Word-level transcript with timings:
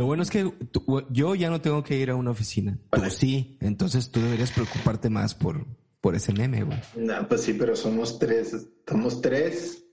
Lo 0.00 0.06
bueno 0.06 0.22
es 0.22 0.30
que 0.30 0.50
tú- 0.70 1.04
yo 1.10 1.34
ya 1.34 1.50
no 1.50 1.60
tengo 1.60 1.84
que 1.84 1.94
ir 1.98 2.08
a 2.08 2.14
una 2.16 2.30
oficina. 2.30 2.78
Tú 2.90 3.02
sí. 3.10 3.58
Entonces 3.60 4.10
tú 4.10 4.18
deberías 4.22 4.50
preocuparte 4.50 5.10
más 5.10 5.34
por, 5.34 5.66
por 6.00 6.14
ese 6.14 6.32
meme, 6.32 6.64
güey. 6.64 6.78
No, 6.96 7.28
pues 7.28 7.42
sí, 7.42 7.52
pero 7.52 7.76
somos 7.76 8.18
tres. 8.18 8.66
Somos 8.88 9.20
tres 9.20 9.84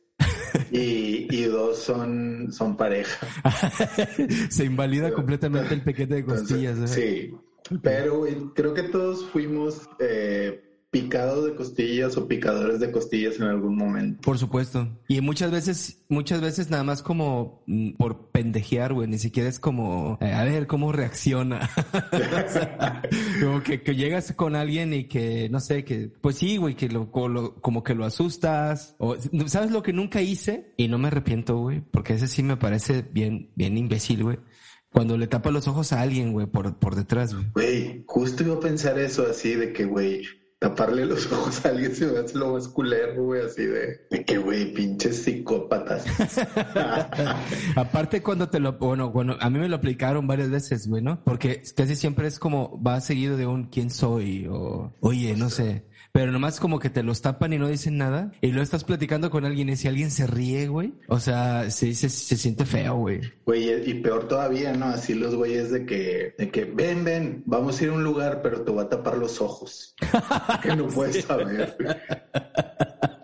y, 0.72 1.28
y 1.30 1.44
dos 1.44 1.80
son, 1.80 2.54
son 2.54 2.78
pareja. 2.78 3.28
Se 4.50 4.64
invalida 4.64 5.12
completamente 5.12 5.74
el 5.74 5.82
pequete 5.84 6.14
de 6.14 6.20
Entonces, 6.22 6.48
costillas. 6.48 6.80
¿eh? 6.80 7.34
Sí, 7.68 7.78
pero 7.82 8.20
güey, 8.20 8.38
creo 8.56 8.74
que 8.74 8.84
todos 8.84 9.26
fuimos 9.26 9.90
eh, 10.00 10.67
picados 11.02 11.46
de 11.46 11.56
costillas 11.56 12.18
o 12.18 12.28
picadores 12.28 12.80
de 12.80 12.92
costillas 12.92 13.38
en 13.38 13.44
algún 13.44 13.76
momento. 13.78 14.22
Por 14.22 14.38
supuesto. 14.38 14.88
Y 15.08 15.22
muchas 15.22 15.52
veces, 15.52 16.04
muchas 16.10 16.42
veces 16.42 16.70
nada 16.70 16.84
más 16.84 17.02
como 17.04 17.64
mm, 17.68 17.92
por 17.98 18.32
pendejear, 18.32 18.94
güey. 18.94 19.08
Ni 19.08 19.18
siquiera 19.20 19.50
es 19.50 19.60
como, 19.60 20.18
eh, 20.22 20.32
a 20.34 20.44
ver 20.44 20.68
cómo 20.68 20.92
reacciona. 20.92 21.70
O 22.48 22.50
sea, 22.50 23.02
como 23.42 23.62
que, 23.64 23.82
que 23.82 23.96
llegas 23.96 24.32
con 24.34 24.56
alguien 24.56 24.94
y 24.94 25.06
que, 25.06 25.50
no 25.50 25.60
sé, 25.60 25.84
que, 25.84 26.12
pues 26.22 26.38
sí, 26.38 26.58
güey, 26.58 26.76
que 26.76 26.88
lo- 26.90 27.12
como 27.12 27.84
que 27.84 27.96
lo 27.96 28.06
asustas. 28.06 28.96
O, 29.00 29.16
¿sabes 29.48 29.72
lo 29.72 29.84
que 29.84 29.94
nunca 29.94 30.22
hice? 30.22 30.74
Y 30.78 30.88
no 30.88 30.98
me 30.98 31.08
arrepiento, 31.08 31.58
güey, 31.58 31.82
porque 31.92 32.14
ese 32.14 32.28
sí 32.28 32.44
me 32.44 32.58
parece 32.58 33.02
bien, 33.02 33.52
bien 33.56 33.78
imbécil, 33.78 34.24
güey. 34.24 34.40
Cuando 34.92 35.18
le 35.18 35.28
tapa 35.28 35.52
los 35.52 35.68
ojos 35.68 35.92
a 35.94 36.02
alguien, 36.02 36.32
güey, 36.32 36.48
por, 36.48 36.78
por 36.80 36.96
detrás, 36.96 37.34
güey. 37.34 37.46
Güey, 37.54 38.04
justo 38.08 38.44
iba 38.44 38.56
a 38.56 38.60
pensar 38.60 38.98
eso 39.00 39.28
así 39.30 39.54
de 39.54 39.74
que, 39.74 39.86
güey, 39.86 40.22
taparle 40.60 41.06
los 41.06 41.32
ojos 41.32 41.64
a 41.66 41.70
alguien 41.70 41.96
se 41.96 42.08
me 42.08 42.20
hace 42.20 42.38
lo 42.38 42.54
más 42.54 42.68
culero, 42.68 43.24
güey, 43.24 43.46
así 43.46 43.66
de, 43.66 44.08
de 44.10 44.26
que, 44.26 44.38
güey, 44.40 44.74
pinches 44.74 45.24
psicópatas. 45.24 46.06
Aparte 47.76 48.24
cuando 48.24 48.50
te 48.50 48.60
lo, 48.60 48.74
bueno, 48.74 49.12
bueno, 49.12 49.38
a 49.40 49.50
mí 49.50 49.60
me 49.60 49.70
lo 49.70 49.76
aplicaron 49.76 50.26
varias 50.26 50.50
veces, 50.50 50.88
güey, 50.88 51.04
¿no? 51.04 51.24
Porque 51.24 51.62
casi 51.76 51.96
siempre 51.96 52.28
es 52.28 52.40
como, 52.40 52.82
va 52.82 53.00
seguido 53.02 53.38
de 53.38 53.46
un 53.46 53.66
quién 53.66 53.92
soy 53.92 54.48
o, 54.50 54.96
oye, 55.00 55.36
no 55.36 55.50
sé. 55.50 55.86
Pero 56.12 56.32
nomás 56.32 56.60
como 56.60 56.80
que 56.80 56.90
te 56.90 57.04
los 57.04 57.22
tapan 57.22 57.54
y 57.54 57.58
no 57.58 57.68
dicen 57.68 57.98
nada. 57.98 58.32
Y 58.42 58.48
luego 58.48 58.64
estás 58.64 58.84
platicando 58.84 59.30
con 59.30 59.46
alguien 59.46 59.70
y 59.70 59.76
si 59.76 59.88
alguien 59.88 60.12
se 60.12 60.28
ríe, 60.28 60.68
güey. 60.68 60.94
O 61.08 61.20
sea, 61.20 61.70
se, 61.70 61.94
se, 61.94 62.10
se 62.10 62.38
siente 62.38 62.66
feo, 62.66 62.96
güey. 62.96 63.22
Güey, 63.46 63.90
y 63.90 63.94
peor 63.96 64.28
todavía, 64.28 64.74
¿no? 64.74 64.86
Así 64.86 65.14
los 65.14 65.36
güeyes 65.36 65.72
de 65.72 65.86
que, 65.86 66.36
de 66.38 66.50
que, 66.50 66.66
ven, 66.66 67.04
ven, 67.04 67.44
vamos 67.46 67.80
a 67.80 67.84
ir 67.84 67.90
a 67.90 67.94
un 67.94 68.04
lugar, 68.04 68.42
pero 68.42 68.62
te 68.62 68.72
voy 68.72 68.86
a 68.86 68.90
tapar 68.90 69.18
los 69.18 69.42
ojos. 69.42 69.96
que 70.64 70.76
no 70.76 70.88
puedes 70.88 71.24
saber. 71.24 71.78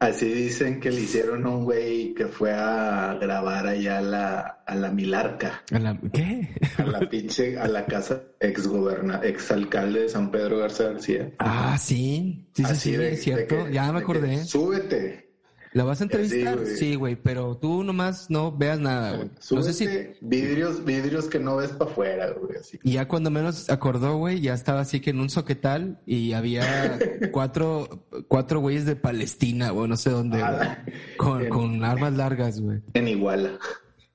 Así 0.00 0.32
dicen 0.32 0.80
que 0.80 0.90
le 0.90 1.02
hicieron 1.02 1.44
a 1.44 1.50
un 1.50 1.64
güey 1.64 2.14
que 2.14 2.26
fue 2.26 2.52
a 2.54 3.18
grabar 3.20 3.66
allá 3.66 3.98
a 3.98 4.00
la, 4.00 4.40
a 4.66 4.74
la 4.74 4.90
Milarca, 4.90 5.62
A 5.70 5.78
la- 5.78 5.98
¿Qué? 6.12 6.48
a 6.78 6.84
la 6.86 7.00
pinche, 7.00 7.58
a 7.58 7.68
la 7.68 7.84
casa 7.84 8.22
ex 8.40 8.66
goberna, 8.66 9.20
ex 9.22 9.50
alcalde 9.50 10.00
de 10.04 10.08
San 10.08 10.30
Pedro 10.30 10.56
Garza 10.58 10.84
García. 10.84 11.30
Ah, 11.38 11.76
sí. 11.78 12.48
Sí, 12.54 12.64
sí, 12.64 12.74
sí, 12.76 12.94
es 12.94 13.22
cierto. 13.22 13.66
que- 13.66 13.72
ya 13.74 13.82
me 13.82 13.88
de 13.88 13.98
que, 13.98 14.02
acordé. 14.04 14.44
Súbete. 14.44 15.29
¿La 15.72 15.84
vas 15.84 16.00
a 16.00 16.04
entrevistar? 16.04 16.58
güey. 16.58 16.76
Sí, 16.76 16.94
güey, 16.96 17.14
pero 17.16 17.56
tú 17.56 17.84
nomás 17.84 18.28
no 18.28 18.50
veas 18.56 18.80
nada, 18.80 19.16
güey. 19.16 19.30
No 19.52 19.62
sé 19.62 19.72
si 19.72 19.86
Vidrios, 20.20 20.84
vidrios 20.84 21.26
que 21.26 21.38
no 21.38 21.56
ves 21.56 21.70
para 21.70 21.90
afuera, 21.90 22.30
güey. 22.32 22.56
Así. 22.58 22.78
Y 22.82 22.92
ya 22.94 23.06
cuando 23.06 23.30
menos 23.30 23.70
acordó, 23.70 24.16
güey, 24.16 24.40
ya 24.40 24.52
estaba 24.54 24.80
así 24.80 25.00
que 25.00 25.10
en 25.10 25.20
un 25.20 25.30
soquetal 25.30 26.00
y 26.06 26.32
había 26.32 26.98
cuatro, 27.32 28.06
cuatro 28.26 28.58
güeyes 28.60 28.84
de 28.84 28.96
Palestina, 28.96 29.72
o 29.72 29.86
no 29.86 29.96
sé 29.96 30.10
dónde, 30.10 30.38
güey, 30.38 30.50
Ah, 30.50 30.84
con, 31.16 31.42
en- 31.42 31.48
con 31.50 31.84
armas 31.84 32.14
largas, 32.14 32.60
güey. 32.60 32.80
En 32.94 33.06
Iguala. 33.08 33.58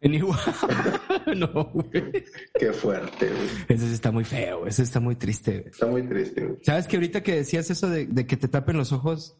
En 0.02 0.14
igual. 0.14 0.38
no, 1.38 1.72
güey. 1.74 2.26
Qué 2.60 2.74
fuerte, 2.74 3.28
güey. 3.28 3.48
Ese 3.70 3.88
sí 3.88 3.94
está 3.94 4.12
muy 4.12 4.24
feo, 4.24 4.68
ese 4.68 4.84
está 4.84 5.00
muy 5.00 5.16
triste, 5.16 5.52
güey. 5.60 5.70
Está 5.72 5.88
muy 5.88 6.04
triste, 6.04 6.46
güey. 6.46 6.60
¿Sabes 6.64 6.86
que 6.88 6.98
ahorita 6.98 7.24
que 7.24 7.36
decías 7.38 7.72
eso 7.72 7.90
de, 7.90 8.06
de 8.06 8.28
que 8.28 8.38
te 8.38 8.48
tapen 8.48 8.78
los 8.78 8.92
ojos? 8.92 9.38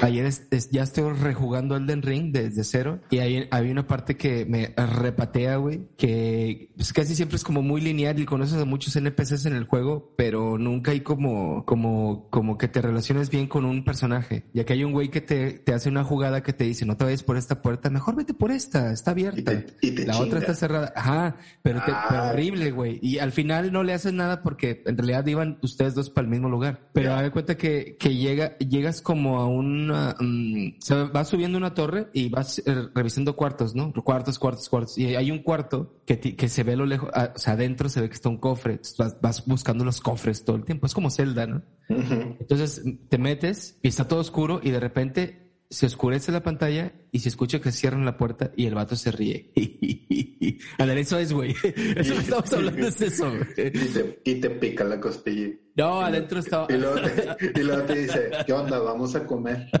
Ayer 0.00 0.26
es- 0.26 0.46
es- 0.50 0.70
ya 0.70 0.82
estoy 0.82 1.12
rejugando 1.14 1.74
Elden 1.76 2.02
Ring 2.02 2.30
desde 2.32 2.62
cero 2.62 3.00
y 3.10 3.18
ahí 3.18 3.48
había 3.50 3.72
una 3.72 3.86
parte 3.86 4.16
que 4.16 4.44
me 4.44 4.74
repatea, 4.76 5.56
güey, 5.56 5.88
que 5.96 6.70
pues, 6.76 6.92
casi 6.92 7.16
siempre 7.16 7.36
es 7.36 7.42
como 7.42 7.62
muy 7.62 7.80
lineal 7.80 8.18
y 8.20 8.24
conoces 8.26 8.60
a 8.60 8.64
muchos 8.64 8.94
NPCs 8.94 9.46
en 9.46 9.54
el 9.56 9.64
juego, 9.64 10.14
pero 10.16 10.58
nunca 10.58 10.90
hay 10.92 11.00
como, 11.00 11.64
como, 11.64 12.28
como 12.30 12.58
que 12.58 12.68
te 12.68 12.80
relaciones 12.82 13.30
bien 13.30 13.48
con 13.48 13.64
un 13.64 13.82
personaje. 13.84 14.44
Ya 14.52 14.64
que 14.64 14.74
hay 14.74 14.84
un 14.84 14.92
güey 14.92 15.08
que 15.10 15.20
te, 15.20 15.52
te 15.54 15.72
hace 15.72 15.88
una 15.88 16.04
jugada 16.04 16.42
que 16.42 16.52
te 16.52 16.64
dice, 16.64 16.84
no 16.86 16.96
te 16.96 17.04
vayas 17.04 17.22
por 17.24 17.36
esta 17.36 17.60
puerta, 17.62 17.90
mejor 17.90 18.14
vete 18.14 18.34
por 18.34 18.52
esta, 18.52 18.92
está 18.92 19.12
abierta. 19.12 19.52
Y 19.52 19.56
te- 19.56 19.66
y 19.80 19.90
te 19.92 20.06
La 20.06 20.18
otra 20.18 20.38
está 20.38 20.54
cerrada. 20.54 20.92
Ajá, 20.94 21.36
pero, 21.62 21.82
te, 21.84 21.90
Ah. 21.92 22.06
pero 22.08 22.22
horrible, 22.28 22.70
güey. 22.70 22.98
Y 23.02 23.18
al 23.18 23.32
final 23.32 23.72
no 23.72 23.82
le 23.82 23.94
haces 23.94 24.12
nada 24.12 24.42
porque 24.42 24.82
en 24.86 24.96
realidad 24.96 25.26
iban 25.26 25.58
ustedes 25.62 25.94
dos 25.94 26.10
para 26.10 26.26
el 26.26 26.30
mismo 26.30 26.48
lugar. 26.48 26.88
Pero 26.92 27.14
haz 27.14 27.22
de 27.22 27.30
cuenta 27.30 27.56
que, 27.56 27.96
que 27.98 28.14
llega, 28.14 28.56
llegas 28.58 29.00
como 29.02 29.38
a 29.40 29.48
una, 29.84 30.16
mm, 30.18 30.76
se 30.78 30.94
va 30.94 31.24
subiendo 31.24 31.58
una 31.58 31.74
torre 31.74 32.08
y 32.12 32.28
vas 32.28 32.58
eh, 32.60 32.88
revisando 32.94 33.36
cuartos, 33.36 33.74
¿no? 33.74 33.92
Cuartos, 33.92 34.38
cuartos, 34.38 34.68
cuartos. 34.68 34.98
Y 34.98 35.14
hay 35.14 35.30
un 35.30 35.38
cuarto 35.38 36.00
que, 36.06 36.18
que 36.18 36.48
se 36.48 36.62
ve 36.62 36.72
a 36.72 36.76
lo 36.76 36.86
lejos, 36.86 37.10
o 37.10 37.38
sea, 37.38 37.54
adentro 37.54 37.88
se 37.88 38.00
ve 38.00 38.08
que 38.08 38.14
está 38.14 38.28
un 38.28 38.38
cofre. 38.38 38.80
Vas, 38.98 39.20
vas 39.20 39.46
buscando 39.46 39.84
los 39.84 40.00
cofres 40.00 40.44
todo 40.44 40.56
el 40.56 40.64
tiempo. 40.64 40.86
Es 40.86 40.94
como 40.94 41.10
Zelda, 41.10 41.46
¿no? 41.46 41.62
Entonces 41.88 42.82
te 43.08 43.18
metes 43.18 43.78
y 43.82 43.88
está 43.88 44.06
todo 44.06 44.20
oscuro 44.20 44.60
y 44.62 44.70
de 44.70 44.80
repente 44.80 45.48
se 45.70 45.86
oscurece 45.86 46.32
la 46.32 46.42
pantalla 46.42 46.92
y 47.12 47.18
se 47.20 47.28
escucha 47.28 47.60
que 47.60 47.72
cierran 47.72 48.04
la 48.04 48.16
puerta 48.16 48.52
y 48.56 48.66
el 48.66 48.74
vato 48.74 48.96
se 48.96 49.10
ríe. 49.10 49.52
Ándale, 50.78 51.02
eso 51.02 51.18
es, 51.18 51.32
güey. 51.32 51.50
Eso 51.96 52.14
que 52.14 52.20
estamos 52.20 52.52
hablando 52.52 52.88
es 52.88 53.00
eso, 53.00 53.30
güey. 53.30 53.42
Y 53.56 53.70
te, 53.70 54.20
y 54.24 54.34
te 54.40 54.50
pica 54.50 54.84
la 54.84 54.98
costilla. 55.00 55.54
No, 55.78 56.00
adentro 56.00 56.40
estaba... 56.40 56.66
Y 56.68 56.76
luego, 56.76 56.96
te, 57.00 57.60
y 57.60 57.62
luego 57.62 57.82
te 57.84 57.94
dice, 57.94 58.30
¿qué 58.46 58.52
onda? 58.52 58.78
Vamos 58.80 59.14
a 59.14 59.24
comer. 59.24 59.68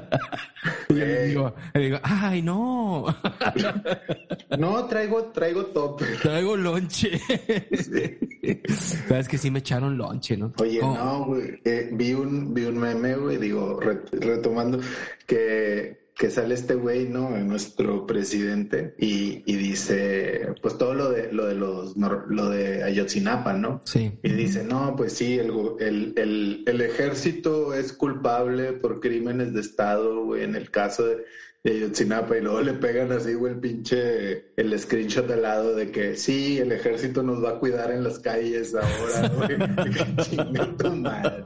Y 0.90 0.94
yo 0.94 1.04
le 1.04 1.22
digo, 1.26 1.54
le 1.74 1.80
digo, 1.80 1.98
ay, 2.02 2.40
no, 2.42 3.04
No, 4.58 4.86
traigo, 4.86 5.24
traigo 5.26 5.66
tope. 5.66 6.06
traigo 6.22 6.56
lonche. 6.56 7.20
Sabes 9.06 9.28
que 9.28 9.36
sí 9.38 9.50
me 9.50 9.58
echaron 9.60 9.96
lonche, 9.98 10.36
¿no? 10.36 10.52
Oye, 10.60 10.80
Oh, 10.82 10.94
no, 10.94 11.24
güey. 11.26 11.60
Eh, 11.64 11.90
vi 11.92 12.14
un, 12.14 12.54
vi 12.54 12.64
un 12.64 12.78
meme, 12.78 13.14
güey, 13.16 13.36
digo, 13.36 13.78
re- 13.80 14.02
retomando, 14.12 14.80
que, 15.26 16.07
que 16.18 16.30
sale 16.30 16.54
este 16.54 16.74
güey, 16.74 17.08
¿no? 17.08 17.30
Nuestro 17.30 18.04
presidente, 18.04 18.94
y, 18.98 19.44
y 19.46 19.56
dice, 19.56 20.48
pues 20.60 20.76
todo 20.76 20.92
lo 20.92 21.10
de, 21.10 21.32
lo 21.32 21.46
de 21.46 21.54
los, 21.54 21.96
lo 21.96 22.50
de 22.50 22.82
Ayotzinapa, 22.82 23.52
¿no? 23.52 23.82
Sí. 23.84 24.18
Y 24.24 24.32
dice, 24.32 24.64
no, 24.64 24.96
pues 24.96 25.12
sí, 25.12 25.38
el, 25.38 25.52
el, 25.78 26.14
el, 26.16 26.64
el 26.66 26.80
ejército 26.80 27.72
es 27.72 27.92
culpable 27.92 28.72
por 28.72 28.98
crímenes 28.98 29.54
de 29.54 29.60
Estado, 29.60 30.24
güey, 30.24 30.42
en 30.42 30.56
el 30.56 30.72
caso 30.72 31.06
de, 31.06 31.24
de 31.70 31.76
Ayotzinapa, 31.78 32.36
y 32.36 32.40
luego 32.40 32.60
le 32.62 32.72
pegan 32.74 33.12
así, 33.12 33.34
güey, 33.34 33.54
el 33.54 33.60
pinche, 33.60 34.44
el 34.56 34.78
screenshot 34.78 35.30
al 35.30 35.42
lado 35.42 35.74
de 35.76 35.90
que 35.90 36.16
sí, 36.16 36.58
el 36.58 36.72
ejército 36.72 37.22
nos 37.22 37.42
va 37.44 37.50
a 37.50 37.58
cuidar 37.58 37.90
en 37.90 38.04
las 38.04 38.18
calles 38.18 38.74
ahora, 38.74 39.28
güey. 39.36 39.58
Chinga 40.30 40.76
tu 40.76 40.90
madre. 40.96 41.42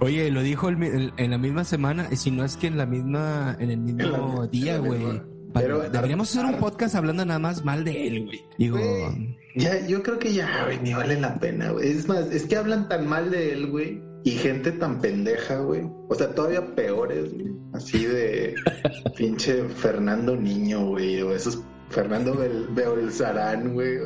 Oye, 0.00 0.30
lo 0.30 0.42
dijo 0.42 0.68
el 0.68 1.12
en 1.16 1.30
la 1.30 1.38
misma 1.38 1.64
semana, 1.64 2.08
y 2.10 2.16
si 2.16 2.30
no 2.30 2.44
es 2.44 2.56
que 2.56 2.66
en 2.68 2.76
la 2.78 2.86
misma, 2.86 3.56
en 3.60 3.70
el 3.70 3.78
mismo 3.78 4.02
En 4.02 4.40
la- 4.40 4.46
día, 4.48 4.78
güey. 4.78 5.22
Pero- 5.54 5.88
Deberíamos 5.88 6.28
hacer 6.30 6.44
un 6.44 6.60
podcast 6.60 6.94
hablando 6.94 7.24
nada 7.24 7.38
más 7.38 7.64
mal 7.64 7.82
de 7.82 8.06
él, 8.06 8.24
güey. 8.26 8.44
Digo, 8.58 8.76
Güey, 8.78 9.36
Ya, 9.56 9.84
yo 9.86 10.02
creo 10.02 10.18
que 10.18 10.32
ya, 10.32 10.64
güey, 10.66 10.78
ni 10.82 10.92
vale 10.92 11.18
la 11.18 11.40
pena, 11.40 11.70
güey. 11.70 11.88
Es 11.90 12.06
más, 12.06 12.30
es 12.30 12.44
que 12.44 12.56
hablan 12.56 12.86
tan 12.88 13.06
mal 13.08 13.30
de 13.30 13.52
él, 13.54 13.66
güey, 13.70 14.02
y 14.24 14.32
gente 14.32 14.72
tan 14.72 15.00
pendeja, 15.00 15.56
güey. 15.58 15.88
O 16.08 16.14
sea, 16.14 16.34
todavía 16.34 16.74
peores, 16.74 17.32
güey. 17.34 17.52
Así 17.72 18.04
de 18.04 18.54
pinche 19.16 19.64
Fernando 19.68 20.36
Niño, 20.36 20.86
güey, 20.88 21.22
o 21.22 21.32
esos 21.32 21.62
Fernando 21.90 22.34
Bel 22.34 22.66
Beolzarán, 22.74 23.72
güey. 23.74 23.98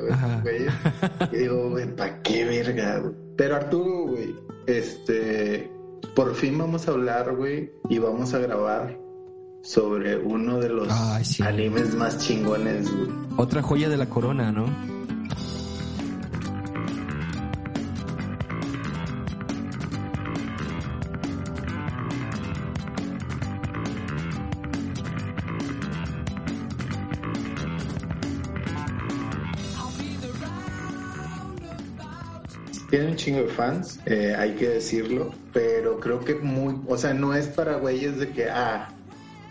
güeyes. 0.42 0.72
Y 1.32 1.36
digo, 1.36 1.70
güey, 1.70 1.94
¿para 1.96 2.22
qué 2.22 2.44
verga, 2.44 2.98
güey? 3.00 3.14
Pero 3.36 3.56
Arturo, 3.56 4.06
güey, 4.12 4.36
este, 4.66 5.70
por 6.14 6.34
fin 6.34 6.58
vamos 6.58 6.86
a 6.86 6.92
hablar, 6.92 7.34
güey, 7.34 7.72
y 7.88 7.98
vamos 7.98 8.34
a 8.34 8.38
grabar 8.38 9.00
sobre 9.64 10.16
uno 10.16 10.58
de 10.58 10.68
los 10.68 10.88
Ay, 10.90 11.24
sí. 11.24 11.42
animes 11.42 11.94
más 11.94 12.18
chingones, 12.18 12.94
güey. 12.94 13.08
otra 13.36 13.62
joya 13.62 13.88
de 13.88 13.96
la 13.96 14.06
corona, 14.08 14.52
¿no? 14.52 14.66
Tiene 32.92 33.06
un 33.06 33.16
chingo 33.16 33.38
de 33.38 33.48
fans, 33.48 34.00
eh, 34.04 34.34
hay 34.38 34.50
que 34.52 34.68
decirlo, 34.68 35.32
pero 35.54 35.98
creo 35.98 36.20
que 36.20 36.34
muy, 36.34 36.76
o 36.86 36.98
sea, 36.98 37.14
no 37.14 37.32
es 37.34 37.46
para 37.46 37.76
güeyes 37.76 38.18
de 38.18 38.28
que, 38.28 38.50
ah, 38.50 38.90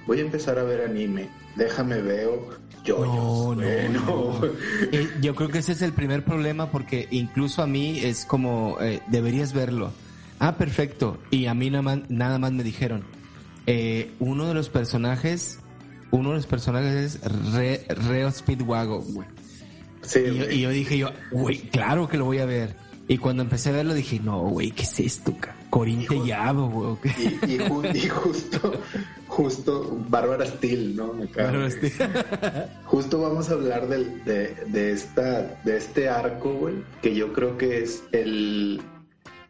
voy 0.05 0.19
a 0.19 0.21
empezar 0.21 0.59
a 0.59 0.63
ver 0.63 0.81
anime, 0.81 1.27
déjame 1.55 2.03
veo 2.03 2.49
yoyos. 2.85 3.07
No, 3.07 3.55
no, 3.55 3.61
güey, 3.63 3.89
no. 3.89 4.41
Eh, 4.91 5.09
yo 5.21 5.33
creo 5.33 5.49
que 5.49 5.57
ese 5.57 5.71
es 5.71 5.81
el 5.81 5.91
primer 5.91 6.23
problema 6.23 6.69
porque 6.69 7.07
incluso 7.09 7.63
a 7.63 7.65
mí 7.65 7.97
es 8.03 8.25
como, 8.25 8.77
eh, 8.79 9.01
deberías 9.07 9.53
verlo. 9.53 9.91
Ah, 10.37 10.55
perfecto. 10.57 11.17
Y 11.31 11.47
a 11.47 11.55
mí 11.55 11.71
nada 11.71 11.81
más, 11.81 11.99
nada 12.09 12.37
más 12.37 12.51
me 12.51 12.61
dijeron, 12.61 13.03
eh, 13.65 14.11
uno 14.19 14.47
de 14.47 14.53
los 14.53 14.69
personajes, 14.69 15.57
uno 16.11 16.29
de 16.29 16.35
los 16.35 16.45
personajes 16.45 17.15
es 17.15 17.53
Re, 17.53 17.87
Reo 17.89 18.29
Speedwagon, 18.29 19.15
güey. 19.15 19.27
Sí, 20.03 20.19
Y 20.19 20.37
yo, 20.37 20.51
y 20.51 20.61
yo 20.61 20.69
dije 20.69 20.97
yo, 20.99 21.09
güey, 21.31 21.57
claro 21.57 22.07
que 22.07 22.17
lo 22.17 22.25
voy 22.25 22.37
a 22.37 22.45
ver. 22.45 22.75
Y 23.11 23.17
cuando 23.17 23.43
empecé 23.43 23.69
a 23.69 23.73
verlo 23.73 23.93
dije, 23.93 24.21
no, 24.23 24.39
güey, 24.43 24.71
¿qué 24.71 24.83
es 24.83 24.99
esto, 25.01 25.35
ca? 25.37 25.53
Corín 25.69 26.01
Hijo- 26.03 26.13
Tellado, 26.13 26.69
güey. 26.69 26.95
Y, 27.45 27.55
y 27.55 27.97
y 27.97 28.07
justo, 28.07 28.71
justo, 29.27 29.97
Bárbara 30.07 30.45
Steele, 30.45 30.93
¿no? 30.95 31.11
Me. 31.11 31.27
Pero 31.27 31.65
este- 31.67 31.91
Justo 32.85 33.19
vamos 33.21 33.49
a 33.49 33.53
hablar 33.53 33.89
de, 33.89 34.55
de, 34.65 34.91
esta, 34.93 35.59
de 35.65 35.75
este 35.75 36.07
arco, 36.07 36.53
güey, 36.53 36.75
que 37.01 37.13
yo 37.13 37.33
creo 37.33 37.57
que 37.57 37.83
es 37.83 38.01
el, 38.13 38.81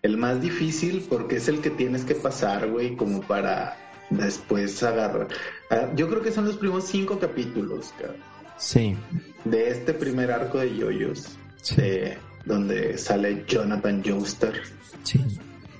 el 0.02 0.18
más 0.18 0.42
difícil 0.42 1.06
porque 1.08 1.36
es 1.36 1.48
el 1.48 1.62
que 1.62 1.70
tienes 1.70 2.04
que 2.04 2.16
pasar, 2.16 2.68
güey, 2.68 2.96
como 2.96 3.22
para 3.22 3.78
después 4.10 4.82
agarrar. 4.82 5.28
Ah, 5.70 5.88
Yo 5.96 6.10
creo 6.10 6.24
que 6.24 6.32
son 6.32 6.46
los 6.46 6.58
primeros 6.58 6.86
cinco 6.86 7.20
capítulos, 7.20 7.94
cabrón, 8.00 8.18
Sí, 8.58 8.96
de 9.46 9.70
este 9.70 9.94
primer 9.94 10.32
arco 10.32 10.58
de 10.58 10.76
Yoyos, 10.76 11.28
Sí. 11.62 11.76
de- 11.76 12.18
donde 12.46 12.98
sale 12.98 13.44
Jonathan 13.48 14.04
Joestar 14.06 14.54
sí. 15.04 15.20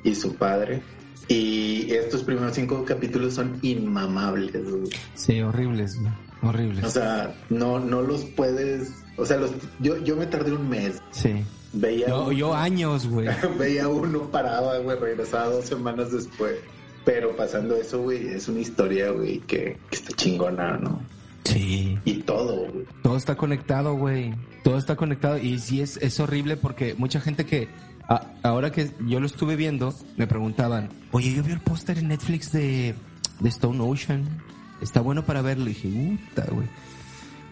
y 0.04 0.16
su 0.16 0.36
padre. 0.36 0.82
Y 1.28 1.92
estos 1.94 2.24
primeros 2.24 2.56
cinco 2.56 2.84
capítulos 2.84 3.36
son 3.36 3.58
inmamables, 3.62 4.70
güey. 4.70 4.90
Sí, 5.16 5.42
horribles, 5.42 6.00
güey. 6.00 6.12
Horribles. 6.42 6.84
O 6.84 6.90
sea, 6.90 7.36
no, 7.50 7.80
no 7.80 8.02
los 8.02 8.26
puedes. 8.26 8.92
O 9.18 9.26
sea, 9.26 9.38
los, 9.38 9.52
yo, 9.80 9.98
yo 10.04 10.16
me 10.16 10.26
tardé 10.26 10.52
un 10.52 10.70
mes. 10.70 11.02
sí. 11.12 11.44
Veía, 11.74 12.10
Yo, 12.10 12.24
uno, 12.24 12.32
yo 12.34 12.54
años, 12.54 13.08
güey. 13.08 13.30
veía 13.58 13.88
uno, 13.88 14.30
paraba, 14.30 14.78
güey, 14.80 15.00
regresaba 15.00 15.46
dos 15.46 15.64
semanas 15.64 16.12
después. 16.12 16.58
Pero 17.06 17.34
pasando 17.38 17.78
eso, 17.78 18.02
güey, 18.02 18.28
es 18.28 18.50
una 18.50 18.60
historia, 18.60 19.10
güey, 19.12 19.40
que, 19.40 19.78
que 19.90 19.96
está 19.96 20.14
chingona, 20.14 20.78
¿no? 20.78 21.02
Sí. 21.44 21.98
Y 22.06 22.16
todo, 22.24 22.68
güey. 22.72 22.86
Todo 23.04 23.18
está 23.18 23.36
conectado, 23.36 23.96
güey. 23.96 24.34
Todo 24.64 24.78
está 24.78 24.96
conectado. 24.96 25.38
Y 25.38 25.60
sí 25.60 25.82
es, 25.82 25.98
es 25.98 26.20
horrible 26.20 26.58
porque 26.58 26.94
mucha 26.96 27.20
gente 27.20 27.46
que 27.46 27.68
a- 28.08 28.28
ahora 28.44 28.72
que 28.72 28.92
yo 29.08 29.20
lo 29.20 29.26
estuve 29.26 29.56
viendo, 29.56 29.94
me 30.18 30.28
preguntaban, 30.28 30.90
oye, 31.12 31.34
yo 31.34 31.44
vi 31.44 31.52
el 31.52 31.60
póster 31.60 31.98
en 31.98 32.10
Netflix 32.10 32.52
de, 32.52 32.94
de 33.40 33.50
Stone 33.50 33.80
Ocean. 33.82 34.24
Está 34.82 35.02
bueno 35.02 35.26
para 35.26 35.42
verlo. 35.42 35.66
Y 35.70 35.74
dije, 35.74 36.18
puta, 36.30 36.46
güey. 36.52 36.68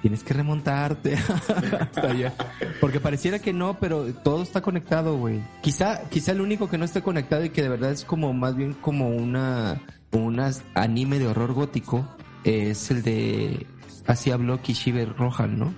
Tienes 0.02 0.24
que 0.24 0.34
remontarte 0.34 1.16
hasta 1.80 2.08
allá. 2.12 2.34
Porque 2.80 3.00
pareciera 3.02 3.40
que 3.40 3.52
no, 3.52 3.80
pero 3.80 4.06
todo 4.14 4.44
está 4.44 4.62
conectado, 4.62 5.18
güey. 5.18 5.42
Quizá, 5.62 6.04
quizá 6.10 6.32
el 6.32 6.40
único 6.42 6.70
que 6.70 6.78
no 6.78 6.86
esté 6.86 7.02
conectado 7.02 7.44
y 7.44 7.50
que 7.50 7.62
de 7.64 7.70
verdad 7.70 7.92
es 7.92 8.06
como 8.06 8.32
más 8.34 8.56
bien 8.56 8.74
como 8.74 9.10
una, 9.10 9.82
una 10.14 10.52
anime 10.74 11.20
de 11.20 11.28
horror 11.28 11.52
gótico 11.54 12.08
es 12.46 12.90
el 12.92 13.04
de 13.04 13.68
Así 14.10 14.32
habló 14.32 14.60
Kishibe 14.62 15.06
Rohan, 15.06 15.60
¿no? 15.60 15.74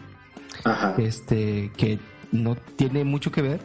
Ajá. 0.63 0.95
Este, 0.97 1.69
que 1.75 1.99
no 2.31 2.55
tiene 2.55 3.03
mucho 3.03 3.29
que 3.31 3.41
ver, 3.41 3.59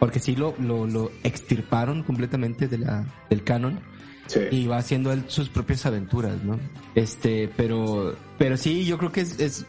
porque 0.00 0.18
sí 0.18 0.34
lo, 0.34 0.54
lo, 0.58 0.84
lo 0.86 1.12
extirparon 1.22 2.02
completamente 2.02 2.66
de 2.66 2.78
la, 2.78 3.06
del 3.30 3.44
canon 3.44 3.78
Sí. 4.26 4.40
y 4.52 4.66
va 4.68 4.76
haciendo 4.78 5.12
él 5.12 5.24
sus 5.26 5.48
propias 5.48 5.86
aventuras, 5.86 6.42
¿no? 6.44 6.58
Este, 6.94 7.48
pero, 7.56 8.14
pero 8.38 8.56
sí, 8.56 8.84
yo 8.84 8.96
creo 8.96 9.10
que 9.10 9.22
es, 9.22 9.40
es, 9.40 9.66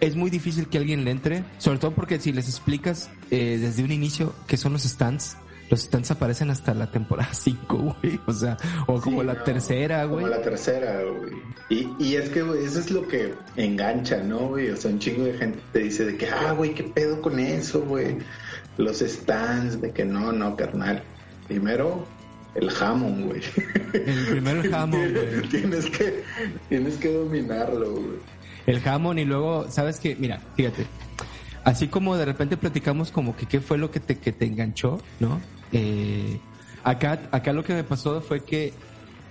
es 0.00 0.16
muy 0.16 0.30
difícil 0.30 0.66
que 0.68 0.78
alguien 0.78 1.04
le 1.04 1.10
entre, 1.10 1.44
sobre 1.58 1.78
todo 1.78 1.90
porque 1.92 2.18
si 2.18 2.32
les 2.32 2.48
explicas 2.48 3.10
eh, 3.30 3.58
desde 3.60 3.82
un 3.84 3.92
inicio 3.92 4.34
qué 4.46 4.56
son 4.56 4.72
los 4.74 4.82
stands, 4.84 5.36
los 5.70 5.80
stands 5.80 6.10
aparecen 6.10 6.50
hasta 6.50 6.74
la 6.74 6.90
temporada 6.90 7.30
5, 7.32 7.76
güey, 8.02 8.20
o 8.26 8.32
sea, 8.32 8.56
o 8.86 9.00
como 9.00 9.20
Sí, 9.20 9.26
la 9.26 9.34
no, 9.34 9.42
tercera, 9.42 10.04
güey. 10.04 10.24
Como 10.24 10.36
la 10.36 10.42
tercera, 10.42 11.02
güey. 11.02 11.32
Y, 11.70 11.88
y 11.98 12.16
es 12.16 12.30
que, 12.30 12.42
güey, 12.42 12.64
eso 12.64 12.80
es 12.80 12.90
lo 12.90 13.06
que 13.06 13.34
engancha, 13.56 14.22
¿no, 14.22 14.48
güey? 14.48 14.70
O 14.70 14.76
sea, 14.76 14.90
un 14.90 14.98
chingo 14.98 15.24
de 15.24 15.34
gente 15.34 15.58
te 15.72 15.80
dice 15.80 16.04
de 16.06 16.16
que, 16.16 16.28
ah, 16.28 16.52
güey, 16.52 16.74
¿qué 16.74 16.84
pedo 16.84 17.20
con 17.20 17.38
eso, 17.38 17.82
güey? 17.82 18.16
Los 18.78 18.98
stands, 19.00 19.80
de 19.80 19.90
que 19.92 20.04
no, 20.04 20.32
no, 20.32 20.56
carnal. 20.56 21.02
Primero, 21.46 22.06
el 22.54 22.70
jamón, 22.70 23.26
güey. 23.26 23.42
El 23.92 24.26
primer 24.30 24.70
jamón, 24.70 25.12
güey. 25.12 25.42
tienes 25.48 25.86
que, 25.86 26.22
tienes 26.68 26.96
que 26.96 27.12
dominarlo, 27.12 27.92
güey. 27.92 28.18
El 28.66 28.80
jamón 28.80 29.18
y 29.18 29.24
luego, 29.24 29.66
¿sabes 29.70 29.98
qué? 29.98 30.14
Mira, 30.16 30.40
fíjate. 30.54 30.86
Así 31.64 31.88
como 31.88 32.16
de 32.16 32.24
repente 32.24 32.56
platicamos 32.56 33.10
como 33.10 33.36
que 33.36 33.46
qué 33.46 33.60
fue 33.60 33.78
lo 33.78 33.90
que 33.90 34.00
te, 34.00 34.16
que 34.16 34.32
te 34.32 34.46
enganchó, 34.46 35.00
¿no? 35.20 35.40
Eh, 35.72 36.38
acá, 36.84 37.20
acá 37.30 37.52
lo 37.52 37.62
que 37.64 37.74
me 37.74 37.84
pasó 37.84 38.20
fue 38.20 38.44
que 38.44 38.72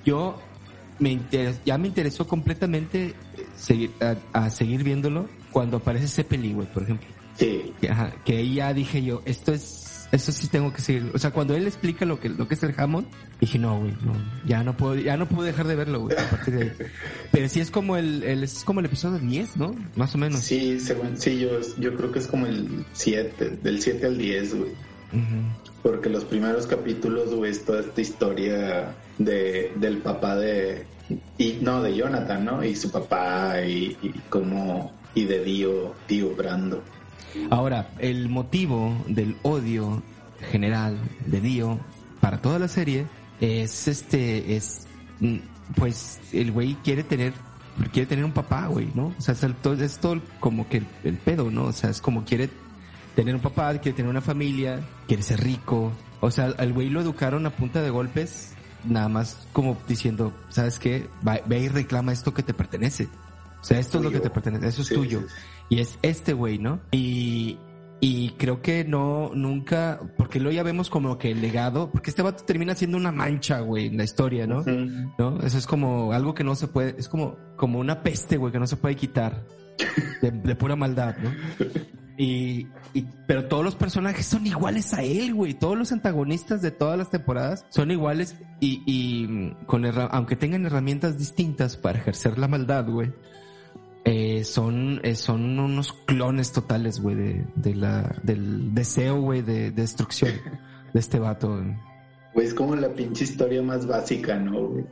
yo 0.06 0.40
me 1.00 1.12
interes- 1.12 1.60
ya 1.66 1.78
me 1.78 1.88
interesó 1.88 2.28
completamente 2.28 3.08
eh, 3.08 3.14
seguir, 3.56 3.92
a, 4.02 4.16
a 4.46 4.50
seguir 4.50 4.84
viéndolo 4.84 5.28
cuando 5.52 5.78
aparece 5.78 6.08
Zeppelin, 6.08 6.56
güey, 6.56 6.68
por 6.68 6.84
ejemplo. 6.84 7.08
Sí, 7.38 7.74
Que, 7.82 7.90
ajá, 7.90 8.14
que 8.26 8.38
ahí 8.38 8.56
ya 8.56 8.74
dije 8.74 9.04
yo, 9.04 9.22
esto 9.26 9.52
es, 9.54 9.62
esto 10.12 10.32
sí 10.32 10.48
tengo 10.48 10.72
que 10.72 10.82
seguir. 10.82 11.12
O 11.14 11.18
sea, 11.18 11.32
cuando 11.32 11.56
él 11.56 11.68
explica 11.68 12.06
lo 12.06 12.20
que, 12.20 12.30
lo 12.30 12.48
que 12.48 12.54
es 12.54 12.64
el 12.64 12.74
jamón, 12.74 13.08
dije, 13.42 13.60
no, 13.60 13.80
güey, 13.80 13.92
no, 14.04 14.14
ya 14.46 14.64
no 14.64 14.76
puedo, 14.78 14.96
ya 14.96 15.18
no 15.18 15.28
puedo 15.28 15.44
dejar 15.44 15.68
de 15.68 15.76
verlo, 15.76 16.02
güey, 16.02 16.18
a 16.18 16.30
partir 16.30 16.56
de 16.56 16.64
ahí. 16.64 16.72
Pero 17.32 17.50
sí 17.50 17.60
es 17.60 17.72
como 17.72 17.98
el, 17.98 18.24
el, 18.24 18.44
es 18.44 18.64
como 18.64 18.80
el 18.80 18.86
episodio 18.86 19.20
10, 19.20 19.58
¿no? 19.58 19.76
Más 19.96 20.16
o 20.16 20.18
menos. 20.18 20.40
sí, 20.40 20.80
según, 20.80 21.18
sí, 21.18 21.40
yo, 21.40 21.60
yo 21.78 21.96
creo 21.96 22.12
que 22.12 22.20
es 22.20 22.28
como 22.28 22.48
el 22.48 22.86
7, 22.94 23.60
del 23.62 23.82
7 23.82 24.06
al 24.06 24.18
10, 24.18 24.56
güey. 24.56 24.72
Ujú. 25.12 25.82
Porque 25.84 26.10
los 26.10 26.26
primeros 26.26 26.68
capítulos, 26.68 27.34
güey, 27.34 27.52
es 27.52 27.64
toda 27.66 27.82
esta 27.82 28.02
historia 28.02 28.96
de, 29.18 29.72
del 29.76 29.98
papá 29.98 30.36
de... 30.36 30.86
Y, 31.38 31.60
no, 31.62 31.82
de 31.82 31.96
Jonathan, 31.96 32.44
¿no? 32.44 32.64
Y 32.64 32.76
su 32.76 32.92
papá 32.92 33.62
y, 33.62 33.98
y 34.02 34.10
como... 34.30 34.96
Y 35.16 35.26
de 35.26 35.44
Dio, 35.44 35.96
Dio 36.08 36.36
Brando. 36.36 36.84
Ahora, 37.50 37.90
el 38.00 38.30
motivo 38.30 38.96
del 39.08 39.36
odio 39.44 40.02
general 40.52 40.98
de 41.26 41.42
Dio 41.42 41.80
para 42.22 42.42
toda 42.42 42.60
la 42.60 42.68
serie 42.68 43.06
es 43.42 43.88
este, 43.88 44.56
es, 44.56 44.88
mm, 45.20 45.38
pues, 45.76 46.20
el 46.34 46.52
güey 46.52 46.76
quiere 46.84 47.04
tener, 47.04 47.34
quiere 47.92 48.08
tener 48.08 48.26
un 48.26 48.32
papá, 48.32 48.68
güey, 48.68 48.90
¿no? 48.96 49.14
O 49.18 49.22
sea, 49.22 49.34
es, 49.34 49.44
el- 49.44 49.56
es 49.82 49.98
todo 50.00 50.20
como 50.40 50.68
que 50.68 50.78
el, 50.78 50.88
el 51.04 51.18
pedo, 51.18 51.52
¿no? 51.52 51.66
O 51.66 51.74
sea, 51.74 51.90
es 51.90 52.02
como 52.02 52.24
quiere 52.26 52.50
tener 53.16 53.36
un 53.36 53.42
papá, 53.42 53.72
quiere 53.80 53.96
tener 53.96 54.10
una 54.10 54.22
familia, 54.22 54.80
quiere 55.08 55.24
ser 55.24 55.42
rico. 55.44 55.92
O 56.20 56.32
sea, 56.32 56.54
al 56.58 56.74
güey 56.74 56.90
lo 56.90 57.02
educaron 57.02 57.46
a 57.46 57.50
punta 57.52 57.82
de 57.82 57.90
golpes, 57.90 58.54
nada 58.84 59.10
más 59.10 59.48
como 59.54 59.78
diciendo, 59.88 60.34
¿sabes 60.50 60.80
qué? 60.80 61.08
Va- 61.28 61.42
ve 61.46 61.60
y 61.62 61.68
reclama 61.68 62.12
esto 62.14 62.34
que 62.34 62.44
te 62.44 62.54
pertenece. 62.54 63.08
O 63.62 63.64
sea, 63.64 63.80
esto 63.80 63.98
es 63.98 64.04
lo 64.04 64.12
que 64.12 64.20
te 64.20 64.30
pertenece, 64.30 64.68
eso 64.68 64.82
es 64.82 64.88
Sí, 64.88 64.96
tuyo. 64.96 65.22
sí, 65.22 65.28
sí. 65.30 65.36
Y 65.76 65.80
es 65.80 66.00
este 66.02 66.34
güey, 66.34 66.58
¿no? 66.60 66.80
Y, 66.92 67.58
y 68.00 68.30
creo 68.38 68.62
que 68.62 68.86
no, 68.86 69.32
nunca, 69.34 70.00
porque 70.18 70.40
luego 70.40 70.56
ya 70.56 70.64
vemos 70.64 70.90
como 70.90 71.18
que 71.18 71.32
el 71.32 71.42
legado, 71.42 71.90
porque 71.92 72.10
este 72.12 72.22
vato 72.22 72.44
termina 72.46 72.76
siendo 72.76 72.96
una 72.98 73.12
mancha, 73.12 73.60
güey, 73.62 73.88
en 73.88 73.98
la 73.98 74.04
historia, 74.04 74.48
¿no? 74.48 74.64
¿No? 75.18 75.40
Eso 75.42 75.58
es 75.58 75.66
como 75.66 76.14
algo 76.14 76.34
que 76.34 76.44
no 76.44 76.56
se 76.56 76.68
puede, 76.68 76.96
es 76.98 77.10
como, 77.10 77.38
como 77.58 77.80
una 77.80 78.04
peste, 78.04 78.38
güey, 78.38 78.52
que 78.54 78.60
no 78.60 78.68
se 78.68 78.78
puede 78.78 78.96
quitar. 78.96 79.44
De, 80.22 80.32
de 80.32 80.56
pura 80.56 80.76
maldad, 80.76 81.16
¿no? 81.18 81.30
Y, 82.18 82.68
y, 82.96 83.06
pero 83.28 83.46
todos 83.46 83.64
los 83.64 83.76
personajes 83.76 84.26
son 84.26 84.48
iguales 84.48 84.92
a 84.96 85.04
él, 85.04 85.36
güey. 85.36 85.54
Todos 85.54 85.78
los 85.78 85.92
antagonistas 85.92 86.64
de 86.64 86.72
todas 86.72 86.98
las 86.98 87.12
temporadas 87.12 87.64
son 87.70 87.92
iguales 87.92 88.36
y, 88.60 88.82
y 88.88 89.28
mm, 89.28 89.66
con 89.68 89.86
aunque 89.86 90.36
tengan 90.36 90.66
herramientas 90.66 91.20
distintas 91.20 91.78
para 91.78 92.00
ejercer 92.00 92.40
la 92.40 92.48
maldad, 92.48 92.88
güey. 92.90 93.14
Eh, 94.06 94.44
son, 94.44 95.02
eh, 95.04 95.16
son 95.16 95.60
unos 95.60 95.94
clones 96.06 96.52
totales, 96.54 97.00
güey, 97.02 97.16
de, 97.16 97.48
de 97.56 97.76
la, 97.76 98.16
del 98.24 98.74
deseo, 98.74 99.20
güey, 99.22 99.42
de, 99.42 99.72
de 99.72 99.82
destrucción 99.82 100.32
de 100.94 101.00
este 101.00 101.20
vato. 101.20 101.50
güey. 101.56 101.76
Güey, 102.34 102.48
es 102.48 102.54
como 102.54 102.76
la 102.76 102.90
pinche 102.94 103.24
historia 103.24 103.62
más 103.62 103.86
básica, 103.88 104.38
¿no, 104.38 104.68
güey? 104.68 104.86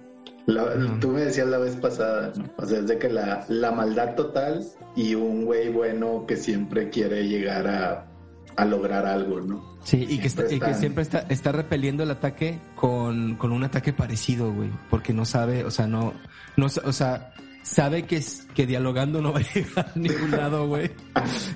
La- 0.47 0.75
No. 0.75 0.99
Tú 0.99 1.09
me 1.09 1.21
decías 1.21 1.47
la 1.47 1.57
vez 1.57 1.75
pasada, 1.75 2.31
¿no? 2.35 2.45
O 2.57 2.65
sea, 2.65 2.79
es 2.79 2.87
de 2.87 2.97
que 2.99 3.09
la, 3.09 3.45
la 3.49 3.71
maldad 3.71 4.15
total 4.15 4.63
y 4.95 5.15
un 5.15 5.45
güey 5.45 5.69
bueno 5.71 6.25
que 6.27 6.37
siempre 6.37 6.89
quiere 6.89 7.27
llegar 7.27 7.67
a, 7.67 8.07
a 8.55 8.65
lograr 8.65 9.05
algo, 9.05 9.41
¿no? 9.41 9.75
Sí, 9.83 10.05
y 10.09 10.17
que, 10.19 10.27
está, 10.27 10.51
y 10.51 10.59
que 10.59 10.73
siempre 10.73 11.03
está, 11.03 11.19
está 11.29 11.51
repeliendo 11.51 12.01
el 12.03 12.11
ataque 12.11 12.59
con, 12.75 13.35
con 13.35 13.51
un 13.51 13.63
ataque 13.63 13.93
parecido, 13.93 14.51
güey. 14.51 14.69
Porque 14.89 15.13
no 15.13 15.25
sabe, 15.25 15.63
o 15.63 15.71
sea, 15.71 15.85
no, 15.87 16.13
no, 16.57 16.65
o 16.65 16.91
sea, 16.91 17.33
sabe 17.65 18.03
que, 18.03 18.23
que 18.53 18.67
dialogando 18.67 19.21
no 19.21 19.33
va 19.33 19.39
a 19.39 19.53
llegar 19.53 19.91
a 19.93 19.99
ningún 19.99 20.31
lado, 20.31 20.67
güey. 20.67 20.91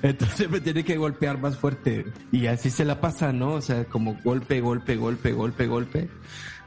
Entonces 0.02 0.50
me 0.50 0.60
tiene 0.60 0.84
que 0.84 0.96
golpear 0.96 1.38
más 1.38 1.56
fuerte. 1.56 2.04
Y 2.32 2.46
así 2.46 2.68
se 2.68 2.84
la 2.84 3.00
pasa, 3.00 3.32
¿no? 3.32 3.54
O 3.54 3.60
sea, 3.60 3.84
como 3.84 4.18
golpe, 4.24 4.60
golpe, 4.60 4.96
golpe, 4.96 5.32
golpe, 5.32 5.66
golpe. 5.66 6.08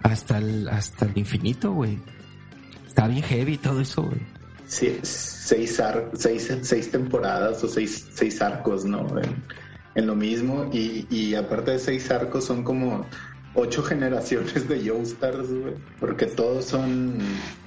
Hasta 0.01 0.37
el, 0.37 0.67
hasta 0.69 1.05
el 1.05 1.17
infinito, 1.17 1.73
güey. 1.73 1.99
Está 2.87 3.07
bien 3.07 3.23
heavy 3.23 3.57
todo 3.57 3.81
eso, 3.81 4.03
güey. 4.03 4.21
seis, 4.65 4.99
seis, 5.43 6.91
temporadas 6.91 7.63
o 7.63 7.67
seis, 7.67 8.07
seis 8.13 8.41
arcos, 8.41 8.85
¿no? 8.85 9.05
En, 9.95 10.07
lo 10.07 10.15
mismo. 10.15 10.69
Y, 10.71 11.05
y 11.09 11.35
aparte 11.35 11.71
de 11.71 11.79
seis 11.79 12.09
arcos 12.11 12.45
son 12.45 12.63
como 12.63 13.05
ocho 13.55 13.83
generaciones 13.83 14.67
de 14.69 14.87
Joestars, 14.87 15.49
güey. 15.49 15.73
Porque 15.99 16.27
todos 16.27 16.65
son, 16.65 17.17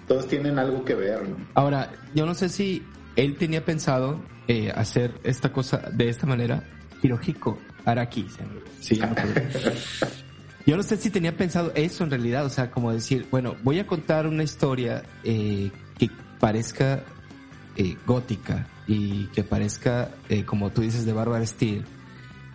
todos 0.07 0.29
tienen 0.29 0.59
algo 0.59 0.85
que 0.85 0.95
ver, 0.95 1.29
¿no? 1.29 1.37
Ahora, 1.55 1.93
yo 2.15 2.27
no 2.27 2.35
sé 2.35 2.49
si 2.49 2.85
él 3.17 3.37
tenía 3.37 3.65
pensado 3.65 4.21
eh, 4.49 4.73
hacer 4.75 5.21
esta 5.25 5.53
cosa 5.53 5.79
de 5.93 6.09
esta 6.09 6.27
manera. 6.27 6.63
Hirohiko 7.03 7.59
Araki. 7.85 8.27
Sí, 8.81 8.99
no 8.99 9.15
Yo 10.67 10.77
no 10.77 10.83
sé 10.83 10.97
si 10.97 11.11
tenía 11.11 11.37
pensado 11.37 11.73
eso 11.77 12.03
en 12.03 12.11
realidad, 12.11 12.45
o 12.45 12.51
sea, 12.51 12.73
como 12.73 12.93
decir, 12.93 13.29
bueno, 13.31 13.55
voy 13.63 13.79
a 13.79 13.87
contar 13.87 14.27
una 14.27 14.43
historia 14.43 15.05
eh, 15.23 15.71
que 15.97 16.11
parezca 16.41 17.05
eh, 17.77 17.97
gótica 18.05 18.67
y 18.89 19.27
que 19.27 19.45
parezca, 19.45 20.11
eh, 20.29 20.45
como 20.45 20.71
tú 20.71 20.83
dices, 20.83 21.07
de 21.07 21.13
Barbara 21.13 21.47
Steele 21.47 21.85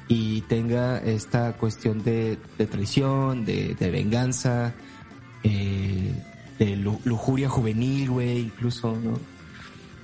y 0.10 0.42
tenga 0.42 0.98
esta 0.98 1.54
cuestión 1.54 2.04
de, 2.04 2.38
traición, 2.70 3.46
de, 3.46 3.76
venganza, 3.80 4.74
de 6.66 6.76
lujuria 6.76 7.50
juvenil, 7.50 8.12
güey, 8.12 8.40
incluso, 8.40 8.96
¿no? 8.96 9.20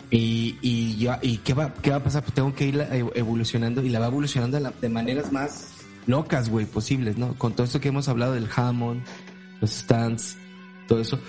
Y, 0.09 0.57
y, 0.61 0.97
ya, 0.97 1.19
¿y 1.21 1.37
qué, 1.37 1.53
va, 1.53 1.71
qué 1.71 1.91
va 1.91 1.97
a 1.97 2.03
pasar? 2.03 2.23
Pues 2.23 2.33
tengo 2.33 2.55
que 2.55 2.65
ir 2.65 2.87
evolucionando 3.13 3.83
y 3.83 3.89
la 3.89 3.99
va 3.99 4.07
evolucionando 4.07 4.59
de 4.59 4.89
maneras 4.89 5.31
más 5.31 5.73
locas, 6.07 6.49
güey, 6.49 6.65
posibles, 6.65 7.15
¿no? 7.15 7.35
Con 7.35 7.53
todo 7.53 7.65
esto 7.65 7.79
que 7.79 7.89
hemos 7.89 8.07
hablado 8.07 8.33
del 8.33 8.47
Hammond, 8.55 9.03
los 9.61 9.69
stands, 9.69 10.35
todo 10.87 10.99
eso. 10.99 11.19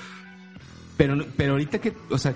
Pero, 0.97 1.27
pero 1.37 1.53
ahorita 1.53 1.79
que, 1.79 1.95
o 2.09 2.17
sea, 2.17 2.35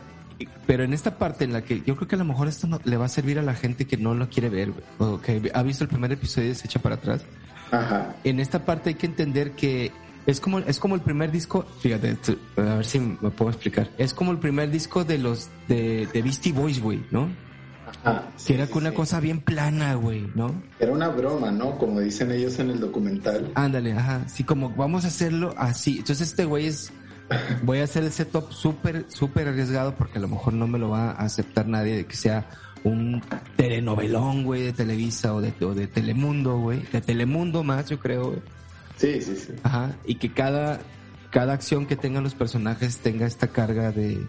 pero 0.67 0.85
en 0.85 0.93
esta 0.93 1.17
parte 1.17 1.45
en 1.45 1.55
la 1.55 1.63
que 1.63 1.81
yo 1.87 1.97
creo 1.97 2.09
que 2.09 2.17
a 2.17 2.19
lo 2.19 2.27
mejor 2.27 2.47
esto 2.47 2.67
no, 2.67 2.79
le 2.85 2.99
va 2.99 3.07
a 3.07 3.09
servir 3.09 3.39
a 3.39 3.43
la 3.43 3.55
gente 3.55 3.87
que 3.87 3.97
no 3.97 4.13
lo 4.13 4.29
quiere 4.29 4.51
ver, 4.51 4.71
o 4.99 5.19
que 5.19 5.51
ha 5.55 5.63
visto 5.63 5.85
el 5.85 5.89
primer 5.89 6.13
episodio 6.13 6.51
y 6.51 6.55
se 6.57 6.67
echa 6.67 6.83
para 6.83 6.97
atrás. 6.97 7.23
Ajá. 7.71 8.17
En 8.23 8.39
esta 8.39 8.67
parte 8.67 8.91
hay 8.91 8.97
que 8.97 9.07
entender 9.07 9.53
que 9.53 9.93
es 10.27 10.41
como, 10.41 10.59
es 10.61 10.79
como 10.79 10.95
el 10.95 11.01
primer 11.01 11.31
disco, 11.31 11.65
fíjate, 11.81 12.17
a 12.57 12.61
ver 12.61 12.85
si 12.85 13.01
me 13.01 13.31
puedo 13.31 13.51
explicar. 13.51 13.91
Es 13.99 14.15
como 14.15 14.33
el 14.33 14.39
primer 14.39 14.71
disco 14.71 15.05
de 15.05 15.19
los, 15.19 15.49
de, 15.69 16.07
de 16.13 16.23
Beastie 16.23 16.53
Boys, 16.53 16.81
güey, 16.81 17.05
¿no? 17.11 17.29
Ah, 18.05 18.23
que 18.45 18.55
era 18.55 18.67
una 18.75 18.93
cosa 18.93 19.21
bien 19.21 19.41
plana, 19.41 19.95
güey, 19.95 20.29
¿no? 20.35 20.63
Era 20.81 20.93
una 20.93 21.09
broma, 21.09 21.51
¿no? 21.51 21.79
Como 21.79 22.01
dicen 22.01 22.33
ellos 22.33 22.59
en 22.59 22.71
el 22.71 22.81
documental. 22.81 23.53
Ándale, 23.55 23.93
ajá. 23.93 24.29
Sí, 24.29 24.45
como 24.45 24.71
vamos 24.71 25.05
a 25.05 25.09
hacerlo 25.09 25.55
así. 25.57 25.99
Entonces 25.99 26.31
este 26.31 26.45
güey 26.45 26.67
es... 26.67 26.93
Voy 27.63 27.79
a 27.79 27.85
hacer 27.85 28.03
el 28.03 28.13
setup 28.13 28.53
súper, 28.53 29.07
súper 29.09 29.49
arriesgado 29.49 29.95
porque 29.95 30.19
a 30.19 30.21
lo 30.21 30.29
mejor 30.29 30.53
no 30.53 30.67
me 30.67 30.79
lo 30.79 30.91
va 30.91 31.13
a 31.13 31.25
aceptar 31.25 31.67
nadie 31.67 31.97
de 31.97 32.07
que 32.07 32.17
sea 32.17 32.47
un 32.85 33.23
telenovelón, 33.57 34.45
güey, 34.45 34.65
de 34.65 34.73
Televisa 34.73 35.33
o 35.33 35.41
de, 35.41 35.53
de 35.53 35.87
Telemundo, 35.87 36.59
güey. 36.59 36.83
De 36.93 37.01
Telemundo 37.01 37.63
más, 37.63 37.89
yo 37.89 37.99
creo, 37.99 38.31
güey. 38.31 38.43
Sí, 39.03 39.21
sí, 39.21 39.37
sí. 39.37 39.53
Ajá. 39.63 39.97
Y 40.05 40.15
que 40.15 40.33
cada, 40.33 40.81
cada 41.31 41.53
acción 41.53 41.87
que 41.87 41.97
tengan 41.97 42.23
los 42.23 42.35
personajes 42.35 42.99
tenga 42.99 43.27
esta 43.27 43.49
carga 43.49 43.93
de, 43.93 44.25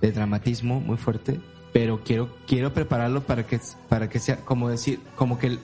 de 0.00 0.12
dramatismo 0.12 0.80
muy 0.80 0.96
fuerte 0.96 1.40
pero 1.72 2.02
quiero, 2.02 2.28
quiero 2.46 2.72
prepararlo 2.72 3.22
para 3.22 3.46
que, 3.46 3.60
para 3.88 4.08
que 4.08 4.18
sea, 4.18 4.36
como 4.36 4.68
decir, 4.68 5.00
como 5.16 5.38
que 5.38 5.58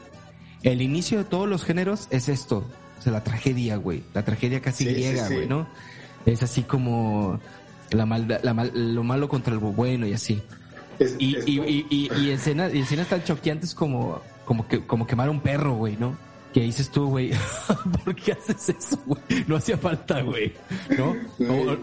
el, 0.62 0.82
inicio 0.82 1.18
de 1.18 1.24
todos 1.24 1.48
los 1.48 1.64
géneros 1.64 2.08
es 2.10 2.28
esto, 2.28 2.64
o 2.98 3.02
sea, 3.02 3.12
la 3.12 3.24
tragedia, 3.24 3.76
güey, 3.76 4.02
la 4.12 4.24
tragedia 4.24 4.60
casi 4.60 4.84
griega, 4.84 5.28
güey, 5.28 5.46
¿no? 5.46 5.66
Es 6.26 6.42
así 6.42 6.62
como 6.62 7.40
la 7.90 8.06
maldad, 8.06 8.40
la 8.42 8.52
lo 8.52 9.02
malo 9.02 9.28
contra 9.28 9.54
lo 9.54 9.60
bueno 9.60 10.06
y 10.06 10.12
así. 10.12 10.42
y, 11.18 11.36
y, 11.50 11.86
y, 11.90 12.10
y, 12.16 12.30
escenas, 12.30 12.72
y 12.72 12.80
escenas 12.80 13.08
tan 13.08 13.24
choqueantes 13.24 13.74
como, 13.74 14.20
como 14.44 14.68
que, 14.68 14.86
como 14.86 15.06
quemar 15.06 15.28
un 15.30 15.40
perro, 15.40 15.74
güey, 15.74 15.96
¿no? 15.96 16.16
Que 16.54 16.60
dices 16.60 16.88
tú, 16.88 17.08
güey, 17.08 17.32
¿por 18.04 18.14
qué 18.14 18.32
haces 18.32 18.68
eso, 18.68 18.96
güey? 19.04 19.44
No 19.48 19.56
hacía 19.56 19.76
falta, 19.76 20.22
güey, 20.22 20.52
¿no? 20.96 21.16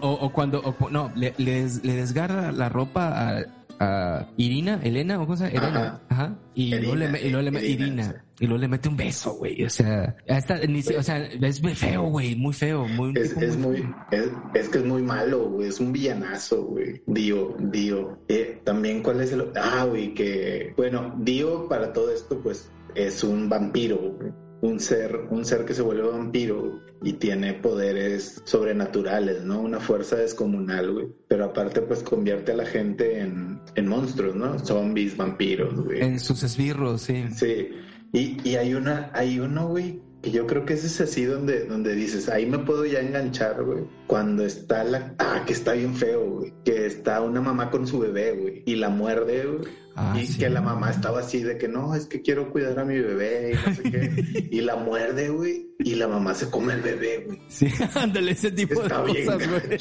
O, 0.00 0.32
cuando, 0.32 0.74
no, 0.90 1.12
le, 1.14 1.34
le, 1.36 1.68
desgarra 1.94 2.50
la 2.52 2.70
ropa 2.70 3.12
a, 3.12 3.44
a 3.78 4.26
Irina, 4.38 4.80
Elena 4.82 5.20
o 5.20 5.26
cosa, 5.26 5.48
Elena, 5.48 6.00
ajá, 6.08 6.38
y, 6.54 6.74
luego 6.74 6.96
le, 6.96 7.20
y 7.20 7.28
luego 7.28 7.50
le 7.50 7.68
Irina, 7.68 8.24
y 8.40 8.46
luego 8.46 8.62
le 8.62 8.68
mete 8.68 8.88
un 8.88 8.96
beso, 8.96 9.34
güey, 9.34 9.62
o 9.62 9.68
sea, 9.68 10.16
hasta, 10.26 10.58
o 10.96 11.02
sea, 11.02 11.18
es 11.22 11.62
muy 11.62 11.74
feo, 11.74 12.04
güey, 12.04 12.34
muy 12.34 12.54
feo, 12.54 12.88
muy, 12.88 13.12
es, 13.14 13.36
es 13.36 13.58
muy, 13.58 13.86
es, 14.10 14.30
es, 14.54 14.68
que 14.70 14.78
es 14.78 14.84
muy 14.86 15.02
malo, 15.02 15.50
güey, 15.50 15.68
es 15.68 15.80
un 15.80 15.92
villanazo, 15.92 16.64
güey, 16.64 17.02
Dio, 17.06 17.54
Dio, 17.58 18.18
eh, 18.28 18.58
también 18.64 19.02
cuál 19.02 19.20
es 19.20 19.32
el, 19.32 19.52
ah, 19.54 19.84
güey, 19.84 20.14
que, 20.14 20.72
bueno, 20.78 21.14
Dio 21.18 21.68
para 21.68 21.92
todo 21.92 22.10
esto, 22.10 22.40
pues, 22.42 22.70
es 22.94 23.22
un 23.22 23.50
vampiro, 23.50 23.98
güey 23.98 24.32
un 24.62 24.78
ser, 24.78 25.26
un 25.30 25.44
ser 25.44 25.64
que 25.64 25.74
se 25.74 25.82
vuelve 25.82 26.08
vampiro 26.08 26.80
y 27.02 27.14
tiene 27.14 27.52
poderes 27.54 28.40
sobrenaturales, 28.44 29.44
¿no? 29.44 29.60
Una 29.60 29.80
fuerza 29.80 30.16
descomunal, 30.16 30.92
güey. 30.92 31.08
Pero 31.28 31.46
aparte, 31.46 31.82
pues 31.82 32.02
convierte 32.04 32.52
a 32.52 32.56
la 32.56 32.64
gente 32.64 33.18
en, 33.18 33.60
en 33.74 33.88
monstruos, 33.88 34.36
¿no? 34.36 34.58
Zombies, 34.60 35.16
vampiros, 35.16 35.74
güey. 35.74 36.00
En 36.00 36.20
sus 36.20 36.44
esbirros, 36.44 37.02
sí. 37.02 37.24
Sí. 37.36 37.70
Y, 38.12 38.48
y 38.48 38.54
hay 38.54 38.74
una, 38.74 39.10
hay 39.14 39.40
uno, 39.40 39.66
güey, 39.66 40.00
que 40.22 40.30
yo 40.30 40.46
creo 40.46 40.64
que 40.64 40.74
ese 40.74 40.86
es 40.86 41.00
así 41.00 41.24
donde, 41.24 41.64
donde 41.66 41.96
dices, 41.96 42.28
ahí 42.28 42.46
me 42.46 42.60
puedo 42.60 42.84
ya 42.84 43.00
enganchar, 43.00 43.64
güey. 43.64 43.82
Cuando 44.06 44.44
está 44.44 44.84
la, 44.84 45.12
ah, 45.18 45.42
que 45.44 45.54
está 45.54 45.72
bien 45.72 45.96
feo, 45.96 46.38
güey. 46.38 46.54
Que 46.64 46.86
está 46.86 47.20
una 47.20 47.40
mamá 47.40 47.68
con 47.68 47.84
su 47.84 47.98
bebé, 47.98 48.36
güey. 48.36 48.62
Y 48.64 48.76
la 48.76 48.90
muerde, 48.90 49.44
güey 49.44 49.81
Ah, 49.94 50.16
y 50.18 50.26
que 50.38 50.48
la 50.48 50.62
mamá 50.62 50.90
estaba 50.90 51.20
así 51.20 51.42
de 51.42 51.58
que 51.58 51.68
no, 51.68 51.94
es 51.94 52.06
que 52.06 52.22
quiero 52.22 52.50
cuidar 52.50 52.78
a 52.78 52.84
mi 52.84 52.98
bebé 52.98 53.52
y 53.52 53.68
no 53.68 53.74
sé 53.74 53.82
qué. 53.82 54.48
y 54.50 54.60
la 54.62 54.76
muerde, 54.76 55.28
güey, 55.28 55.66
y 55.78 55.94
la 55.96 56.08
mamá 56.08 56.34
se 56.34 56.48
come 56.48 56.74
el 56.74 56.80
bebé, 56.80 57.24
güey. 57.26 57.42
Sí, 57.48 57.68
ándale, 57.94 58.32
ese 58.32 58.50
tipo 58.52 58.82
de 58.82 58.88
cosas, 58.88 59.48
güey. 59.48 59.78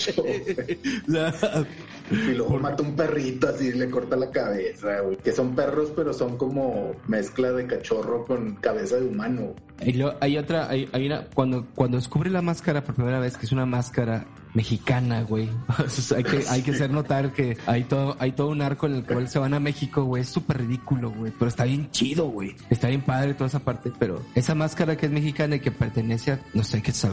y 2.32 2.34
luego 2.36 2.60
mata 2.60 2.84
un 2.84 2.96
perrito 2.96 3.50
así 3.50 3.68
y 3.68 3.74
le 3.74 3.90
corta 3.90 4.16
la 4.16 4.30
cabeza, 4.30 5.00
güey. 5.02 5.18
Que 5.18 5.32
son 5.32 5.56
perros, 5.56 5.92
pero 5.96 6.14
son 6.14 6.38
como 6.38 6.96
mezcla 7.08 7.52
de 7.52 7.68
cachorro 7.68 8.26
con 8.26 8.56
cabeza 8.56 8.98
de 8.98 9.08
humano. 9.08 9.54
Y 9.84 9.94
luego 9.94 10.16
hay 10.20 10.38
otra, 10.38 10.70
hay, 10.70 10.90
hay 10.92 11.08
una, 11.08 11.26
cuando, 11.34 11.66
cuando 11.74 11.98
descubre 11.98 12.30
la 12.30 12.42
máscara 12.42 12.84
por 12.84 12.96
primera 12.96 13.20
vez, 13.20 13.38
que 13.38 13.46
es 13.46 13.52
una 13.52 13.66
máscara 13.66 14.26
mexicana, 14.54 15.24
güey. 15.24 15.50
hay 16.16 16.24
que, 16.24 16.44
hay 16.50 16.62
que 16.62 16.72
hacer 16.72 16.92
notar 16.92 17.34
que 17.34 17.58
hay 17.66 17.84
todo, 17.84 18.16
hay 18.20 18.34
todo 18.34 18.50
un 18.50 18.62
arco 18.62 18.86
en 18.88 18.96
el 18.96 19.06
cual 19.06 19.28
se 19.28 19.40
van 19.40 19.54
a 19.54 19.60
México, 19.60 20.04
güey. 20.04 20.24
Es 20.24 20.30
súper 20.30 20.60
ridículo, 20.60 21.12
güey. 21.12 21.32
Pero 21.38 21.50
está 21.50 21.64
bien 21.64 21.90
chido, 21.92 22.28
güey. 22.28 22.56
Está 22.70 22.90
bien 22.90 23.02
padre 23.02 23.34
toda 23.34 23.48
esa 23.48 23.60
parte. 23.60 23.92
Pero 23.98 24.22
esa 24.36 24.56
máscara 24.56 24.98
que 24.98 25.06
es 25.06 25.12
mexicana 25.12 25.56
y 25.56 25.60
que 25.60 25.72
pertenece 25.72 26.34
a, 26.34 26.40
no 26.54 26.64
sé, 26.64 26.82
que 26.82 26.92
es 26.92 27.08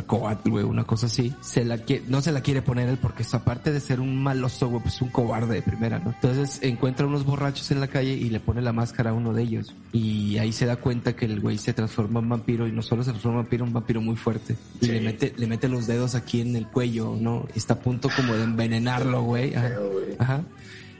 güey, 0.44 0.64
una 0.64 0.84
cosa 0.84 1.06
así, 1.06 1.34
se 1.40 1.64
la 1.64 1.78
no 2.08 2.20
se 2.20 2.32
la 2.32 2.42
quiere 2.42 2.62
poner 2.62 2.88
él 2.88 2.98
porque 3.00 3.24
aparte 3.32 3.72
de 3.72 3.80
ser 3.80 4.00
un 4.00 4.22
maloso, 4.22 4.68
güey, 4.68 4.82
pues 4.88 5.02
un 5.02 5.10
cobarde 5.10 5.56
de 5.56 5.60
primera, 5.60 5.98
¿no? 5.98 6.12
Entonces 6.12 6.60
encuentra 6.62 7.06
unos 7.06 7.26
borrachos 7.26 7.70
en 7.70 7.78
la 7.78 7.88
calle 7.88 8.14
y 8.14 8.30
le 8.30 8.40
pone 8.40 8.62
la 8.62 8.72
máscara 8.72 9.10
a 9.10 9.12
uno 9.12 9.34
de 9.34 9.42
ellos. 9.42 9.74
Y 9.92 10.38
ahí 10.38 10.50
se 10.50 10.64
da 10.64 10.76
cuenta 10.76 11.14
que 11.14 11.26
el 11.26 11.40
güey 11.40 11.58
se 11.58 11.74
transforma 11.74 12.20
en 12.20 12.28
vampiro 12.30 12.66
y 12.66 12.72
no 12.72 12.80
solo 12.80 13.04
se 13.04 13.10
transforma 13.10 13.40
en 13.40 13.44
vampiro, 13.44 13.64
un 13.66 13.72
vampiro 13.74 14.00
muy 14.00 14.16
fuerte. 14.16 14.56
Y 14.80 14.86
le 14.86 15.02
mete, 15.02 15.34
le 15.36 15.46
mete 15.46 15.68
los 15.68 15.86
dedos 15.86 16.14
aquí 16.14 16.40
en 16.40 16.56
el 16.56 16.66
cuello, 16.68 17.18
¿no? 17.20 17.46
Está 17.54 17.74
a 17.74 17.80
punto 17.80 18.08
como 18.16 18.32
de 18.32 18.44
envenenarlo, 18.44 19.24
güey. 19.24 19.52
Ajá. 20.18 20.42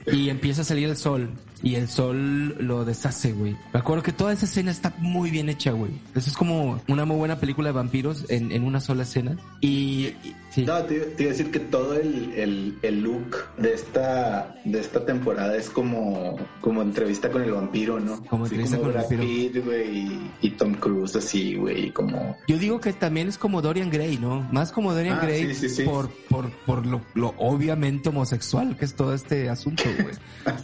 Y 0.07 0.31
empieza 0.31 0.63
a 0.63 0.65
salir 0.65 0.89
el 0.89 0.97
sol 0.97 1.31
y 1.63 1.75
el 1.75 1.89
sol 1.89 2.57
lo 2.59 2.85
deshace, 2.85 3.33
güey. 3.33 3.57
Me 3.73 3.81
acuerdo 3.81 4.03
que 4.03 4.13
toda 4.13 4.33
esa 4.33 4.47
escena 4.47 4.71
está 4.71 4.95
muy 4.99 5.31
bien 5.31 5.49
hecha, 5.49 5.73
güey. 5.73 5.91
Eso 6.15 6.31
es 6.31 6.37
como 6.37 6.81
una 6.89 7.05
muy 7.05 7.17
buena 7.17 7.39
película 7.41 7.69
de 7.69 7.73
vampiros 7.73 8.25
en, 8.29 8.53
en 8.53 8.65
una 8.65 8.81
sola 8.81 9.03
escena. 9.03 9.37
Y, 9.61 10.15
No, 10.57 10.83
te, 10.85 10.95
iba 10.95 11.05
a 11.05 11.33
decir 11.33 11.51
que 11.51 11.61
todo 11.61 11.95
el, 11.95 12.33
el, 12.35 12.79
el, 12.83 13.01
look 13.01 13.37
de 13.59 13.75
esta, 13.75 14.57
de 14.65 14.81
esta 14.81 15.05
temporada 15.05 15.57
es 15.57 15.69
como, 15.69 16.37
como 16.61 16.83
entrevista 16.83 17.31
con 17.31 17.43
el 17.43 17.53
vampiro, 17.53 18.01
¿no? 18.01 18.25
Como 18.27 18.47
entrevista 18.47 18.79
con 18.79 18.89
el 18.89 18.95
vampiro. 18.95 19.65
Güey, 19.65 20.31
y, 20.41 20.51
Tom 20.51 20.75
Cruise 20.75 21.17
así, 21.17 21.55
güey, 21.57 21.93
como... 21.93 22.37
Yo 22.49 22.59
digo 22.59 22.81
que 22.81 22.93
también 22.93 23.29
es 23.29 23.39
como 23.39 23.63
Dorian 23.63 23.91
Gray, 23.91 24.19
¿no? 24.19 24.49
Más 24.53 24.73
como 24.73 24.93
Dorian 24.93 25.19
ah, 25.21 25.25
Gray 25.25 25.55
por, 25.85 26.09
por, 26.29 26.51
por 26.51 26.87
lo, 26.87 27.01
lo 27.15 27.35
obviamente 27.39 28.09
homosexual 28.09 28.77
que 28.77 28.85
es 28.85 28.95
todo 28.95 29.15
este 29.15 29.49
asunto, 29.49 29.85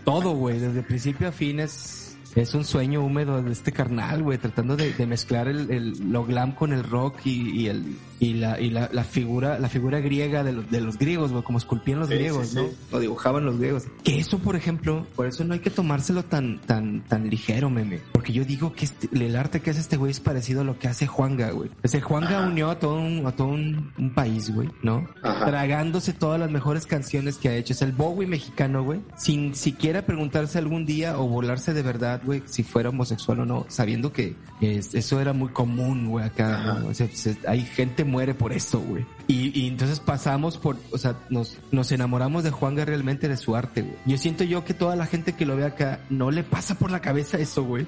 todo, 0.04 0.32
güey, 0.34 0.58
desde 0.58 0.82
principio 0.82 1.28
a 1.28 1.32
fin 1.32 1.60
es, 1.60 2.03
es 2.34 2.54
un 2.54 2.64
sueño 2.64 3.04
húmedo 3.04 3.42
de 3.42 3.52
este 3.52 3.72
carnal, 3.72 4.22
güey, 4.22 4.38
tratando 4.38 4.76
de, 4.76 4.92
de 4.92 5.06
mezclar 5.06 5.48
el, 5.48 5.70
el, 5.70 6.12
lo 6.12 6.24
glam 6.24 6.52
con 6.52 6.72
el 6.72 6.82
rock 6.84 7.18
y, 7.24 7.50
y 7.62 7.66
el 7.68 7.96
y 8.20 8.34
la 8.34 8.60
y 8.60 8.70
la, 8.70 8.88
la, 8.92 9.02
figura 9.04 9.58
la 9.58 9.68
figura 9.68 9.98
griega 10.00 10.44
de 10.44 10.52
los, 10.52 10.70
de 10.70 10.80
los 10.80 10.96
griegos, 10.98 11.32
güey, 11.32 11.42
como 11.42 11.58
esculpían 11.58 11.98
los 11.98 12.08
Sí, 12.08 12.14
griegos, 12.14 12.48
sí, 12.48 12.56
¿no? 12.56 12.62
sí. 12.68 12.70
O 12.92 12.98
dibujaban 13.00 13.44
los 13.44 13.58
griegos. 13.58 13.84
Que 14.02 14.18
eso, 14.18 14.38
por 14.38 14.56
ejemplo, 14.56 15.06
por 15.16 15.26
eso 15.26 15.44
no 15.44 15.54
hay 15.54 15.60
que 15.60 15.70
tomárselo 15.70 16.24
tan 16.24 16.58
tan 16.60 17.02
tan 17.04 17.28
ligero, 17.28 17.70
meme, 17.70 18.00
porque 18.12 18.32
yo 18.32 18.44
digo 18.44 18.72
que 18.72 18.84
este- 18.86 19.08
el 19.12 19.36
arte 19.36 19.60
que 19.60 19.70
hace 19.70 19.80
este 19.80 19.96
güey 19.96 20.10
es 20.12 20.20
parecido 20.20 20.60
a 20.62 20.64
lo 20.64 20.78
que 20.78 20.88
hace 20.88 21.06
Juanga, 21.06 21.50
güey. 21.50 21.70
Ese 21.82 22.00
Juanga 22.00 22.38
Ajá. 22.38 22.46
unió 22.48 22.70
a 22.70 22.78
todo 22.78 22.96
un 23.00 23.26
a 23.26 23.32
todo 23.32 23.48
un, 23.48 23.92
un 23.98 24.14
país, 24.14 24.54
güey, 24.54 24.70
¿no? 24.82 25.06
Ajá. 25.22 25.46
Tragándose 25.46 26.12
todas 26.12 26.38
las 26.40 26.50
mejores 26.50 26.86
canciones 26.86 27.36
que 27.36 27.48
ha 27.48 27.56
hecho. 27.56 27.72
Es 27.74 27.82
el 27.82 27.92
Bowie 27.92 28.26
mexicano, 28.28 28.82
güey. 28.84 29.00
Sin 29.18 29.54
siquiera 29.54 30.06
preguntarse 30.06 30.58
algún 30.58 30.86
día 30.86 31.18
o 31.18 31.26
volarse 31.28 31.74
de 31.74 31.82
verdad, 31.82 32.22
güey, 32.24 32.42
si 32.46 32.62
fuera 32.62 32.88
homosexual 32.88 33.40
o 33.40 33.44
no, 33.46 33.66
sabiendo 33.68 34.12
que 34.12 34.34
es- 34.60 34.94
eso 34.94 35.20
era 35.20 35.32
muy 35.32 35.50
común, 35.50 36.08
güey, 36.08 36.24
acá. 36.26 36.54
Ajá. 36.58 36.78
¿no? 36.80 36.88
O 36.88 36.94
sea, 36.94 37.08
se- 37.12 37.36
hay 37.46 37.62
gente 37.62 38.04
muere 38.04 38.34
por 38.34 38.52
esto, 38.52 38.80
güey. 38.80 39.04
Y, 39.28 39.58
y 39.58 39.68
entonces 39.68 40.00
pasamos 40.00 40.56
por, 40.58 40.76
o 40.90 40.98
sea, 40.98 41.16
nos, 41.30 41.58
nos 41.72 41.90
enamoramos 41.92 42.44
de 42.44 42.50
Juanga 42.50 42.84
realmente 42.84 43.28
de 43.28 43.36
su 43.36 43.54
arte, 43.56 43.82
güey. 43.82 43.94
Yo 44.06 44.18
siento 44.18 44.44
yo 44.44 44.64
que 44.64 44.74
toda 44.74 44.96
la 44.96 45.06
gente 45.06 45.32
que 45.34 45.46
lo 45.46 45.56
ve 45.56 45.64
acá 45.64 46.00
no 46.10 46.30
le 46.30 46.42
pasa 46.44 46.74
por 46.76 46.90
la 46.90 47.00
cabeza 47.00 47.38
eso, 47.38 47.62
güey. 47.64 47.86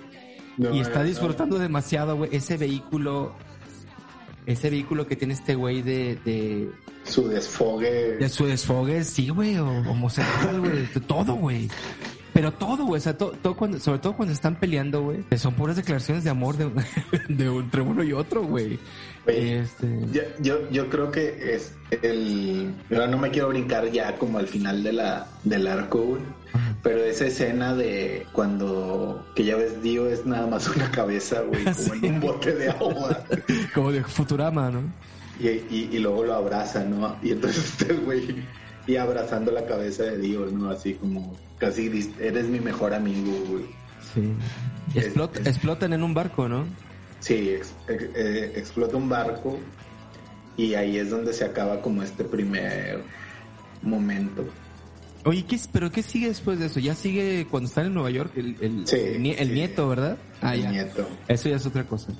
No, 0.59 0.75
y 0.75 0.81
está 0.81 1.01
no, 1.01 1.05
disfrutando 1.05 1.59
demasiado, 1.59 2.17
güey, 2.17 2.31
ese 2.35 2.57
vehículo, 2.57 3.35
ese 4.47 4.71
vehículo 4.71 5.07
que 5.07 5.17
tiene 5.17 5.35
este 5.35 5.55
güey 5.55 5.83
de, 5.83 6.19
de, 6.25 6.71
Su 7.05 7.29
desfogue. 7.29 8.17
de 8.19 8.29
su 8.31 8.47
desfogue, 8.47 9.05
sí, 9.05 9.29
güey, 9.29 9.57
o 9.59 9.67
homosexual, 9.69 10.61
güey, 10.61 10.87
de 10.87 11.01
todo, 11.01 11.35
güey. 11.35 11.69
Pero 12.37 12.53
todo, 12.53 12.85
güey, 12.85 12.99
o 12.99 13.03
sea, 13.03 13.17
to- 13.17 13.33
todo 13.43 13.57
cuando, 13.57 13.79
sobre 13.81 13.99
todo 13.99 14.13
cuando 14.15 14.35
están 14.35 14.57
peleando, 14.57 15.03
güey, 15.03 15.25
son 15.39 15.55
puras 15.55 15.75
declaraciones 15.77 16.23
de 16.23 16.29
amor 16.29 16.57
de, 16.59 16.67
de 17.35 17.47
entre 17.47 17.81
uno 17.81 18.05
y 18.05 18.13
otro, 18.13 18.43
güey. 18.43 18.79
Güey, 19.25 19.53
Este, 19.55 20.01
Yo, 20.13 20.21
yo, 20.41 20.71
yo 20.71 20.91
creo 20.91 21.11
que 21.11 21.55
es 21.55 21.73
el. 22.03 22.75
Yo 22.91 23.07
no 23.07 23.17
me 23.17 23.31
quiero 23.31 23.49
brincar 23.49 23.91
ya 23.91 24.17
como 24.19 24.39
al 24.39 24.47
final 24.49 24.83
de 24.83 24.93
la, 24.93 25.27
del 25.45 25.67
arco, 25.67 25.99
güey. 26.03 26.21
Pero 26.83 27.03
esa 27.03 27.25
escena 27.27 27.75
de 27.75 28.27
cuando. 28.33 29.27
Que 29.35 29.45
ya 29.45 29.57
ves, 29.57 29.83
Dio 29.83 30.07
es 30.09 30.27
nada 30.27 30.47
más 30.47 30.69
una 30.69 30.91
cabeza, 30.91 31.41
güey, 31.41 31.65
como 31.65 31.75
Sí. 31.95 32.01
en 32.03 32.15
un 32.17 32.21
bote 32.21 32.55
de 32.55 32.69
agua. 32.69 33.25
como 33.75 33.93
de 33.93 34.05
Futurama, 34.05 34.71
¿no? 34.71 34.83
Y, 35.41 35.49
y, 35.49 35.89
y 35.93 35.99
luego 36.01 36.25
lo 36.25 36.35
abraza, 36.35 36.85
¿no? 36.85 37.17
Y 37.23 37.33
entonces 37.33 37.65
este 37.65 37.95
güey. 37.95 38.45
Y 38.87 38.97
abrazando 38.97 39.51
la 39.53 39.65
cabeza 39.67 40.05
de 40.05 40.19
Dio, 40.19 40.47
¿no? 40.53 40.69
Así 40.71 40.93
como. 40.95 41.35
Casi 41.59 42.13
eres 42.21 42.47
mi 42.47 42.61
mejor 42.61 42.93
amigo, 42.95 43.33
güey. 43.49 43.65
Sí. 44.15 44.33
Es- 44.95 45.07
Explota- 45.07 45.41
es- 45.41 45.47
explotan 45.47 45.93
en 45.93 46.03
un 46.03 46.15
barco, 46.15 46.49
¿no? 46.49 46.65
Sí, 47.21 47.51
ex- 47.51 47.75
ex- 47.89 48.11
eh, 48.15 48.53
explota 48.57 48.97
un 48.97 49.09
barco. 49.09 49.59
Y 50.57 50.75
ahí 50.75 50.97
es 50.99 51.11
donde 51.11 51.33
se 51.33 51.45
acaba 51.45 51.83
como 51.83 52.03
este 52.03 52.25
primer 52.25 53.03
momento. 53.83 54.45
Oye, 55.25 55.45
¿qué, 55.45 55.57
es- 55.57 55.69
¿pero 55.69 55.91
qué 55.91 56.03
sigue 56.03 56.29
después 56.29 56.59
de 56.59 56.67
eso? 56.67 56.79
¿Ya 56.81 56.95
sigue 56.95 57.47
cuando 57.51 57.69
están 57.69 57.87
en 57.87 57.95
Nueva 57.95 58.11
York 58.11 58.33
el, 58.37 58.57
el, 58.61 58.87
Sí, 58.87 58.97
el, 58.97 59.23
nie- 59.23 59.37
el 59.39 59.49
sí. 59.49 59.55
nieto, 59.55 59.89
verdad? 59.89 60.19
Ah, 60.41 60.55
el 60.55 60.63
ya. 60.63 60.71
nieto. 60.71 61.09
Eso 61.29 61.49
ya 61.49 61.57
es 61.57 61.67
otra 61.67 61.85
cosa. 61.85 62.13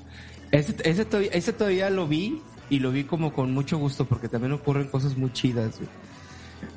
Ese, 0.51 0.75
ese, 0.85 1.05
todavía, 1.05 1.31
ese 1.33 1.53
todavía 1.53 1.89
lo 1.91 2.07
vi 2.09 2.41
y 2.69 2.79
lo 2.81 2.91
vi 2.91 3.05
como 3.05 3.33
con 3.33 3.53
mucho 3.53 3.79
gusto 3.79 4.07
porque 4.07 4.29
también 4.29 4.53
ocurren 4.53 4.89
cosas 4.89 5.17
muy 5.17 5.33
chidas, 5.33 5.77
güey. 5.79 5.89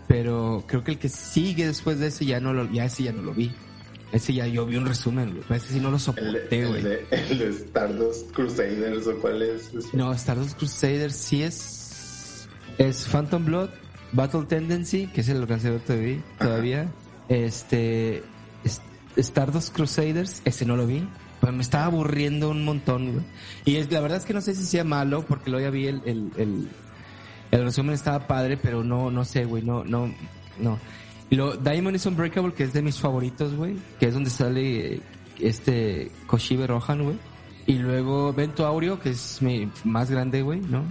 Pero 0.09 0.63
creo 0.67 0.83
que 0.83 0.91
el 0.91 0.97
que 0.99 1.07
sigue 1.07 1.67
después 1.67 1.99
de 1.99 2.07
ese 2.07 2.25
ya 2.25 2.39
no 2.41 2.51
lo, 2.51 2.69
ya 2.71 2.83
ese 2.85 3.03
ya 3.03 3.13
no 3.13 3.21
lo 3.21 3.33
vi. 3.33 3.51
Ese 4.11 4.33
ya 4.33 4.47
yo 4.47 4.65
vi 4.65 4.75
un 4.75 4.87
resumen, 4.87 5.29
güey. 5.29 5.43
Pero 5.47 5.55
Ese 5.61 5.73
sí 5.73 5.79
no 5.79 5.89
lo 5.91 5.97
El, 5.97 6.01
soporté, 6.01 6.59
el 6.63 6.67
güey. 6.67 6.81
de, 6.81 7.05
el 7.11 7.37
de 7.37 7.49
Stardust 7.49 8.31
Crusaders 8.33 9.05
o 9.05 9.15
cuál 9.21 9.43
es. 9.43 9.71
No, 9.93 10.11
Stardust 10.13 10.57
Crusaders 10.57 11.15
sí 11.15 11.43
es. 11.43 12.49
Es 12.79 13.07
Phantom 13.07 13.45
Blood, 13.45 13.69
Battle 14.13 14.45
Tendency, 14.47 15.05
que 15.07 15.21
es 15.21 15.29
el 15.29 15.45
cancelador 15.45 15.81
todavía. 15.81 16.23
todavía. 16.39 16.91
Este. 17.29 18.23
es- 18.63 18.81
Stardust 19.15 19.75
Crusaders, 19.75 20.41
ese 20.43 20.65
no 20.65 20.75
lo 20.75 20.87
vi. 20.87 21.07
Pues 21.39 21.53
me 21.53 21.61
estaba 21.61 21.85
aburriendo 21.85 22.49
un 22.49 22.65
montón, 22.65 23.11
güey. 23.13 23.25
Y 23.65 23.75
es, 23.75 23.91
la 23.91 23.99
verdad 24.01 24.17
es 24.17 24.25
que 24.25 24.33
no 24.33 24.41
sé 24.41 24.55
si 24.55 24.63
sea 24.63 24.83
malo, 24.83 25.23
porque 25.27 25.51
luego 25.51 25.65
ya 25.65 25.69
vi 25.71 25.85
el, 25.87 26.01
el, 26.05 26.31
el, 26.37 26.67
el 27.51 27.63
resumen 27.63 27.93
estaba 27.95 28.27
padre, 28.27 28.57
pero 28.57 28.83
no, 28.83 29.09
no 29.11 29.25
sé, 29.25 29.45
güey, 29.45 29.63
no, 29.63 29.83
no, 29.83 30.13
no. 30.59 30.77
Y 31.29 31.35
lo, 31.35 31.55
Diamond 31.57 31.95
is 31.95 32.05
Unbreakable, 32.05 32.53
que 32.53 32.63
es 32.63 32.73
de 32.73 32.81
mis 32.81 32.99
favoritos, 32.99 33.53
güey, 33.55 33.75
que 33.99 34.07
es 34.07 34.13
donde 34.13 34.29
sale 34.29 34.95
eh, 34.95 35.01
este 35.39 36.11
Koshibe 36.27 36.67
Rohan, 36.67 37.03
güey. 37.03 37.17
Y 37.67 37.73
luego 37.77 38.33
Vento 38.33 38.65
Aureo, 38.65 38.99
que 38.99 39.11
es 39.11 39.41
mi 39.41 39.69
más 39.83 40.09
grande, 40.09 40.41
güey, 40.41 40.59
¿no? 40.59 40.83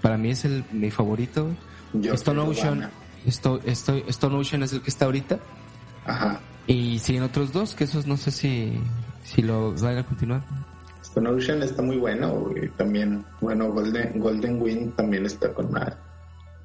Para 0.00 0.16
mí 0.16 0.30
es 0.30 0.44
el, 0.46 0.64
mi 0.72 0.90
favorito, 0.90 1.44
güey. 1.44 1.56
Yo 2.04 2.14
Stone 2.14 2.40
Ocean, 2.40 2.68
Habana. 2.84 2.90
Sto- 3.26 3.60
Sto- 3.66 4.02
Stone 4.08 4.36
Ocean 4.36 4.62
es 4.62 4.72
el 4.72 4.80
que 4.80 4.88
está 4.90 5.04
ahorita. 5.04 5.38
Ajá. 6.06 6.40
Y 6.66 6.98
siguen 7.00 7.22
otros 7.22 7.52
dos, 7.52 7.74
que 7.74 7.84
esos 7.84 8.06
no 8.06 8.16
sé 8.16 8.30
si, 8.30 8.72
si 9.24 9.42
lo 9.42 9.74
van 9.74 9.98
a 9.98 10.04
continuar. 10.06 10.42
Stone 11.16 11.30
Ocean 11.30 11.62
está 11.62 11.80
muy 11.82 11.96
bueno, 11.96 12.30
güey. 12.40 12.68
También, 12.76 13.24
bueno, 13.40 13.72
Golden, 13.72 14.20
Golden 14.20 14.60
Wind 14.60 14.94
también 14.96 15.24
está 15.24 15.52
con 15.54 15.70
más. 15.72 15.96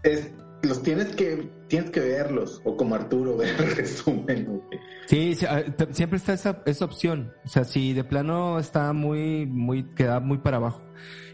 Es, 0.04 0.30
los 0.64 0.84
tienes 0.84 1.16
que, 1.16 1.50
tienes 1.70 1.90
que 1.92 2.02
verlos, 2.02 2.62
o 2.66 2.76
como 2.76 2.96
Arturo, 2.96 3.38
ver 3.38 3.56
el 3.60 3.76
resumen. 3.78 4.62
Sí, 5.08 5.36
sí, 5.36 5.46
ah, 5.46 5.64
siempre 5.92 6.18
está 6.18 6.34
esa, 6.34 6.62
esa 6.66 6.84
opción. 6.84 7.32
O 7.46 7.48
sea, 7.48 7.64
si 7.64 7.94
de 7.94 8.04
plano 8.04 8.60
está 8.60 8.92
muy, 8.92 9.46
muy, 9.46 9.84
queda 9.84 10.20
muy 10.20 10.40
para 10.40 10.58
abajo. 10.58 10.82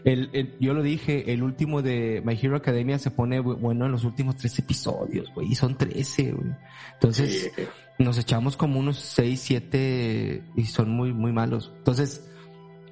El, 0.04 0.30
el- 0.32 0.56
yo 0.60 0.72
lo 0.72 0.82
dije, 0.84 1.32
el 1.32 1.42
último 1.42 1.82
de 1.82 2.22
My 2.24 2.38
Hero 2.40 2.56
Academia 2.56 2.98
se 3.00 3.10
pone 3.10 3.40
bu- 3.42 3.58
bueno 3.58 3.86
en 3.86 3.92
los 3.92 4.04
últimos 4.04 4.36
tres 4.36 4.56
episodios, 4.60 5.26
güey, 5.34 5.48
y 5.50 5.54
son 5.56 5.76
13, 5.76 6.32
güey. 6.32 6.52
Entonces, 6.94 7.50
Sí. 7.56 7.62
nos 7.98 8.16
echamos 8.16 8.56
como 8.56 8.78
unos 8.78 8.98
6, 9.00 9.40
7 9.40 10.44
y 10.56 10.64
son 10.66 10.90
muy, 10.90 11.12
muy 11.12 11.32
malos. 11.32 11.72
Entonces, 11.78 12.24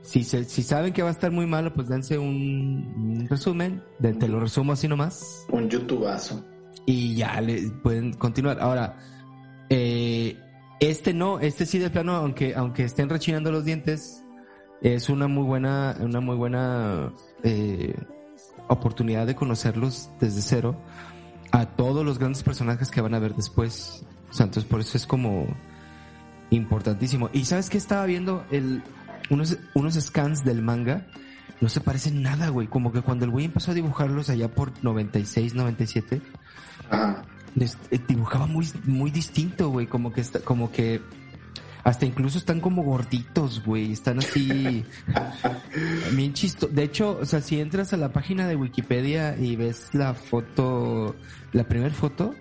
si, 0.07 0.25
se, 0.25 0.45
si 0.45 0.63
saben 0.63 0.93
que 0.93 1.03
va 1.03 1.09
a 1.09 1.13
estar 1.13 1.31
muy 1.31 1.47
malo, 1.47 1.73
pues 1.75 1.89
dense 1.89 2.17
un, 2.19 2.93
un 2.97 3.27
resumen, 3.29 3.83
de- 3.99 4.15
te 4.15 4.29
lo 4.29 4.41
resumo 4.41 4.73
así 4.73 4.89
nomás 4.89 5.45
Un 5.51 5.69
youtubazo. 5.69 6.45
y 6.87 7.15
ya 7.17 7.41
le 7.41 7.69
pueden 7.83 8.13
continuar. 8.15 8.59
Ahora, 8.61 8.97
eh, 9.69 10.39
este 10.81 11.13
no, 11.13 11.41
este 11.41 11.67
sí 11.67 11.79
de 11.79 11.91
plano, 11.91 12.15
aunque, 12.15 12.55
aunque 12.55 12.85
estén 12.85 13.09
rechinando 13.09 13.51
los 13.51 13.65
dientes, 13.65 14.23
es 14.83 15.09
una 15.09 15.27
muy 15.27 15.43
buena, 15.45 15.97
una 16.01 16.21
muy 16.21 16.37
buena 16.37 17.13
eh, 17.43 17.95
oportunidad 18.69 19.27
de 19.27 19.35
conocerlos 19.35 20.11
desde 20.21 20.43
cero 20.43 20.77
a 21.51 21.67
todos 21.67 22.05
los 22.05 22.19
grandes 22.19 22.43
personajes 22.43 22.91
que 22.91 23.01
van 23.01 23.15
a 23.15 23.19
ver 23.19 23.35
después. 23.35 24.05
O 24.31 24.33
sea, 24.35 24.45
entonces 24.45 24.71
por 24.71 24.81
eso 24.81 24.97
es 24.99 25.07
como 25.07 25.47
importantísimo. 26.51 27.31
Y 27.33 27.45
sabes 27.47 27.71
que 27.71 27.79
estaba 27.79 28.05
viendo 28.07 28.45
el, 28.51 28.83
unos, 29.31 29.59
unos 29.75 29.95
scans 29.95 30.45
del 30.45 30.63
manga. 30.63 31.07
No 31.61 31.69
se 31.69 31.81
parecen 31.81 32.23
nada, 32.23 32.49
güey. 32.51 32.69
Como 32.69 32.93
que 32.93 33.01
cuando 33.03 33.25
el 33.25 33.31
güey 33.31 33.47
empezó 33.47 33.71
a 33.71 33.75
dibujarlos 33.75 34.29
allá 34.29 34.49
por 34.49 34.73
96, 34.83 35.55
97, 35.55 36.21
Ajá. 36.91 37.23
eh, 37.59 37.99
dibujaba 38.07 38.47
muy, 38.47 38.69
muy 38.85 39.11
distinto, 39.11 39.71
güey. 39.71 39.87
Como 39.87 40.13
que 40.13 40.21
está, 40.21 40.41
como 40.41 40.71
que 40.71 41.01
hasta 41.87 42.05
incluso 42.05 42.37
están 42.39 42.61
como 42.61 42.83
gorditos, 42.83 43.65
güey. 43.65 43.93
Están 43.93 44.19
así, 44.19 44.85
bien 46.13 46.33
chisto. 46.33 46.67
De 46.67 46.83
hecho, 46.83 47.17
o 47.21 47.25
sea, 47.25 47.41
si 47.41 47.61
entras 47.61 47.93
a 47.93 47.97
la 47.97 48.13
página 48.13 48.49
de 48.49 48.57
Wikipedia 48.57 49.37
y 49.39 49.55
ves 49.55 49.91
la 49.93 50.13
foto, 50.13 51.15
la 51.53 51.63
primera 51.63 51.95
foto, 51.95 52.35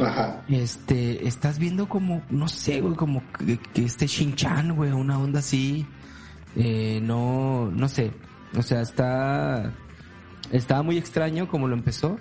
Ajá. 0.00 0.42
este, 0.48 1.28
estás 1.28 1.60
viendo 1.60 1.88
como, 1.88 2.22
no 2.28 2.48
sé, 2.48 2.80
güey, 2.80 2.96
como 2.96 3.22
que, 3.38 3.56
que 3.56 3.84
este 3.84 4.08
Shin-Chan, 4.08 4.74
güey, 4.74 4.90
una 4.90 5.16
onda 5.16 5.38
así, 5.38 5.86
eh, 6.56 7.00
no, 7.02 7.70
no 7.70 7.88
sé, 7.88 8.12
o 8.56 8.62
sea, 8.62 8.80
está, 8.82 9.72
estaba 10.50 10.82
muy 10.82 10.98
extraño 10.98 11.48
como 11.48 11.68
lo 11.68 11.74
empezó, 11.74 12.18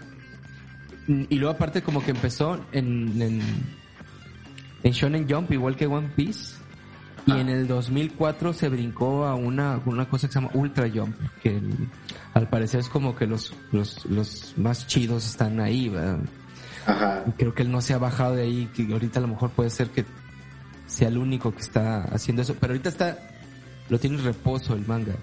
y 1.07 1.35
luego 1.37 1.55
aparte 1.55 1.81
como 1.81 2.03
que 2.03 2.11
empezó 2.11 2.63
en, 2.71 3.21
en, 3.21 3.41
en 4.83 4.91
Shonen 4.91 5.27
Jump, 5.29 5.51
igual 5.51 5.75
que 5.75 5.87
One 5.87 6.09
Piece, 6.15 6.55
y 7.25 7.31
Ah. 7.33 7.39
en 7.39 7.49
el 7.49 7.67
2004 7.67 8.53
se 8.53 8.69
brincó 8.69 9.25
a 9.25 9.35
una, 9.35 9.79
una 9.85 10.07
cosa 10.09 10.27
que 10.27 10.33
se 10.33 10.39
llama 10.39 10.51
Ultra 10.53 10.89
Jump, 10.93 11.15
que 11.43 11.61
al 12.33 12.47
parecer 12.49 12.79
es 12.79 12.89
como 12.89 13.15
que 13.15 13.27
los, 13.27 13.53
los, 13.71 14.05
los 14.05 14.53
más 14.57 14.87
chidos 14.87 15.25
están 15.27 15.59
ahí, 15.59 15.89
¿verdad? 15.89 16.19
Ajá. 16.85 17.23
Creo 17.37 17.53
que 17.53 17.61
él 17.63 17.71
no 17.71 17.81
se 17.81 17.93
ha 17.93 17.99
bajado 17.99 18.35
de 18.35 18.43
ahí, 18.43 18.69
que 18.75 18.91
ahorita 18.91 19.19
a 19.19 19.21
lo 19.21 19.27
mejor 19.27 19.51
puede 19.51 19.69
ser 19.69 19.89
que 19.89 20.05
sea 20.87 21.09
el 21.09 21.17
único 21.17 21.53
que 21.53 21.61
está 21.61 22.03
haciendo 22.05 22.41
eso, 22.41 22.55
pero 22.59 22.73
ahorita 22.73 22.89
está, 22.89 23.17
lo 23.91 23.99
tiene 23.99 24.17
en 24.17 24.23
reposo 24.23 24.73
el 24.73 24.87
manga. 24.87 25.13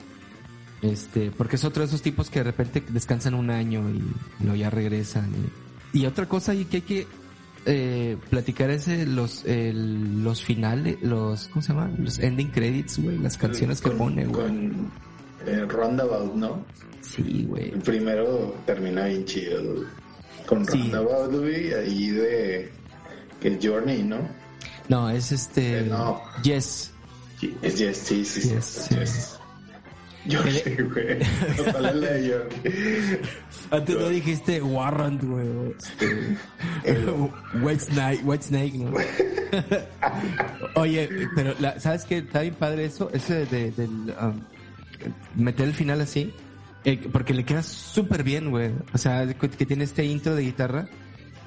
Este, 0.82 1.32
porque 1.32 1.56
es 1.56 1.64
otro 1.64 1.82
de 1.82 1.88
esos 1.88 2.02
tipos 2.02 2.30
que 2.30 2.38
de 2.38 2.44
repente 2.44 2.84
descansan 2.88 3.34
un 3.34 3.50
año 3.50 3.82
y 3.90 4.00
luego 4.44 4.54
ya 4.56 4.70
regresan. 4.70 5.32
Y, 5.92 6.00
y 6.02 6.06
otra 6.06 6.28
cosa 6.28 6.52
ahí 6.52 6.66
que 6.66 6.76
hay 6.76 6.82
que 6.82 7.06
eh, 7.66 8.16
platicar 8.30 8.70
ese, 8.70 9.04
los, 9.06 9.44
el, 9.44 10.22
los 10.22 10.44
finales, 10.44 10.98
los, 11.02 11.48
¿cómo 11.48 11.62
se 11.62 11.72
llama? 11.72 11.90
Los 11.98 12.18
ending 12.20 12.50
credits, 12.52 13.02
güey, 13.02 13.18
las 13.18 13.36
canciones 13.36 13.80
que 13.80 13.90
pone, 13.90 14.26
güey. 14.26 14.46
Con 14.46 14.90
eh, 15.46 15.64
Roundabout, 15.66 16.34
¿no? 16.34 16.64
Sí, 17.00 17.44
güey. 17.48 17.70
El 17.70 17.80
primero 17.80 18.54
termina 18.66 19.06
bien 19.06 19.24
chido, 19.24 19.62
güey. 19.64 19.82
Con 20.46 20.64
Sí. 20.66 20.78
Roundabout, 20.78 21.32
güey, 21.40 21.72
ahí 21.74 22.10
de... 22.10 22.70
Que 23.40 23.48
es 23.48 23.58
Journey, 23.66 24.02
¿no? 24.04 24.18
No, 24.88 25.10
es 25.10 25.32
este, 25.32 25.80
Eh, 25.80 25.82
no. 25.84 26.20
Yes. 26.42 26.92
Sí, 27.38 27.56
Es 27.62 27.78
Yes, 27.78 27.96
sí, 27.98 28.24
sí, 28.24 28.40
sí. 28.42 28.48
Yes. 28.50 28.88
Yes. 28.90 29.34
Güey. 30.26 31.18
¿Cuál 31.72 31.86
es 31.86 31.94
la 31.94 32.08
de 32.10 32.28
Journey? 32.28 33.20
Antes 33.70 33.96
no 33.96 34.08
dijiste 34.10 34.60
Warrant, 34.60 35.22
güey. 35.22 35.48
White 37.62 37.80
Snake, 37.84 38.20
White 38.24 38.44
Snake, 38.44 38.72
¿no? 38.76 38.92
Oye, 40.74 41.08
pero 41.34 41.54
la- 41.60 41.80
¿sabes 41.80 42.04
qué? 42.04 42.18
Está 42.18 42.42
bien 42.42 42.54
padre 42.54 42.84
eso, 42.84 43.10
ese 43.12 43.46
de, 43.46 43.70
del 43.72 44.14
um, 44.20 44.40
meter 45.36 45.66
el 45.68 45.74
final 45.74 46.00
así. 46.00 46.32
eh, 46.84 47.08
porque 47.12 47.32
le 47.34 47.44
queda 47.44 47.62
súper 47.62 48.22
bien, 48.22 48.50
güey. 48.50 48.72
O 48.92 48.98
sea, 48.98 49.26
que 49.34 49.48
tiene 49.48 49.84
este 49.84 50.04
intro 50.04 50.34
de 50.34 50.42
guitarra. 50.42 50.88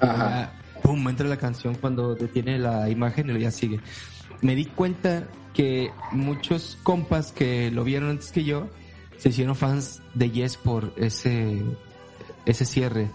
Ajá. 0.00 0.52
Pum, 0.82 1.06
entra 1.08 1.28
la 1.28 1.36
canción 1.36 1.76
cuando 1.76 2.14
detiene 2.16 2.58
la 2.58 2.88
imagen 2.90 3.30
y 3.36 3.40
ya 3.40 3.50
sigue. 3.52 3.78
Me 4.42 4.54
di 4.54 4.66
cuenta 4.66 5.26
que 5.54 5.90
muchos 6.10 6.78
compas 6.82 7.32
que 7.32 7.70
lo 7.70 7.84
vieron 7.84 8.10
antes 8.10 8.32
que 8.32 8.44
yo 8.44 8.68
se 9.18 9.28
hicieron 9.28 9.54
fans 9.54 10.02
de 10.14 10.30
Yes 10.30 10.56
por 10.56 10.92
ese 10.96 11.62
ese 12.44 12.64
cierre. 12.64 13.08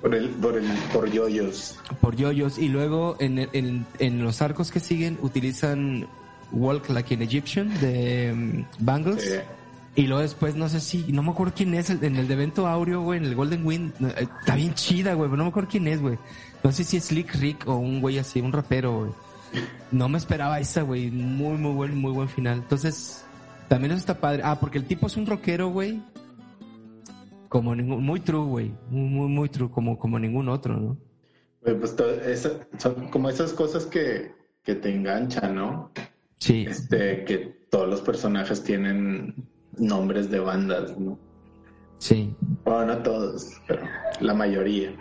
Por 0.00 0.14
el, 0.14 0.30
por 0.30 0.56
el, 0.56 0.64
por 0.92 1.10
yoyos. 1.10 1.78
por 2.00 2.16
yoyos. 2.16 2.58
Y 2.58 2.68
luego 2.68 3.16
en, 3.20 3.38
en, 3.38 3.86
en 3.98 4.24
los 4.24 4.42
arcos 4.42 4.70
que 4.72 4.80
siguen 4.80 5.18
utilizan 5.22 6.08
Walk 6.50 6.88
Like 6.88 7.14
an 7.14 7.22
Egyptian 7.22 7.80
de 7.80 8.32
mm, 8.34 8.84
Bangles. 8.84 9.22
Sí. 9.22 10.02
y 10.02 10.06
luego 10.06 10.22
después 10.22 10.54
no 10.56 10.68
sé 10.68 10.80
si 10.80 11.04
no 11.12 11.22
me 11.22 11.30
acuerdo 11.30 11.52
quién 11.54 11.74
es 11.74 11.90
en 11.90 12.16
el 12.16 12.26
de 12.26 12.34
evento 12.34 12.66
Aureo 12.66 13.02
güey 13.02 13.18
en 13.18 13.26
el 13.26 13.34
Golden 13.34 13.64
Wind 13.64 13.92
eh, 14.00 14.26
está 14.40 14.56
bien 14.56 14.72
chida 14.74 15.12
güey 15.14 15.28
pero 15.28 15.36
no 15.36 15.44
me 15.44 15.50
acuerdo 15.50 15.68
quién 15.70 15.86
es 15.86 16.00
güey. 16.00 16.18
No 16.64 16.72
sé 16.72 16.82
si 16.84 16.96
es 16.96 17.04
Slick 17.04 17.34
Rick 17.34 17.68
o 17.68 17.76
un 17.76 18.00
güey 18.00 18.18
así 18.18 18.40
un 18.40 18.52
rapero 18.52 18.98
güey 19.00 19.10
no 19.90 20.08
me 20.08 20.18
esperaba 20.18 20.58
esa 20.60 20.82
güey. 20.82 21.10
Muy 21.10 21.56
muy 21.58 21.72
buen 21.72 21.96
muy 21.96 22.12
buen 22.12 22.28
final. 22.28 22.58
Entonces 22.58 23.24
también 23.68 23.92
eso 23.92 24.00
está 24.00 24.18
padre. 24.20 24.42
Ah 24.44 24.58
porque 24.60 24.78
el 24.78 24.84
tipo 24.86 25.06
es 25.06 25.16
un 25.16 25.26
rockero 25.26 25.68
güey. 25.68 26.02
Como 27.48 27.74
ningún 27.74 28.04
muy 28.04 28.20
true 28.20 28.46
güey. 28.46 28.72
Muy 28.90 29.08
muy 29.08 29.28
muy 29.28 29.48
true 29.48 29.70
como 29.70 29.98
como 29.98 30.18
ningún 30.18 30.48
otro 30.48 30.76
no 30.78 30.96
Pues 31.62 31.94
todo 31.96 32.10
esa- 32.10 32.66
son 32.78 33.08
como 33.10 33.28
esas 33.28 33.52
cosas 33.52 33.86
que, 33.86 34.32
que 34.62 34.74
te 34.74 34.94
enganchan, 34.94 35.54
¿no? 35.54 35.90
sí. 36.38 36.64
Este, 36.68 37.24
que 37.24 37.36
todos 37.70 37.88
los 37.88 38.00
personajes 38.00 38.62
tienen 38.64 39.34
nombres 39.78 40.28
de 40.30 40.40
bandas, 40.40 40.98
¿no? 40.98 41.18
sí. 41.98 42.34
Bueno, 42.64 42.86
no 42.86 42.98
todos, 43.02 43.60
pero 43.68 43.82
la 44.20 44.34
mayoría. 44.34 44.92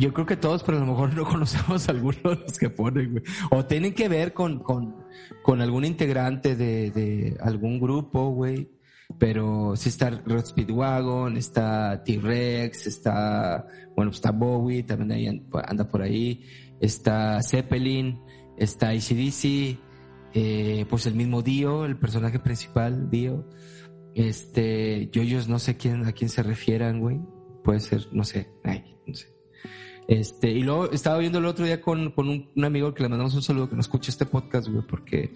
Yo 0.00 0.12
creo 0.14 0.24
que 0.26 0.36
todos, 0.36 0.62
pero 0.62 0.78
a 0.78 0.80
lo 0.80 0.86
mejor 0.86 1.14
no 1.14 1.24
conocemos 1.28 1.88
a 1.88 1.92
algunos 1.92 2.22
de 2.22 2.36
los 2.36 2.58
que 2.58 2.70
ponen, 2.70 3.12
güey. 3.12 3.22
O 3.50 3.64
tienen 3.66 3.92
que 3.94 4.08
ver 4.08 4.32
con, 4.32 4.60
con, 4.60 4.96
con 5.42 5.60
algún 5.60 5.84
integrante 5.84 6.56
de, 6.56 6.90
de 6.90 7.36
algún 7.40 7.78
grupo, 7.78 8.30
güey. 8.30 8.70
Pero 9.18 9.74
sí 9.76 9.88
está 9.88 10.08
Rod 10.10 10.44
Speedwagon, 10.46 11.36
está 11.36 12.02
T-Rex, 12.04 12.86
está, 12.86 13.66
bueno, 13.96 14.12
está 14.12 14.30
Bowie, 14.30 14.84
también 14.84 15.12
ahí 15.12 15.26
an- 15.26 15.46
anda 15.66 15.86
por 15.88 16.00
ahí. 16.02 16.44
Está 16.80 17.42
Zeppelin, 17.42 18.20
está 18.56 18.90
ACDC, 18.90 19.78
eh, 20.32 20.86
pues 20.88 21.06
el 21.06 21.14
mismo 21.14 21.42
Dio, 21.42 21.84
el 21.84 21.98
personaje 21.98 22.38
principal, 22.38 23.10
Dio. 23.10 23.46
Este, 24.14 25.08
Yoyos, 25.12 25.48
no 25.48 25.58
sé 25.58 25.76
quién, 25.76 26.04
a 26.06 26.12
quién 26.12 26.30
se 26.30 26.42
refieran, 26.42 27.00
güey. 27.00 27.20
Puede 27.64 27.80
ser, 27.80 28.06
no 28.12 28.24
sé, 28.24 28.48
ay. 28.64 28.89
Este, 30.10 30.50
y 30.50 30.64
luego 30.64 30.90
estaba 30.90 31.18
viendo 31.18 31.38
el 31.38 31.44
otro 31.46 31.64
día 31.64 31.80
con, 31.80 32.10
con 32.10 32.28
un, 32.28 32.50
un 32.56 32.64
amigo 32.64 32.92
que 32.92 33.04
le 33.04 33.08
mandamos 33.08 33.32
un 33.34 33.42
saludo 33.42 33.68
que 33.68 33.76
no 33.76 33.80
escucha 33.80 34.10
este 34.10 34.26
podcast, 34.26 34.66
güey, 34.68 34.84
porque, 34.84 35.32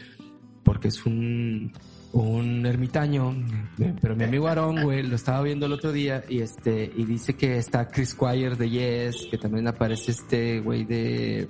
porque 0.64 0.88
es 0.88 1.06
un, 1.06 1.70
un 2.12 2.66
ermitaño, 2.66 3.37
eh, 3.78 3.94
pero 4.00 4.16
mi 4.16 4.24
amigo 4.24 4.48
Aaron, 4.48 4.82
güey, 4.82 5.04
lo 5.04 5.14
estaba 5.14 5.42
viendo 5.42 5.66
el 5.66 5.72
otro 5.74 5.92
día 5.92 6.24
y 6.28 6.40
este, 6.40 6.90
y 6.96 7.04
dice 7.04 7.34
que 7.34 7.56
está 7.56 7.87
Chris 7.87 8.10
Squire 8.10 8.56
de 8.56 8.68
Yes, 8.68 9.28
que 9.30 9.38
también 9.38 9.68
aparece 9.68 10.10
este 10.10 10.58
güey 10.58 10.84
de, 10.84 11.46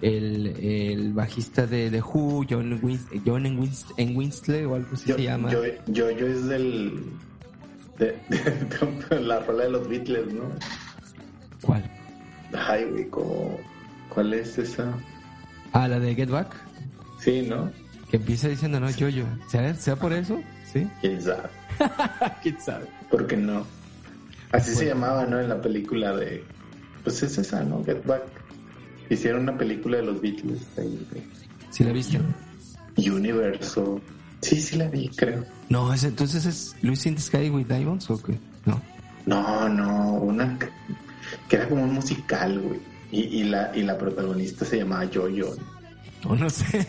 el, 0.00 0.46
el 0.62 1.12
bajista 1.14 1.66
de, 1.66 1.90
de 1.90 2.00
Who, 2.00 2.46
John, 2.48 2.78
Wins, 2.80 3.04
John 3.26 3.46
en, 3.46 3.58
Wins- 3.60 3.92
en 3.96 4.16
Winstley 4.16 4.64
o 4.64 4.76
algo 4.76 4.90
así 4.92 5.08
Yo, 5.08 5.16
se 5.16 5.24
llama. 5.24 5.50
yo, 5.50 5.62
yo, 5.88 6.08
yo 6.12 6.26
es 6.28 6.44
del. 6.46 7.02
De, 7.98 8.14
de- 9.10 9.20
la 9.22 9.40
rola 9.40 9.64
de 9.64 9.70
los 9.70 9.88
Beatles, 9.88 10.32
¿no? 10.32 10.44
¿Cuál? 11.62 11.82
Ay, 12.52 12.84
güey, 12.84 13.08
como. 13.08 13.58
¿Cuál 14.08 14.34
es 14.34 14.58
esa? 14.58 14.92
Ah, 15.72 15.86
la 15.86 16.00
de 16.00 16.14
Get 16.14 16.30
Back, 16.30 16.54
Sí, 17.20 17.46
¿no? 17.48 17.70
que 18.10 18.16
empieza 18.16 18.48
diciendo, 18.48 18.80
no, 18.80 18.88
yo, 18.90 19.08
yo. 19.10 19.24
¿Será, 19.50 19.74
¿Será 19.74 19.96
por 19.96 20.12
eso? 20.14 20.40
¿Sí? 20.72 20.88
¿Quién 21.02 21.20
sabe? 21.20 21.42
¿Quién 22.42 22.58
sabe? 22.60 22.86
¿Por 23.10 23.26
qué 23.26 23.36
no? 23.36 23.66
Así 24.50 24.74
se 24.74 24.86
llamaba, 24.86 25.26
¿no? 25.26 25.38
En 25.38 25.48
la 25.50 25.60
película 25.60 26.16
de. 26.16 26.42
Pues 27.04 27.22
es 27.22 27.36
esa, 27.36 27.62
¿no? 27.62 27.84
Get 27.84 28.04
Back. 28.06 28.22
Hicieron 29.10 29.42
una 29.42 29.56
película 29.58 29.98
de 29.98 30.04
los 30.04 30.20
Beatles. 30.22 30.62
ahí, 30.78 31.06
de 31.12 31.22
¿Sí 31.70 31.84
la 31.84 31.92
viste? 31.92 32.18
Universo. 32.96 34.00
Sí, 34.40 34.60
sí 34.60 34.76
la 34.76 34.88
vi, 34.88 35.08
creo. 35.10 35.44
No, 35.68 35.92
ese, 35.92 36.08
entonces 36.08 36.46
es 36.46 36.76
Luis 36.82 37.04
in 37.06 37.14
the 37.14 37.20
Sky 37.20 37.50
with 37.50 37.66
Diamonds 37.66 38.08
o 38.10 38.22
qué? 38.22 38.38
No. 38.64 38.80
No, 39.26 39.68
no, 39.68 40.12
una 40.14 40.58
que- 41.48 41.56
era 41.56 41.68
como 41.68 41.82
un 41.84 41.92
musical, 41.94 42.58
güey. 42.60 42.80
Y, 43.10 43.40
y 43.40 43.44
la, 43.44 43.72
y 43.74 43.82
la 43.82 43.96
protagonista 43.96 44.64
se 44.64 44.78
llamaba 44.78 45.04
Yo-Yo. 45.06 45.54
O 46.24 46.34
no 46.34 46.50
sé. 46.50 46.86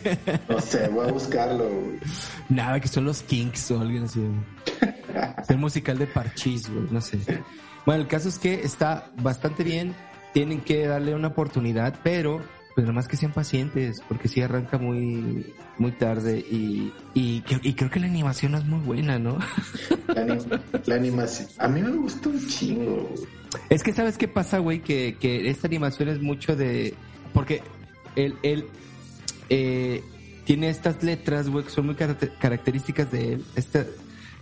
No 0.50 0.60
sé, 0.60 0.88
voy 0.90 1.08
a 1.08 1.12
buscarlo, 1.12 1.70
güey. 1.70 2.00
Nada, 2.50 2.80
que 2.80 2.88
son 2.88 3.06
los 3.06 3.22
Kinks 3.24 3.72
o 3.72 3.80
alguien 3.82 4.04
así. 4.04 4.22
Es 5.42 5.50
el 5.50 5.58
musical 5.58 5.98
de 5.98 6.06
Parchís, 6.08 6.70
güey, 6.70 6.86
no 6.92 7.02
sé. 7.02 7.18
Bueno, 7.86 8.02
el 8.02 8.08
caso 8.08 8.30
es 8.30 8.38
que 8.38 8.54
está 8.62 9.10
bastante 9.22 9.64
bien. 9.64 9.96
Tienen 10.34 10.62
que 10.62 10.86
darle 10.86 11.16
una 11.16 11.30
oportunidad, 11.30 11.96
pero 12.04 12.42
pues 12.76 12.86
nomás 12.88 13.08
que 13.08 13.18
sean 13.18 13.34
pacientes, 13.34 14.02
porque 14.08 14.28
sí 14.28 14.42
arranca 14.42 14.78
muy 14.78 15.54
muy 15.78 15.92
tarde 15.94 16.40
y, 16.40 16.92
y, 17.14 17.44
y 17.64 17.74
creo 17.74 17.90
que 17.90 18.00
la 18.00 18.08
animación 18.08 18.56
es 18.56 18.66
muy 18.66 18.80
buena, 18.80 19.18
¿no? 19.20 19.38
La, 20.08 20.26
anim- 20.26 20.62
la 20.86 20.96
animación. 20.96 21.48
A 21.58 21.68
mí 21.68 21.82
me 21.82 21.92
gustó 21.92 22.30
un 22.30 22.48
chingo. 22.48 23.14
Es 23.70 23.84
que 23.84 23.94
sabes 23.94 24.18
qué 24.18 24.28
pasa, 24.28 24.58
güey, 24.60 24.82
que, 24.82 25.18
que 25.20 25.50
esta 25.50 25.68
animación 25.68 26.10
es 26.10 26.20
mucho 26.22 26.56
de... 26.56 26.94
Porque 27.34 27.62
él, 28.16 28.36
él 28.44 28.66
eh, 29.50 30.04
tiene 30.46 30.70
estas 30.70 31.02
letras, 31.04 31.48
güey, 31.50 31.64
que 31.66 31.72
son 31.72 31.86
muy 31.86 31.96
caracter- 31.96 32.32
características 32.40 33.12
de 33.12 33.34
él. 33.34 33.46
Esta, 33.56 33.86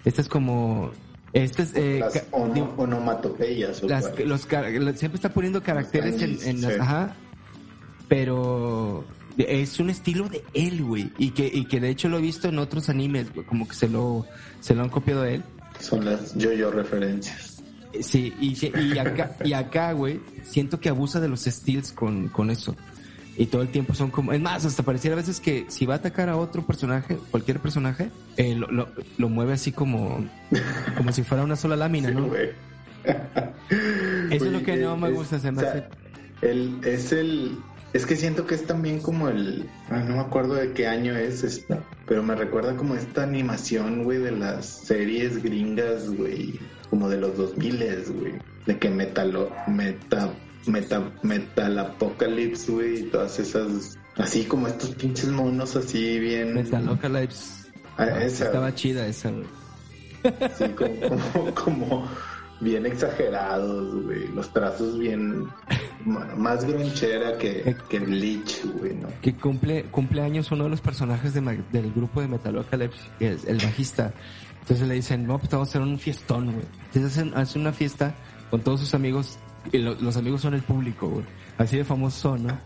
estas 0.06 0.28
como... 0.30 0.92
Estas, 1.34 1.74
eh, 1.76 1.98
Las 2.00 2.26
ono- 2.32 2.74
onomatopeyas. 2.78 3.84
las, 3.84 4.18
los, 4.20 4.50
la- 4.52 4.94
siempre 4.94 5.16
está 5.18 5.30
poniendo 5.34 5.62
caracteres 5.62 6.22
en, 6.22 6.38
en 6.48 6.62
las... 6.62 6.74
Sí. 6.74 6.80
Ajá. 6.80 7.16
Pero 8.08 9.04
es 9.38 9.80
un 9.80 9.90
estilo 9.90 10.30
de 10.30 10.44
él, 10.54 10.84
güey. 10.84 11.12
Y 11.18 11.32
que, 11.32 11.50
y 11.52 11.66
que 11.66 11.80
de 11.80 11.90
hecho 11.90 12.10
lo 12.10 12.18
he 12.18 12.22
visto 12.22 12.48
en 12.48 12.60
otros 12.60 12.90
animes, 12.90 13.34
güey. 13.34 13.46
Como 13.46 13.68
que 13.68 13.76
se 13.76 13.90
lo, 13.90 14.26
se 14.60 14.76
lo 14.76 14.84
han 14.84 14.90
copiado 14.90 15.24
a 15.24 15.30
él. 15.30 15.44
Son 15.80 16.06
las 16.06 16.36
yo-yo 16.36 16.72
referencias. 16.72 17.62
Sí, 18.02 18.34
y, 18.40 18.56
y 18.80 18.98
acá, 18.98 19.36
y 19.44 19.54
acá, 19.54 19.92
güey, 19.92 20.20
siento 20.44 20.80
que 20.80 20.90
abusa 20.90 21.20
de 21.20 21.30
los 21.30 21.42
steals 21.46 21.92
con, 21.92 22.28
con 22.30 22.50
eso. 22.50 22.76
Y 23.38 23.48
todo 23.48 23.62
el 23.62 23.70
tiempo 23.70 23.94
son 23.94 24.10
como... 24.10 24.34
Es 24.34 24.42
más, 24.42 24.66
hasta 24.66 24.82
pareciera 24.84 25.16
a 25.16 25.18
veces 25.18 25.40
que 25.40 25.66
si 25.68 25.86
va 25.86 25.96
a 25.96 25.98
atacar 25.98 26.28
a 26.30 26.38
otro 26.38 26.66
personaje, 26.66 27.18
cualquier 27.30 27.60
personaje, 27.60 28.10
eh, 28.36 28.56
lo, 28.56 28.68
lo, 28.72 28.90
lo 29.18 29.30
mueve 29.30 29.54
así 29.54 29.72
como... 29.72 30.26
Como 30.96 31.12
si 31.12 31.22
fuera 31.24 31.44
una 31.44 31.56
sola 31.56 31.76
lámina, 31.76 32.10
Sí, 32.10 32.16
¿no? 32.16 32.28
güey. 32.28 32.50
Eso 34.32 34.46
es 34.46 34.52
lo 34.52 34.64
que 34.64 34.78
no 34.78 34.98
me 34.98 35.12
gusta, 35.12 35.40
se 35.40 35.52
me 35.52 35.60
o 35.60 35.62
sea, 35.62 35.72
hace... 35.72 35.84
El, 36.42 36.80
es 36.84 37.12
el. 37.12 37.58
Es 37.98 38.06
que 38.06 38.16
siento 38.16 38.46
que 38.46 38.54
es 38.54 38.64
también 38.64 39.00
como 39.00 39.28
el. 39.28 39.68
No 39.90 40.18
me 40.18 40.20
acuerdo 40.20 40.54
de 40.54 40.72
qué 40.72 40.86
año 40.86 41.18
es 41.18 41.44
esta. 41.44 41.84
Pero 42.06 42.22
me 42.22 42.36
recuerda 42.36 42.76
como 42.76 42.94
esta 42.94 43.24
animación, 43.24 44.04
güey, 44.04 44.20
de 44.20 44.34
las 44.34 44.68
series 44.68 45.42
gringas, 45.42 46.08
güey. 46.12 46.60
Como 46.92 47.10
de 47.10 47.18
los 47.18 47.36
2000, 47.38 48.04
güey. 48.14 48.34
De 48.68 48.78
que 48.78 48.92
metalo, 48.92 49.52
meta, 49.66 50.32
meta, 50.68 51.12
metal 51.24 51.80
apocalypse, 51.80 52.72
güey. 52.72 53.00
Y 53.00 53.04
todas 53.06 53.40
esas. 53.40 53.98
Así 54.18 54.44
como 54.44 54.68
estos 54.68 54.92
pinches 54.92 55.30
monos, 55.30 55.76
así 55.76 56.20
bien. 56.20 56.54
Metalocalypse. 56.54 57.72
Ah, 57.98 58.10
esa, 58.22 58.46
Estaba 58.46 58.76
chida 58.76 59.08
esa, 59.08 59.32
güey. 59.32 59.48
Sí, 60.56 60.66
como, 60.76 61.10
como, 61.10 61.56
como, 61.56 62.10
bien 62.60 62.86
exagerados, 62.86 64.04
güey. 64.04 64.28
Los 64.30 64.52
trazos 64.52 64.98
bien 64.98 65.48
más 66.06 66.66
gronchera 66.66 67.38
que, 67.38 67.76
que 67.90 68.00
Bleach, 68.00 68.64
güey, 68.80 68.96
¿no? 68.96 69.08
Que 69.22 69.34
cumple, 69.34 69.84
cumple 69.86 70.22
años 70.22 70.52
uno 70.52 70.66
de 70.66 70.70
los 70.70 70.82
personajes 70.82 71.34
del 71.34 71.94
grupo 71.94 72.22
de 72.22 72.28
Metalocalypse, 72.28 73.02
el, 73.20 73.40
el 73.48 73.58
bajista. 73.58 74.14
Entonces 74.62 74.88
le 74.88 74.96
dicen, 74.96 75.26
no, 75.26 75.38
pues 75.38 75.52
vamos 75.52 75.70
a 75.70 75.72
hacer 75.72 75.82
un 75.82 75.98
fiestón, 75.98 76.52
güey. 76.52 76.66
Entonces 76.94 77.34
hacen, 77.34 77.62
una 77.62 77.72
fiesta 77.72 78.16
con 78.50 78.62
todos 78.62 78.80
sus 78.82 78.94
amigos, 78.94 79.38
y 79.72 79.78
los 79.80 80.18
amigos 80.18 80.42
son 80.42 80.54
el 80.54 80.62
público, 80.62 81.08
güey. 81.08 81.26
Así 81.58 81.78
de 81.78 81.84
famosos 81.84 82.20
son, 82.20 82.48
¿no? 82.48 82.60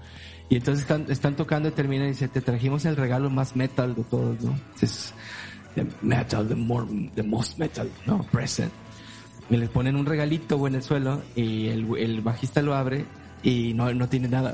Y 0.49 0.58
entonces 0.58 0.82
están, 0.82 1.06
están 1.10 1.36
tocando 1.36 1.69
y 1.69 1.71
termina 1.71 2.06
y 2.06 2.10
dice, 2.10 2.27
te 2.27 2.41
trajimos 2.41 2.86
el 2.86 2.97
regalo 2.97 3.30
más 3.30 3.56
metal 3.56 3.95
de 3.95 4.04
todos, 4.04 4.41
¿no? 4.41 4.60
Es 4.82 5.13
the 5.75 5.86
metal, 6.01 6.47
the, 6.47 6.56
more, 6.56 6.86
the 7.15 7.23
most 7.23 7.58
metal, 7.58 7.89
¿no? 8.06 8.23
Present. 8.32 8.71
Y 9.51 9.57
les 9.57 9.69
ponen 9.69 9.97
un 9.97 10.05
regalito, 10.05 10.65
en 10.65 10.75
el 10.75 10.81
suelo 10.81 11.21
y 11.35 11.67
el, 11.67 11.85
el 11.97 12.21
bajista 12.21 12.61
lo 12.61 12.73
abre 12.73 13.05
y 13.43 13.73
no, 13.73 13.93
no 13.93 14.07
tiene 14.07 14.29
nada. 14.29 14.53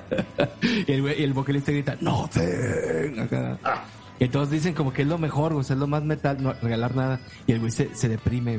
y, 0.62 0.92
el, 0.92 1.06
el 1.06 1.32
vocalista 1.34 1.72
grita, 1.72 1.96
no, 2.00 2.24
acá. 2.24 3.58
Ah. 3.62 3.84
Y 4.18 4.28
todos 4.28 4.50
dicen 4.50 4.72
como 4.72 4.92
que 4.92 5.02
es 5.02 5.08
lo 5.08 5.18
mejor, 5.18 5.52
güey, 5.52 5.62
es 5.62 5.70
lo 5.70 5.86
más 5.86 6.02
metal, 6.02 6.42
no 6.42 6.54
regalar 6.54 6.96
nada. 6.96 7.20
Y 7.46 7.52
el 7.52 7.60
güey 7.60 7.70
se, 7.70 7.94
se 7.94 8.08
deprime. 8.08 8.58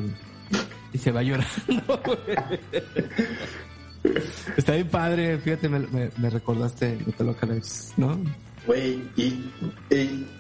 Y 0.93 0.97
se 0.99 1.12
va 1.12 1.23
llorando, 1.23 2.01
güey. 2.05 2.38
Está 4.55 4.73
bien 4.73 4.88
padre, 4.88 5.38
fíjate, 5.39 5.67
me, 5.67 5.79
me, 5.79 6.09
me 6.15 6.29
recordaste 6.29 6.97
¿no? 7.97 8.19
Güey, 8.65 9.02
y, 9.15 9.45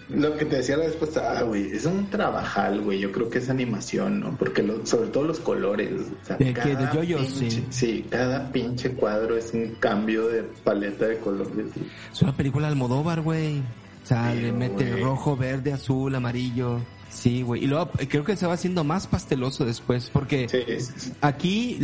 lo 0.09 0.35
que 0.37 0.45
te 0.45 0.57
decía 0.57 0.77
la 0.77 0.85
vez 0.85 0.95
pasada, 0.95 1.43
güey, 1.43 1.71
es 1.71 1.85
un 1.85 2.09
trabajal, 2.09 2.81
güey. 2.81 2.99
Yo 2.99 3.11
creo 3.11 3.29
que 3.29 3.39
es 3.39 3.49
animación, 3.49 4.19
¿no? 4.19 4.35
Porque 4.37 4.65
sobre 4.83 5.09
todo 5.09 5.23
los 5.23 5.39
colores. 5.39 5.91
¿De 6.37 6.53
qué? 6.53 6.75
¿De 6.75 7.07
yo 7.07 7.23
sí. 7.25 7.65
Sí, 7.69 8.05
cada 8.09 8.51
pinche 8.51 8.91
cuadro 8.91 9.37
es 9.37 9.53
un 9.53 9.75
cambio 9.79 10.27
de 10.27 10.43
paleta 10.43 11.05
de 11.05 11.17
colores. 11.19 11.67
Es 12.11 12.21
una 12.21 12.35
película 12.35 12.67
Almodóvar, 12.67 13.21
güey. 13.21 13.59
O 14.03 14.07
sea, 14.09 14.33
le 14.33 14.51
mete 14.51 14.97
rojo, 14.97 15.37
verde, 15.37 15.73
azul, 15.73 16.13
amarillo. 16.15 16.79
Sí, 17.09 17.41
güey. 17.41 17.63
Y 17.63 17.67
luego 17.67 17.91
eh, 17.99 18.07
creo 18.07 18.23
que 18.23 18.35
se 18.35 18.45
va 18.47 18.53
haciendo 18.53 18.83
más 18.83 19.07
pasteloso 19.07 19.65
después, 19.65 20.09
porque 20.11 20.47
aquí 21.21 21.79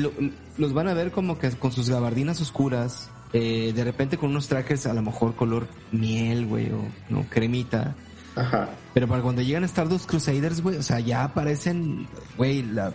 los 0.58 0.74
van 0.74 0.88
a 0.88 0.93
ver 0.93 1.12
como 1.12 1.38
que 1.38 1.50
con 1.52 1.71
sus 1.71 1.89
gabardinas 1.89 2.39
oscuras, 2.41 3.10
eh, 3.38 3.74
de 3.74 3.84
repente 3.84 4.17
con 4.17 4.30
unos 4.30 4.48
trajes 4.48 4.88
a 4.88 4.93
lo 4.93 5.02
mejor 5.02 5.36
color 5.36 5.67
miel, 5.91 6.45
güey, 6.45 6.71
o 6.71 6.80
no 7.10 7.26
cremita. 7.30 7.93
Ajá. 8.34 8.69
Pero 8.93 9.10
para 9.10 9.21
cuando 9.21 9.41
llegan 9.41 9.63
a 9.63 9.65
Stardust 9.65 10.10
Crusaders, 10.10 10.62
güey, 10.62 10.78
o 10.78 10.84
sea, 10.84 11.02
ya 11.02 11.26
aparecen, 11.26 12.08
güey, 12.38 12.63
la 12.63 12.93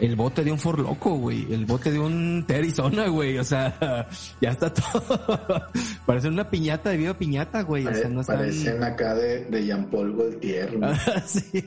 el 0.00 0.16
bote 0.16 0.44
de 0.44 0.52
un 0.52 0.58
Loco, 0.58 1.14
güey. 1.16 1.52
El 1.52 1.66
bote 1.66 1.90
de 1.90 1.98
un 1.98 2.44
Arizona, 2.48 3.08
güey. 3.08 3.38
O 3.38 3.44
sea, 3.44 4.06
ya 4.40 4.50
está 4.50 4.72
todo. 4.72 5.62
Parece 6.06 6.28
una 6.28 6.48
piñata 6.48 6.90
de 6.90 6.98
viva 6.98 7.14
piñata, 7.14 7.62
güey. 7.62 7.86
o 7.86 7.94
sea, 7.94 8.08
no 8.08 8.22
Parecen 8.22 8.82
acá 8.82 9.14
de, 9.14 9.44
de 9.46 9.66
Jean 9.66 9.90
Paul 9.90 10.16
Gaultier, 10.16 10.78
sí. 11.26 11.64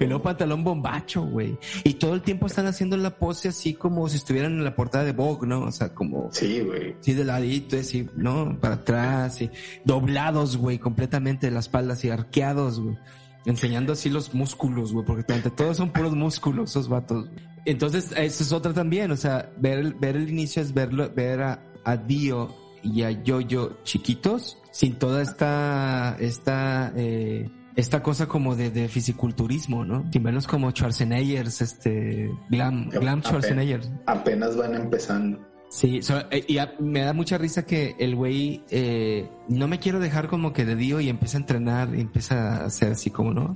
luego 0.00 0.22
pantalón 0.22 0.64
bombacho, 0.64 1.22
güey. 1.22 1.58
Y 1.84 1.94
todo 1.94 2.14
el 2.14 2.22
tiempo 2.22 2.46
están 2.46 2.66
haciendo 2.66 2.96
la 2.96 3.16
pose 3.16 3.48
así 3.48 3.74
como 3.74 4.08
si 4.08 4.16
estuvieran 4.16 4.52
en 4.52 4.64
la 4.64 4.74
portada 4.74 5.04
de 5.04 5.12
Vogue, 5.12 5.46
¿no? 5.46 5.62
O 5.62 5.72
sea, 5.72 5.94
como... 5.94 6.30
Sí, 6.32 6.60
güey. 6.60 6.96
Sí, 7.00 7.14
de 7.14 7.24
ladito, 7.24 7.76
así, 7.76 8.08
¿no? 8.16 8.58
Para 8.60 8.76
atrás, 8.76 9.40
y 9.42 9.50
doblados, 9.84 10.56
güey, 10.56 10.78
completamente 10.78 11.46
de 11.46 11.52
la 11.52 11.60
espalda, 11.60 11.94
así 11.94 12.10
arqueados, 12.10 12.80
güey 12.80 12.96
enseñando 13.44 13.92
así 13.92 14.10
los 14.10 14.34
músculos, 14.34 14.92
güey, 14.92 15.04
porque 15.04 15.22
todos 15.50 15.76
son 15.76 15.90
puros 15.90 16.14
músculos 16.14 16.70
esos 16.70 16.88
vatos. 16.88 17.28
Entonces, 17.64 18.12
eso 18.16 18.42
es 18.42 18.52
otra 18.52 18.72
también, 18.72 19.10
o 19.10 19.16
sea, 19.16 19.50
ver 19.58 19.78
el, 19.78 19.94
ver 19.94 20.16
el 20.16 20.28
inicio 20.28 20.62
es 20.62 20.72
verlo, 20.72 21.10
ver 21.14 21.42
a, 21.42 21.62
a 21.84 21.96
Dio 21.96 22.54
y 22.82 23.02
a 23.02 23.10
Yoyo 23.10 23.78
chiquitos, 23.84 24.58
sin 24.70 24.94
toda 24.98 25.22
esta, 25.22 26.16
esta, 26.18 26.92
eh, 26.96 27.50
esta 27.76 28.02
cosa 28.02 28.26
como 28.26 28.56
de, 28.56 28.70
de 28.70 28.88
fisiculturismo, 28.88 29.84
¿no? 29.84 30.08
Sin 30.10 30.22
menos 30.22 30.46
como 30.46 30.70
Schwarzenegger, 30.70 31.46
este, 31.46 32.30
glam, 32.48 32.88
glam 32.88 33.22
Schwarzenegger. 33.22 33.82
apenas 34.06 34.56
van 34.56 34.74
empezando. 34.74 35.49
Sí, 35.70 36.00
eh, 36.32 36.44
y 36.48 36.58
me 36.82 37.02
da 37.02 37.12
mucha 37.12 37.38
risa 37.38 37.64
que 37.64 37.94
el 38.00 38.16
güey 38.16 38.64
eh, 38.70 39.30
no 39.48 39.68
me 39.68 39.78
quiero 39.78 40.00
dejar 40.00 40.26
como 40.26 40.52
que 40.52 40.64
de 40.64 40.74
Dio 40.74 40.98
y 41.00 41.08
empieza 41.08 41.38
a 41.38 41.40
entrenar 41.40 41.94
y 41.94 42.00
empieza 42.00 42.56
a 42.56 42.64
hacer 42.64 42.90
así 42.92 43.10
como, 43.10 43.32
¿no? 43.32 43.54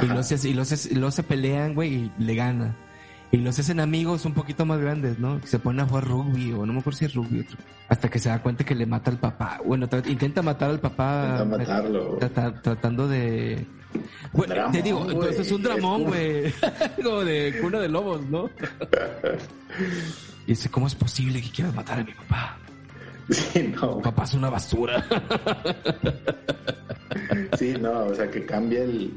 Y 0.00 0.06
los, 0.06 0.44
y 0.44 0.54
los, 0.54 1.14
se 1.14 1.22
pelean, 1.24 1.74
güey, 1.74 1.92
y 1.92 2.12
le 2.18 2.36
gana. 2.36 2.76
Y 3.32 3.38
los 3.38 3.58
hacen 3.58 3.80
amigos 3.80 4.24
un 4.26 4.32
poquito 4.32 4.64
más 4.64 4.78
grandes, 4.78 5.18
¿no? 5.18 5.40
Se 5.44 5.58
ponen 5.58 5.80
a 5.80 5.88
jugar 5.88 6.04
rugby, 6.04 6.52
o 6.52 6.64
no 6.66 6.72
me 6.72 6.78
acuerdo 6.78 7.00
si 7.00 7.06
es 7.06 7.14
rugby. 7.14 7.44
Hasta 7.88 8.08
que 8.08 8.20
se 8.20 8.28
da 8.28 8.40
cuenta 8.40 8.62
que 8.62 8.76
le 8.76 8.86
mata 8.86 9.10
al 9.10 9.18
papá. 9.18 9.60
Bueno, 9.64 9.88
intenta 10.06 10.42
matar 10.42 10.70
al 10.70 10.78
papá. 10.78 11.40
Intenta 11.42 11.56
matarlo. 11.56 12.16
tratando 12.62 13.08
de... 13.08 13.66
Bueno, 14.32 14.70
te 14.70 14.82
digo, 14.82 15.04
entonces 15.10 15.40
es 15.40 15.50
un 15.50 15.64
dramón, 15.64 16.04
güey. 16.06 16.54
como 17.02 17.24
de 17.24 17.58
cuna 17.60 17.80
de 17.80 17.88
lobos, 17.88 18.22
¿no? 18.30 18.48
Y 20.50 20.54
dice, 20.54 20.68
¿cómo 20.68 20.88
es 20.88 20.96
posible 20.96 21.40
que 21.40 21.48
quieras 21.48 21.72
matar 21.76 22.00
a 22.00 22.02
mi 22.02 22.12
papá? 22.12 22.58
Sí, 23.30 23.72
no. 23.80 23.98
Mi 23.98 24.02
papá 24.02 24.24
es 24.24 24.34
una 24.34 24.50
basura. 24.50 25.06
Sí, 27.56 27.74
no, 27.80 28.06
o 28.06 28.14
sea, 28.16 28.28
que 28.28 28.44
cambia 28.44 28.82
el, 28.82 29.12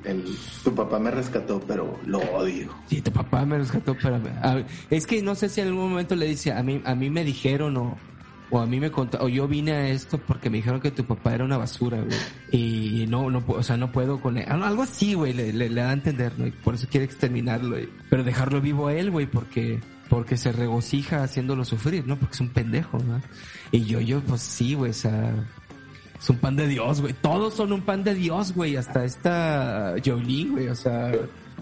Tu 0.63 0.75
papá 0.75 0.99
me 0.99 1.09
rescató, 1.09 1.59
pero 1.67 1.99
lo 2.05 2.19
odio. 2.19 2.71
Sí, 2.87 3.01
tu 3.01 3.11
papá 3.11 3.45
me 3.45 3.57
rescató, 3.57 3.95
pero... 3.99 4.21
es 4.91 5.07
que 5.07 5.23
no 5.23 5.33
sé 5.33 5.49
si 5.49 5.61
en 5.61 5.69
algún 5.69 5.89
momento 5.89 6.15
le 6.15 6.27
dice, 6.27 6.51
a 6.51 6.61
mí, 6.61 6.83
a 6.85 6.93
mí 6.93 7.09
me 7.09 7.23
dijeron 7.23 7.77
o... 7.77 7.97
O 8.51 8.59
a 8.59 8.67
mí 8.67 8.79
me 8.79 8.91
contaron, 8.91 9.25
o 9.25 9.29
yo 9.29 9.47
vine 9.47 9.71
a 9.71 9.89
esto 9.89 10.19
porque 10.19 10.51
me 10.51 10.57
dijeron 10.57 10.79
que 10.79 10.91
tu 10.91 11.03
papá 11.03 11.33
era 11.33 11.43
una 11.43 11.57
basura, 11.57 11.97
güey. 12.01 12.15
Y 12.51 13.07
no, 13.07 13.31
no, 13.31 13.43
o 13.47 13.63
sea, 13.63 13.77
no 13.77 13.91
puedo 13.91 14.21
con 14.21 14.37
él. 14.37 14.45
Algo 14.47 14.83
así, 14.83 15.15
güey, 15.15 15.33
le, 15.33 15.51
le, 15.51 15.69
da 15.69 15.89
a 15.89 15.93
entender, 15.93 16.33
¿no? 16.37 16.45
Y 16.45 16.51
por 16.51 16.75
eso 16.75 16.87
quiere 16.87 17.05
exterminarlo, 17.05 17.77
Pero 18.11 18.23
dejarlo 18.23 18.61
vivo 18.61 18.87
a 18.87 18.93
él, 18.93 19.09
güey, 19.09 19.25
porque 19.25 19.79
porque 20.13 20.37
se 20.37 20.51
regocija 20.51 21.23
haciéndolo 21.23 21.65
sufrir, 21.65 22.05
¿no? 22.05 22.19
Porque 22.19 22.35
es 22.35 22.41
un 22.41 22.49
pendejo, 22.49 22.99
¿no? 22.99 23.19
Y 23.71 23.83
yo, 23.85 23.99
yo, 23.99 24.21
pues 24.21 24.41
sí, 24.41 24.75
güey, 24.75 24.91
o 24.91 24.93
sea, 24.93 25.33
es 26.19 26.29
un 26.29 26.37
pan 26.37 26.55
de 26.55 26.67
Dios, 26.67 27.01
güey. 27.01 27.13
Todos 27.13 27.55
son 27.55 27.73
un 27.73 27.81
pan 27.81 28.03
de 28.03 28.13
Dios, 28.13 28.53
güey. 28.53 28.75
Hasta 28.75 29.05
esta 29.05 29.95
Jolie, 30.05 30.49
güey, 30.49 30.67
o 30.67 30.75
sea, 30.75 31.11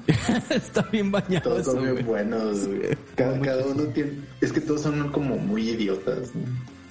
está 0.50 0.82
bien 0.92 1.14
bañado. 1.14 1.44
Todos 1.44 1.66
son 1.66 1.94
muy 1.94 2.04
buenos, 2.04 2.68
güey. 2.68 2.82
Cada, 3.16 3.66
uno 3.66 3.84
tiene, 3.86 4.16
es 4.42 4.52
que 4.52 4.60
todos 4.60 4.82
son 4.82 5.10
como 5.14 5.38
muy 5.38 5.70
idiotas, 5.70 6.36
¿no? 6.36 6.44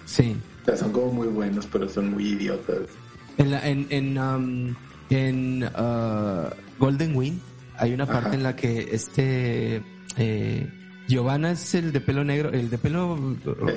Sí. 0.06 0.34
O 0.62 0.64
sea, 0.64 0.78
son 0.78 0.92
como 0.92 1.12
muy 1.12 1.28
buenos, 1.28 1.66
pero 1.70 1.86
son 1.90 2.12
muy 2.12 2.26
idiotas. 2.26 2.88
En 3.36 3.50
la, 3.50 3.68
en, 3.68 3.86
en, 3.90 4.18
um, 4.18 4.74
en 5.10 5.64
uh, 5.64 6.48
Golden 6.78 7.14
Wing 7.14 7.38
hay 7.76 7.92
una 7.92 8.06
parte 8.06 8.36
en 8.36 8.44
la 8.44 8.56
que 8.56 8.88
este 8.92 9.82
eh, 10.16 10.66
Giovanna 11.10 11.50
es 11.50 11.74
el 11.74 11.92
de 11.92 12.00
pelo 12.00 12.22
negro, 12.22 12.52
el 12.52 12.70
de 12.70 12.78
pelo 12.78 13.16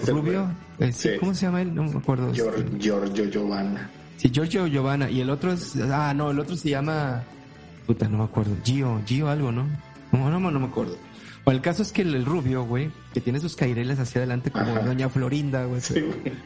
rubio. 0.08 0.52
Eh, 0.80 1.18
¿Cómo 1.20 1.34
se 1.34 1.48
llama 1.48 1.64
él? 1.64 1.74
No 1.74 1.84
me 1.84 1.98
acuerdo. 1.98 2.32
Giorgio 2.32 3.26
Giovanna. 3.26 3.90
Sí, 4.18 4.30
Giorgio 4.32 4.68
Giovanna. 4.68 5.10
Y 5.10 5.20
el 5.20 5.32
otro 5.32 5.52
es. 5.52 5.76
Ah, 5.78 6.14
no, 6.14 6.30
el 6.30 6.40
otro 6.40 6.56
se 6.56 6.70
llama. 6.70 7.24
Puta, 7.88 8.08
no 8.08 8.20
me 8.20 8.24
acuerdo. 8.26 8.56
Gio, 8.64 9.02
Gio 9.06 9.30
algo, 9.30 9.52
¿no? 9.52 9.66
No, 10.12 10.30
no, 10.30 10.52
no 10.52 10.60
me 10.60 10.68
acuerdo. 10.68 10.96
Bueno, 11.44 11.58
el 11.58 11.64
caso 11.64 11.82
es 11.82 11.92
que 11.92 12.04
el, 12.04 12.24
rubio, 12.24 12.64
güey, 12.64 12.90
que 13.14 13.20
tiene 13.20 13.40
sus 13.40 13.56
caireles 13.56 14.00
hacia 14.00 14.20
adelante 14.20 14.50
como 14.50 14.76
Doña 14.76 15.10
Florinda, 15.10 15.66
güey, 15.66 15.82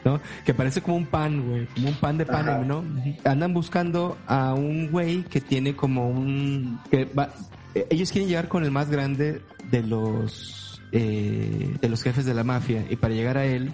¿no? 0.04 0.20
Que 0.44 0.54
parece 0.54 0.80
como 0.80 0.96
un 0.96 1.06
pan, 1.06 1.48
güey, 1.48 1.66
como 1.66 1.88
un 1.90 1.94
pan 1.94 2.18
de 2.18 2.26
pan, 2.26 2.66
¿no? 2.66 2.82
Andan 3.24 3.54
buscando 3.54 4.16
a 4.26 4.54
un 4.54 4.90
güey 4.90 5.22
que 5.22 5.40
tiene 5.40 5.76
como 5.76 6.08
un... 6.08 6.80
que 6.90 7.04
va... 7.04 7.28
Eh, 7.76 7.86
ellos 7.90 8.10
quieren 8.10 8.28
llegar 8.28 8.48
con 8.48 8.64
el 8.64 8.72
más 8.72 8.90
grande 8.90 9.40
de 9.70 9.82
los 9.84 10.67
eh, 10.92 11.76
de 11.80 11.88
los 11.88 12.02
jefes 12.02 12.24
de 12.24 12.34
la 12.34 12.44
mafia 12.44 12.86
y 12.88 12.96
para 12.96 13.14
llegar 13.14 13.36
a 13.36 13.44
él 13.44 13.72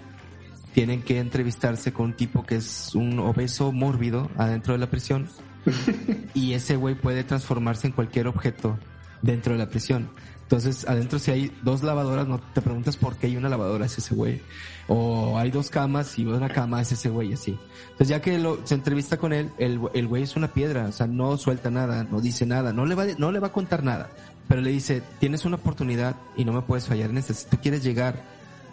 tienen 0.73 1.01
que 1.01 1.19
entrevistarse 1.19 1.93
con 1.93 2.07
un 2.07 2.13
tipo 2.13 2.45
que 2.45 2.57
es 2.57 2.93
un 2.95 3.19
obeso 3.19 3.71
mórbido 3.71 4.29
adentro 4.37 4.73
de 4.73 4.79
la 4.79 4.89
prisión 4.89 5.29
y 6.33 6.53
ese 6.53 6.75
güey 6.75 6.95
puede 6.95 7.23
transformarse 7.23 7.87
en 7.87 7.93
cualquier 7.93 8.27
objeto 8.27 8.77
dentro 9.21 9.53
de 9.53 9.59
la 9.59 9.69
prisión. 9.69 10.09
Entonces, 10.45 10.85
adentro 10.87 11.17
si 11.17 11.31
hay 11.31 11.51
dos 11.63 11.81
lavadoras, 11.81 12.27
no 12.27 12.39
te 12.39 12.61
preguntas 12.61 12.97
por 12.97 13.15
qué 13.15 13.25
hay 13.25 13.35
una 13.35 13.49
lavadora, 13.49 13.87
es 13.87 13.97
ese 13.97 14.13
güey. 14.13 14.41
O 14.87 15.39
hay 15.39 15.49
dos 15.49 15.71
camas 15.71 16.19
y 16.19 16.25
una 16.25 16.49
cama 16.49 16.81
es 16.81 16.91
ese 16.91 17.09
güey, 17.09 17.33
así. 17.33 17.57
Entonces, 17.85 18.09
ya 18.09 18.21
que 18.21 18.37
lo, 18.37 18.59
se 18.63 18.75
entrevista 18.75 19.17
con 19.17 19.33
él, 19.33 19.49
el, 19.57 19.79
el 19.95 20.07
güey 20.07 20.21
es 20.21 20.35
una 20.35 20.49
piedra, 20.49 20.85
o 20.85 20.91
sea, 20.91 21.07
no 21.07 21.35
suelta 21.37 21.71
nada, 21.71 22.03
no 22.03 22.21
dice 22.21 22.45
nada, 22.45 22.73
no 22.73 22.85
le 22.85 22.93
va, 22.93 23.05
no 23.17 23.31
le 23.31 23.39
va 23.39 23.47
a 23.47 23.51
contar 23.51 23.83
nada. 23.83 24.11
Pero 24.47 24.61
le 24.61 24.69
dice, 24.71 25.01
tienes 25.19 25.45
una 25.45 25.55
oportunidad 25.55 26.15
y 26.35 26.45
no 26.45 26.53
me 26.53 26.61
puedes 26.61 26.87
fallar 26.87 27.09
en 27.09 27.17
esta. 27.17 27.33
Si 27.33 27.47
tú 27.47 27.57
quieres 27.61 27.83
llegar 27.83 28.21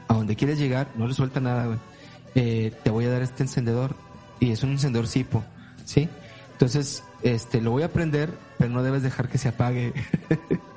a 0.08 0.14
donde 0.14 0.36
quieres 0.36 0.58
llegar, 0.58 0.88
no 0.96 1.06
le 1.06 1.14
suelta 1.14 1.40
nada, 1.40 1.66
güey. 1.66 1.78
Eh, 2.34 2.72
te 2.82 2.90
voy 2.90 3.04
a 3.06 3.10
dar 3.10 3.22
este 3.22 3.42
encendedor 3.42 3.94
y 4.40 4.50
es 4.50 4.62
un 4.62 4.70
encendedor 4.70 5.06
Sipo, 5.06 5.44
¿sí? 5.84 6.08
Entonces, 6.52 7.04
este, 7.22 7.60
lo 7.60 7.70
voy 7.70 7.82
a 7.82 7.92
prender, 7.92 8.30
pero 8.58 8.70
no 8.70 8.82
debes 8.82 9.02
dejar 9.02 9.28
que 9.28 9.38
se 9.38 9.48
apague. 9.48 9.92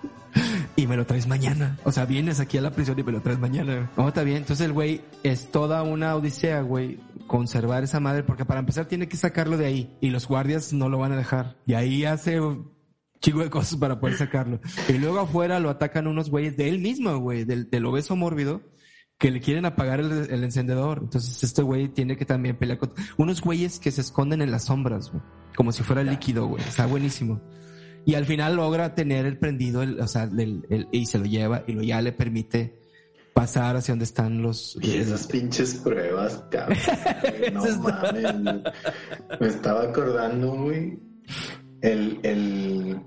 y, 0.76 0.88
me 0.88 0.98
lo 0.98 1.06
traes 1.06 1.28
mañana. 1.28 1.78
O 1.84 1.92
sea, 1.92 2.06
vienes 2.06 2.40
aquí 2.40 2.58
a 2.58 2.62
la 2.62 2.72
prisión 2.72 2.98
y 3.00 3.04
me 3.04 3.12
lo 3.12 3.22
traes 3.22 3.40
mañana. 3.40 3.90
Oh, 3.96 4.08
está 4.08 4.24
bien. 4.24 4.38
Entonces 4.38 4.66
el 4.66 4.74
güey 4.74 5.02
es 5.24 5.52
toda 5.52 5.84
una 5.84 6.16
odisea, 6.16 6.62
güey, 6.62 7.00
conservar 7.28 7.84
esa 7.84 8.00
madre, 8.00 8.24
porque 8.24 8.46
para 8.46 8.60
empezar 8.60 8.86
tiene 8.86 9.08
que 9.08 9.18
sacarlo 9.18 9.58
de 9.58 9.66
ahí 9.66 9.96
y 10.02 10.10
los 10.10 10.28
guardias 10.28 10.74
no 10.74 10.90
lo 10.90 10.98
van 10.98 11.12
a 11.12 11.18
dejar. 11.18 11.56
Y 11.66 11.74
ahí 11.74 12.06
hace 12.06 12.40
chico 13.26 13.40
de 13.40 13.50
cosas 13.50 13.80
para 13.80 14.00
poder 14.00 14.18
sacarlo. 14.18 14.60
Y 14.88 14.94
luego 14.94 15.20
afuera 15.20 15.60
lo 15.60 15.72
atacan 15.72 16.06
unos 16.06 16.30
güeyes 16.30 16.58
de 16.58 16.70
él 16.70 16.80
mismo, 16.80 17.18
güey, 17.18 17.44
del, 17.44 17.70
del 17.72 17.86
obeso 17.88 18.16
mórbido 18.16 18.62
que 19.18 19.32
le 19.32 19.40
quieren 19.40 19.66
apagar 19.66 20.00
el, 20.00 20.44
encendedor. 20.44 21.00
Entonces 21.02 21.44
este 21.44 21.64
güey 21.64 21.88
tiene 21.88 22.18
que 22.18 22.26
también 22.26 22.58
pelear 22.58 22.78
con 22.78 22.94
unos 23.18 23.42
güeyes 23.42 23.80
que 23.80 23.90
se 23.90 24.02
esconden 24.02 24.44
en 24.44 24.52
las 24.52 24.66
sombras, 24.66 25.10
güey. 25.10 25.24
Como 25.56 25.72
si 25.72 25.82
fuera 25.82 26.04
líquido, 26.04 26.46
güey. 26.46 26.64
Está 26.64 26.86
buenísimo. 26.86 27.42
Y 28.06 28.14
al 28.14 28.26
final 28.26 28.58
logra 28.58 28.94
tener 28.94 29.26
el 29.26 29.40
prendido, 29.40 29.82
el, 29.82 30.00
o 30.00 30.08
sea, 30.08 30.24
el, 30.24 30.88
y 30.92 31.08
se 31.08 31.18
lo 31.18 31.26
lleva 31.26 31.64
y 31.66 31.74
lo 31.74 31.82
ya 31.82 32.02
le 32.02 32.12
permite 32.12 32.80
pasar 33.34 33.76
hacia 33.76 33.94
donde 33.94 34.06
están 34.06 34.44
los... 34.44 34.78
Y 34.82 34.98
esas 34.98 35.26
pinches 35.26 35.76
pruebas, 35.76 36.44
cabrón. 36.52 36.78
no 37.54 37.64
mames. 37.80 38.64
Me 39.40 39.48
estaba 39.48 39.84
acordando, 39.84 40.54
güey. 40.54 41.00
El, 41.82 42.20
el, 42.22 43.02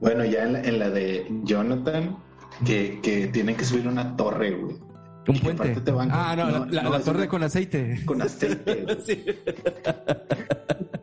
bueno, 0.00 0.24
ya 0.24 0.44
en 0.44 0.52
la, 0.54 0.62
en 0.62 0.78
la 0.78 0.90
de 0.90 1.26
Jonathan, 1.44 2.16
que, 2.64 3.00
que 3.02 3.28
tiene 3.28 3.54
que 3.54 3.64
subir 3.64 3.86
una 3.86 4.16
torre, 4.16 4.52
güey 4.52 4.90
un 5.30 5.38
puente. 5.40 5.74
ah, 6.10 6.34
no, 6.36 6.66
la, 6.66 7.00
torre 7.00 7.28
con 7.28 7.42
aceite. 7.42 8.00
Con 8.04 8.22
aceite. 8.22 8.86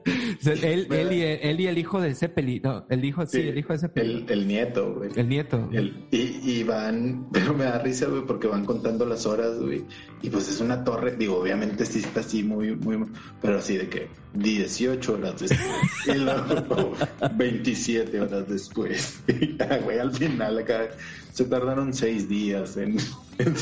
él, 0.46 0.88
él, 0.90 1.14
y, 1.14 1.22
él, 1.22 1.60
y, 1.60 1.68
el 1.68 1.78
hijo 1.78 2.02
de 2.02 2.16
Zeppeli, 2.16 2.60
no, 2.60 2.86
el 2.90 3.04
hijo, 3.04 3.26
sí, 3.26 3.42
el 3.42 3.58
hijo 3.58 3.74
de 3.74 3.80
Zeppeli. 3.80 4.26
El, 4.28 4.32
el 4.32 4.48
nieto, 4.48 4.94
güey. 4.96 5.10
El 5.16 5.30
nieto. 5.30 5.70
y, 6.12 6.18
y, 6.18 6.64
van, 6.64 7.28
pero 7.34 7.54
me 7.54 7.66
da 7.66 7.80
risa, 7.80 8.08
güey, 8.08 8.26
porque 8.26 8.48
van 8.48 8.66
contando 8.66 9.06
las 9.06 9.26
horas, 9.26 9.60
güey. 9.60 9.84
Y 10.22 10.30
pues 10.30 10.50
es 10.50 10.60
una 10.62 10.84
torre, 10.84 11.16
digo, 11.16 11.38
obviamente 11.38 11.86
sí 11.86 12.00
está 12.00 12.22
así 12.22 12.44
muy, 12.44 12.76
muy, 12.76 13.06
pero 13.42 13.60
así 13.60 13.78
de 13.78 13.88
que 13.88 14.08
18 14.34 15.14
horas 15.14 15.40
después. 15.40 15.60
y 16.08 16.18
luego 16.18 16.94
27 17.36 18.20
horas 18.22 18.48
después. 18.48 19.22
Y 19.28 19.58
güey, 19.84 20.00
al 20.00 20.14
final 20.14 20.58
acá 20.60 20.90
se 21.38 21.46
tardaron 21.46 21.94
seis 21.94 22.28
días 22.28 22.78
en, 22.78 22.98
en, 23.38 23.56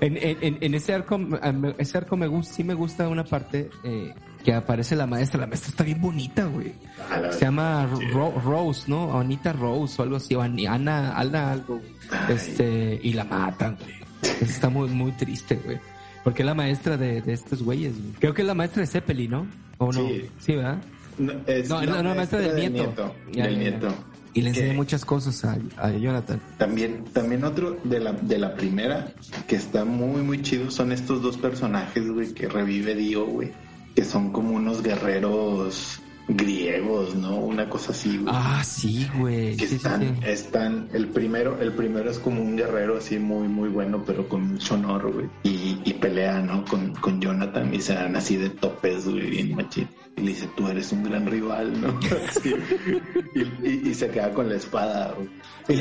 en, 0.00 0.58
en, 0.60 0.74
ese 0.74 0.94
arco, 0.94 1.18
ese 1.78 1.98
arco 1.98 2.16
me 2.16 2.28
gusta, 2.28 2.54
sí 2.54 2.62
me 2.62 2.74
gusta 2.74 3.08
una 3.08 3.24
parte 3.24 3.70
eh, 3.82 4.14
que 4.44 4.54
aparece 4.54 4.96
la 4.96 5.06
maestra. 5.06 5.40
La 5.40 5.46
maestra 5.46 5.70
está 5.70 5.84
bien 5.84 6.00
bonita, 6.00 6.44
güey. 6.44 6.72
Se 7.30 7.40
llama 7.40 7.88
Rose, 8.44 8.84
¿no? 8.88 9.18
Anita 9.18 9.52
Rose 9.52 10.00
o 10.00 10.04
algo 10.04 10.16
así, 10.16 10.34
o 10.34 10.42
Ana, 10.42 11.16
Ana 11.16 11.52
algo. 11.52 11.80
Este, 12.28 13.00
y 13.02 13.12
la 13.12 13.24
matan, 13.24 13.76
güey. 13.76 13.94
Está 14.40 14.68
muy, 14.68 14.88
muy 14.88 15.12
triste, 15.12 15.56
güey. 15.64 15.78
Porque 16.24 16.42
es 16.42 16.46
la 16.46 16.54
maestra 16.54 16.96
de, 16.96 17.20
de 17.20 17.32
estos 17.32 17.62
güeyes, 17.62 17.94
Creo 18.20 18.32
que 18.32 18.42
es 18.42 18.46
la 18.46 18.54
maestra 18.54 18.82
de 18.82 18.86
Zeppeli, 18.86 19.26
¿no? 19.26 19.46
¿O 19.78 19.92
no? 19.92 20.08
Sí, 20.38 20.54
¿verdad? 20.54 20.78
No, 21.18 21.32
es 21.46 21.68
no, 21.68 21.82
la, 21.82 22.14
maestra 22.14 22.38
del 22.38 22.72
nieto. 22.72 23.14
del 23.32 23.58
nieto. 23.58 23.88
Y 24.34 24.40
le 24.40 24.50
enseñé 24.50 24.72
muchas 24.72 25.04
cosas 25.04 25.44
a, 25.44 25.58
a, 25.76 25.90
Jonathan. 25.90 26.40
También, 26.56 27.04
también 27.12 27.44
otro 27.44 27.76
de 27.84 28.00
la, 28.00 28.12
de 28.12 28.38
la 28.38 28.54
primera 28.54 29.12
que 29.46 29.56
está 29.56 29.84
muy, 29.84 30.22
muy 30.22 30.40
chido 30.40 30.70
son 30.70 30.90
estos 30.92 31.20
dos 31.20 31.36
personajes, 31.36 32.08
güey, 32.08 32.32
que 32.32 32.48
revive 32.48 32.94
Dio, 32.94 33.26
güey. 33.26 33.52
Que 33.94 34.04
son 34.04 34.32
como 34.32 34.56
unos 34.56 34.82
guerreros 34.82 36.00
griegos, 36.28 37.14
¿no? 37.14 37.36
Una 37.36 37.68
cosa 37.68 37.92
así, 37.92 38.18
güey. 38.18 38.34
Ah, 38.34 38.62
sí, 38.64 39.08
güey. 39.18 39.56
Que 39.56 39.64
están, 39.64 40.22
están, 40.24 40.88
el 40.92 41.08
primero, 41.08 41.60
el 41.60 41.72
primero 41.72 42.10
es 42.10 42.18
como 42.18 42.40
un 42.40 42.56
guerrero 42.56 42.98
así 42.98 43.18
muy, 43.18 43.48
muy 43.48 43.68
bueno, 43.68 44.02
pero 44.06 44.28
con 44.28 44.52
mucho 44.52 44.74
honor, 44.74 45.12
güey. 45.12 45.26
Y, 45.42 45.80
y 45.84 45.94
pelea, 45.94 46.40
¿no? 46.40 46.64
Con, 46.64 46.94
con 46.94 47.20
Jonathan 47.20 47.74
y 47.74 47.80
se 47.80 47.94
dan 47.94 48.16
así 48.16 48.36
de 48.36 48.50
topes, 48.50 49.06
güey, 49.06 49.30
bien 49.30 49.54
machito 49.54 50.02
y 50.16 50.20
le 50.20 50.28
dice, 50.28 50.48
tú 50.56 50.68
eres 50.68 50.92
un 50.92 51.04
gran 51.04 51.26
rival, 51.26 51.80
¿no? 51.80 51.98
y, 53.64 53.94
se 53.94 54.08
queda 54.10 54.30
con 54.32 54.48
la 54.48 54.56
espada. 54.56 55.14
Y, 55.68 55.80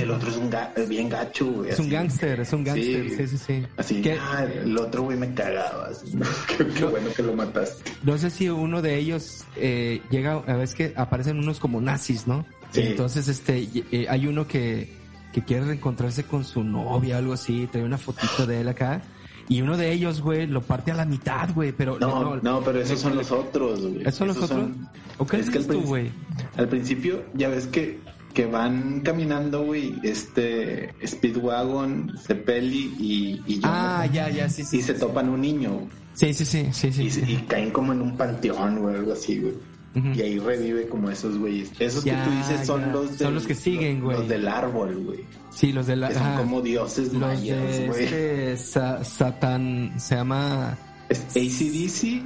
el, 0.00 0.10
otro 0.10 0.28
es 0.28 0.36
un 0.36 0.50
bien 0.88 1.08
gacho, 1.08 1.46
güey. 1.46 1.70
Es 1.70 1.78
un 1.78 1.88
gángster, 1.88 2.40
es 2.40 2.52
un 2.52 2.64
gángster, 2.64 3.10
sí, 3.10 3.26
sí, 3.28 3.38
sí. 3.38 3.66
Así, 3.76 4.02
que 4.02 4.12
ah, 4.14 4.44
el 4.44 4.76
otro 4.76 5.02
güey 5.02 5.16
me 5.16 5.32
cagaba. 5.34 5.90
qué, 6.76 6.84
bueno 6.84 7.08
que 7.14 7.22
lo 7.22 7.34
mataste. 7.34 7.92
No 8.02 8.18
sé 8.18 8.30
si 8.30 8.48
uno 8.48 8.82
de 8.82 8.96
ellos 8.96 9.44
eh, 9.56 10.02
llega, 10.10 10.32
a 10.46 10.56
veces 10.56 10.74
que 10.74 10.92
aparecen 10.96 11.38
unos 11.38 11.60
como 11.60 11.80
nazis, 11.80 12.26
¿no? 12.26 12.44
Sí. 12.72 12.80
Entonces, 12.82 13.28
este, 13.28 13.68
eh, 13.92 14.06
hay 14.08 14.26
uno 14.26 14.48
que, 14.48 14.92
que 15.32 15.44
quiere 15.44 15.64
reencontrarse 15.66 16.24
con 16.24 16.44
su 16.44 16.64
novia, 16.64 17.18
algo 17.18 17.34
así, 17.34 17.68
trae 17.70 17.84
una 17.84 17.98
fotito 17.98 18.46
de 18.46 18.62
él 18.62 18.68
acá 18.68 19.02
y 19.50 19.62
uno 19.62 19.76
de 19.76 19.92
ellos, 19.92 20.20
güey, 20.22 20.46
lo 20.46 20.62
parte 20.62 20.92
a 20.92 20.94
la 20.94 21.04
mitad, 21.04 21.52
güey, 21.52 21.72
pero... 21.72 21.98
No, 21.98 22.36
no, 22.36 22.60
pero 22.62 22.80
esos 22.80 23.00
son 23.00 23.16
los 23.16 23.32
otros, 23.32 23.80
güey. 23.80 24.02
¿Esos 24.02 24.14
son 24.14 24.28
los 24.28 24.36
otros? 24.38 24.70
¿O 25.18 25.26
qué 25.26 25.40
es 25.40 25.50
que 25.50 25.58
tú, 25.58 25.80
güey? 25.82 26.12
Al 26.56 26.68
principio, 26.68 27.24
ya 27.34 27.48
ves 27.48 27.66
que, 27.66 27.98
que 28.32 28.46
van 28.46 29.00
caminando, 29.00 29.64
güey, 29.64 29.96
este 30.04 30.94
Speedwagon, 31.04 32.16
Cepelli 32.16 32.94
y, 33.00 33.42
y 33.44 33.60
Ah, 33.64 34.06
ya, 34.12 34.30
ya, 34.30 34.48
sí, 34.48 34.62
sí. 34.62 34.78
Y 34.78 34.82
se 34.82 34.94
topan 34.94 35.28
un 35.28 35.40
niño. 35.40 35.88
Sí, 36.14 36.32
sí, 36.32 36.44
sí, 36.44 36.68
sí, 36.72 36.92
sí. 36.92 37.24
Y, 37.26 37.32
y 37.32 37.36
caen 37.48 37.72
como 37.72 37.92
en 37.92 38.02
un 38.02 38.16
panteón, 38.16 38.78
güey, 38.78 38.94
algo 38.94 39.14
así, 39.14 39.40
güey. 39.40 39.54
Y 39.94 40.20
ahí 40.20 40.38
revive 40.38 40.86
como 40.88 41.10
esos 41.10 41.36
güeyes. 41.36 41.72
Esos 41.80 42.04
que 42.04 42.12
tú 42.12 42.30
dices 42.30 42.66
son 42.66 42.92
los 42.92 43.16
Son 43.16 43.34
los 43.34 43.46
que 43.46 43.54
siguen, 43.54 44.00
güey. 44.00 44.18
Los 44.18 44.28
del 44.28 44.46
árbol, 44.46 44.96
güey. 45.04 45.24
Sí, 45.50 45.72
los 45.72 45.86
del 45.86 46.04
árbol. 46.04 46.18
Son 46.18 46.36
como 46.36 46.60
dioses 46.60 47.12
los 47.12 47.20
mayas, 47.20 47.86
güey. 47.88 48.04
Este 48.04 48.56
Satan 48.56 49.92
se 49.98 50.14
llama... 50.14 50.78
Es 51.08 51.24
ACDC, 51.30 52.22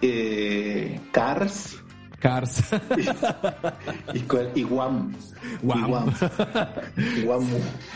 eh, 0.00 0.98
Cars. 1.10 1.76
Cars. 2.18 2.62
y, 4.14 4.18
y, 4.60 4.62
Guam. 4.62 5.12
Guam. 5.60 6.14
Guam. 7.24 7.44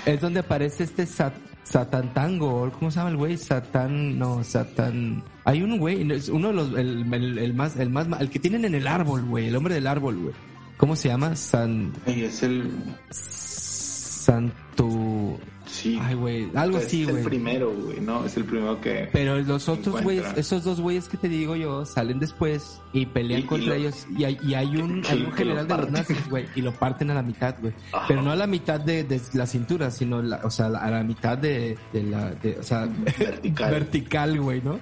Es 0.04 0.20
donde 0.20 0.40
aparece 0.40 0.84
este 0.84 1.06
Sat 1.06 1.32
Satan 1.68 2.14
Tango, 2.14 2.70
¿cómo 2.78 2.92
se 2.92 2.98
llama 2.98 3.10
el 3.10 3.16
güey? 3.16 3.36
Satan, 3.36 4.18
no, 4.18 4.44
Satan. 4.44 5.22
Hay 5.44 5.62
un 5.62 5.78
güey, 5.78 6.00
uno 6.30 6.48
de 6.48 6.54
los, 6.54 6.72
el, 6.74 7.12
el, 7.12 7.54
más, 7.54 7.76
el 7.76 7.90
más, 7.90 8.06
el 8.20 8.30
que 8.30 8.38
tienen 8.38 8.64
en 8.64 8.76
el 8.76 8.86
árbol, 8.86 9.24
güey, 9.24 9.48
el 9.48 9.56
hombre 9.56 9.74
del 9.74 9.88
árbol, 9.88 10.16
güey. 10.16 10.34
¿Cómo 10.76 10.94
se 10.94 11.08
llama? 11.08 11.34
San. 11.34 11.92
es 12.06 12.44
el. 12.44 12.70
Santo. 13.10 15.38
Sí. 15.76 15.98
Ay, 16.00 16.14
güey, 16.14 16.50
algo 16.54 16.78
así, 16.78 17.04
güey. 17.04 17.16
Es 17.16 17.22
el 17.22 17.28
primero, 17.28 17.70
güey, 17.70 18.00
¿no? 18.00 18.24
Es 18.24 18.36
el 18.36 18.44
primero 18.44 18.80
que. 18.80 19.10
Pero 19.12 19.38
los 19.40 19.68
otros 19.68 20.02
güeyes, 20.02 20.24
esos 20.36 20.64
dos 20.64 20.80
güeyes 20.80 21.06
que 21.06 21.18
te 21.18 21.28
digo 21.28 21.54
yo, 21.54 21.84
salen 21.84 22.18
después 22.18 22.80
y 22.94 23.04
pelean 23.04 23.42
contra 23.42 23.76
ellos. 23.76 24.06
Y 24.16 24.24
hay, 24.24 24.38
y 24.42 24.54
hay 24.54 24.74
un, 24.76 25.02
hay 25.06 25.22
un 25.22 25.32
general 25.32 25.68
de 25.68 25.76
los 25.76 25.90
nazis, 25.90 26.28
güey, 26.30 26.46
y 26.54 26.62
lo 26.62 26.72
parten 26.72 27.10
a 27.10 27.14
la 27.14 27.22
mitad, 27.22 27.56
güey. 27.60 27.74
Pero 28.08 28.22
no 28.22 28.32
a 28.32 28.36
la 28.36 28.46
mitad 28.46 28.80
de, 28.80 29.04
de 29.04 29.20
la 29.34 29.46
cintura, 29.46 29.90
sino, 29.90 30.22
la, 30.22 30.40
o 30.44 30.50
sea, 30.50 30.66
a 30.66 30.90
la 30.90 31.02
mitad 31.02 31.36
de, 31.36 31.76
de 31.92 32.02
la. 32.04 32.30
De, 32.30 32.58
o 32.58 32.62
sea, 32.62 32.88
vertical. 33.18 33.70
vertical, 33.72 34.40
güey, 34.40 34.62
¿no? 34.62 34.80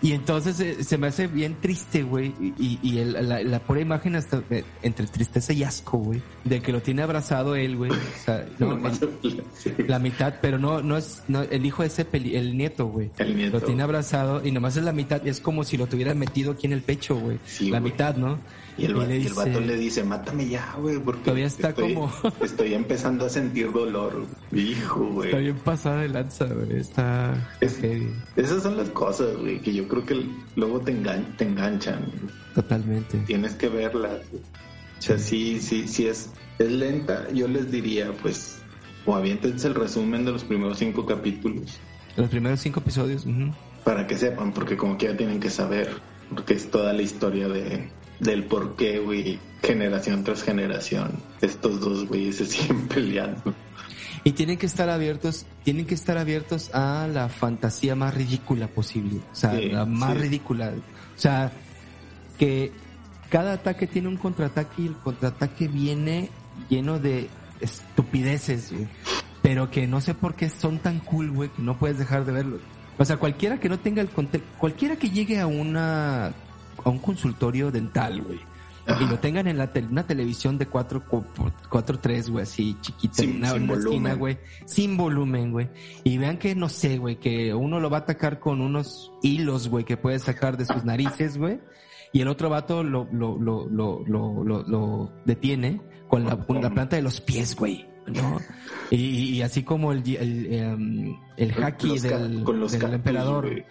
Y 0.00 0.12
entonces 0.12 0.60
eh, 0.60 0.84
se 0.84 0.96
me 0.96 1.08
hace 1.08 1.26
bien 1.26 1.56
triste, 1.60 2.02
güey. 2.02 2.32
Y, 2.58 2.78
y 2.82 2.98
el, 2.98 3.12
la, 3.12 3.42
la, 3.42 3.58
pura 3.58 3.80
imagen 3.80 4.14
hasta 4.14 4.42
eh, 4.50 4.62
entre 4.82 5.06
tristeza 5.06 5.52
y 5.52 5.64
asco, 5.64 5.98
güey. 5.98 6.22
De 6.44 6.60
que 6.60 6.70
lo 6.70 6.80
tiene 6.80 7.02
abrazado 7.02 7.56
él, 7.56 7.76
güey. 7.76 7.90
O 7.90 8.24
sea, 8.24 8.46
no, 8.58 8.78
la 9.88 9.98
mitad, 9.98 10.34
pero 10.40 10.58
no, 10.58 10.82
no 10.82 10.96
es, 10.96 11.24
no, 11.26 11.42
el 11.42 11.66
hijo 11.66 11.82
de 11.82 11.88
ese 11.88 12.06
el 12.12 12.56
nieto, 12.56 12.86
güey. 12.86 13.10
Lo 13.50 13.60
tiene 13.60 13.82
abrazado 13.82 14.44
y 14.46 14.52
nomás 14.52 14.76
es 14.76 14.84
la 14.84 14.92
mitad. 14.92 15.26
Es 15.26 15.40
como 15.40 15.64
si 15.64 15.76
lo 15.76 15.86
tuviera 15.88 16.14
metido 16.14 16.52
aquí 16.52 16.66
en 16.66 16.74
el 16.74 16.82
pecho, 16.82 17.16
güey. 17.16 17.38
la 17.68 17.80
mitad, 17.80 18.16
¿no? 18.16 18.38
Y 18.78 18.84
el, 18.84 18.94
vato 18.94 19.60
le 19.60 19.76
dice, 19.76 20.04
mátame 20.04 20.48
ya, 20.48 20.76
güey, 20.78 21.00
porque 21.00 21.22
todavía 21.22 21.46
está 21.46 21.74
como... 21.74 22.12
estoy 22.40 22.74
empezando 22.74 23.26
a 23.26 23.28
sentir 23.28 23.72
dolor, 23.72 24.24
hijo, 24.52 25.04
güey. 25.06 25.30
Está 25.30 25.40
bien 25.40 25.56
pasada 25.56 26.02
de 26.02 26.08
lanza, 26.08 26.44
güey, 26.44 26.78
está... 26.78 27.50
esas 27.60 28.62
son 28.62 28.76
las 28.76 28.88
cosas, 28.90 29.36
güey, 29.36 29.58
que 29.60 29.74
yo 29.74 29.88
creo 29.88 30.04
que 30.04 30.24
luego 30.54 30.78
te, 30.80 30.92
te 30.92 31.44
enganchan. 31.44 32.08
Totalmente. 32.54 33.18
Tienes 33.26 33.54
que 33.54 33.68
verlas. 33.68 34.20
O 34.98 35.02
sea, 35.02 35.18
sí, 35.18 35.58
sí, 35.60 35.88
sí 35.88 36.06
es, 36.06 36.30
es 36.60 36.70
lenta. 36.70 37.28
Yo 37.32 37.48
les 37.48 37.72
diría, 37.72 38.12
pues, 38.22 38.60
o 39.06 39.16
aviéntense 39.16 39.66
el 39.66 39.74
resumen 39.74 40.24
de 40.24 40.30
los 40.30 40.44
primeros 40.44 40.78
cinco 40.78 41.04
capítulos. 41.04 41.80
Los 42.16 42.28
primeros 42.28 42.60
cinco 42.60 42.78
episodios. 42.78 43.26
Para 43.82 44.06
que 44.06 44.16
sepan, 44.16 44.52
porque 44.52 44.76
como 44.76 44.96
que 44.96 45.06
ya 45.06 45.16
tienen 45.16 45.40
que 45.40 45.50
saber, 45.50 45.88
porque 46.30 46.54
es 46.54 46.70
toda 46.70 46.92
la 46.92 47.02
historia 47.02 47.48
de, 47.48 47.88
del 48.20 48.44
por 48.44 48.76
qué, 48.76 48.98
güey, 48.98 49.38
generación 49.62 50.24
tras 50.24 50.42
generación, 50.42 51.12
estos 51.40 51.80
dos 51.80 52.06
güeyes 52.06 52.36
se 52.36 52.46
siguen 52.46 52.88
peleando. 52.88 53.54
Y 54.24 54.32
tienen 54.32 54.58
que 54.58 54.66
estar 54.66 54.90
abiertos, 54.90 55.46
tienen 55.64 55.86
que 55.86 55.94
estar 55.94 56.18
abiertos 56.18 56.74
a 56.74 57.06
la 57.06 57.28
fantasía 57.28 57.94
más 57.94 58.14
ridícula 58.14 58.66
posible, 58.66 59.20
o 59.32 59.34
sea, 59.34 59.54
la 59.54 59.86
más 59.86 60.18
ridícula. 60.18 60.72
O 61.16 61.18
sea, 61.20 61.52
que 62.36 62.72
cada 63.30 63.52
ataque 63.52 63.86
tiene 63.86 64.08
un 64.08 64.16
contraataque 64.16 64.82
y 64.82 64.86
el 64.86 64.96
contraataque 64.96 65.68
viene 65.68 66.30
lleno 66.68 66.98
de 66.98 67.28
estupideces, 67.60 68.72
güey. 68.72 68.88
Pero 69.42 69.70
que 69.70 69.86
no 69.86 70.00
sé 70.00 70.14
por 70.14 70.34
qué 70.34 70.50
son 70.50 70.78
tan 70.78 70.98
cool, 71.00 71.30
güey, 71.30 71.50
que 71.50 71.62
no 71.62 71.78
puedes 71.78 71.98
dejar 71.98 72.24
de 72.24 72.32
verlo. 72.32 72.58
O 72.98 73.04
sea, 73.04 73.16
cualquiera 73.16 73.60
que 73.60 73.68
no 73.68 73.78
tenga 73.78 74.02
el 74.02 74.08
contexto, 74.08 74.48
cualquiera 74.58 74.96
que 74.96 75.10
llegue 75.10 75.38
a 75.38 75.46
una, 75.46 76.34
a 76.84 76.90
un 76.90 76.98
consultorio 76.98 77.70
dental, 77.70 78.22
güey. 78.22 78.40
Y 79.00 79.04
lo 79.06 79.18
tengan 79.18 79.46
en 79.46 79.58
la 79.58 79.70
una 79.90 80.06
televisión 80.06 80.56
de 80.56 80.66
4 80.66 81.04
4 81.68 81.98
3, 81.98 82.30
güey, 82.30 82.42
así 82.42 82.74
chiquita, 82.80 83.22
en 83.22 83.36
una, 83.36 83.74
esquina, 83.74 84.14
güey, 84.14 84.38
sin 84.64 84.96
volumen, 84.96 85.52
güey. 85.52 85.68
Y 86.04 86.16
vean 86.16 86.38
que 86.38 86.54
no 86.54 86.70
sé, 86.70 86.96
güey, 86.96 87.16
que 87.16 87.52
uno 87.52 87.80
lo 87.80 87.90
va 87.90 87.98
a 87.98 88.00
atacar 88.00 88.38
con 88.40 88.62
unos 88.62 89.12
hilos, 89.22 89.68
güey, 89.68 89.84
que 89.84 89.98
puede 89.98 90.18
sacar 90.18 90.56
de 90.56 90.64
sus 90.64 90.84
narices, 90.84 91.36
güey. 91.36 91.60
Y 92.14 92.22
el 92.22 92.28
otro 92.28 92.48
vato 92.48 92.82
lo, 92.82 93.06
lo, 93.12 93.38
lo, 93.38 93.68
lo, 93.68 94.02
lo, 94.06 94.42
lo, 94.42 94.62
lo 94.62 95.12
detiene 95.26 95.82
con 96.08 96.24
la, 96.24 96.38
con 96.38 96.62
la 96.62 96.70
planta 96.70 96.96
de 96.96 97.02
los 97.02 97.20
pies, 97.20 97.54
güey. 97.56 97.86
¿no? 98.06 98.40
Y, 98.90 98.96
y, 99.34 99.42
así 99.42 99.64
como 99.64 99.92
el, 99.92 99.98
el, 100.16 100.54
em, 100.54 101.16
el, 101.36 101.50
el 101.50 101.62
haki 101.62 101.98
del, 101.98 102.42
con 102.42 102.58
los 102.58 102.72
del 102.72 102.94
emperador. 102.94 103.64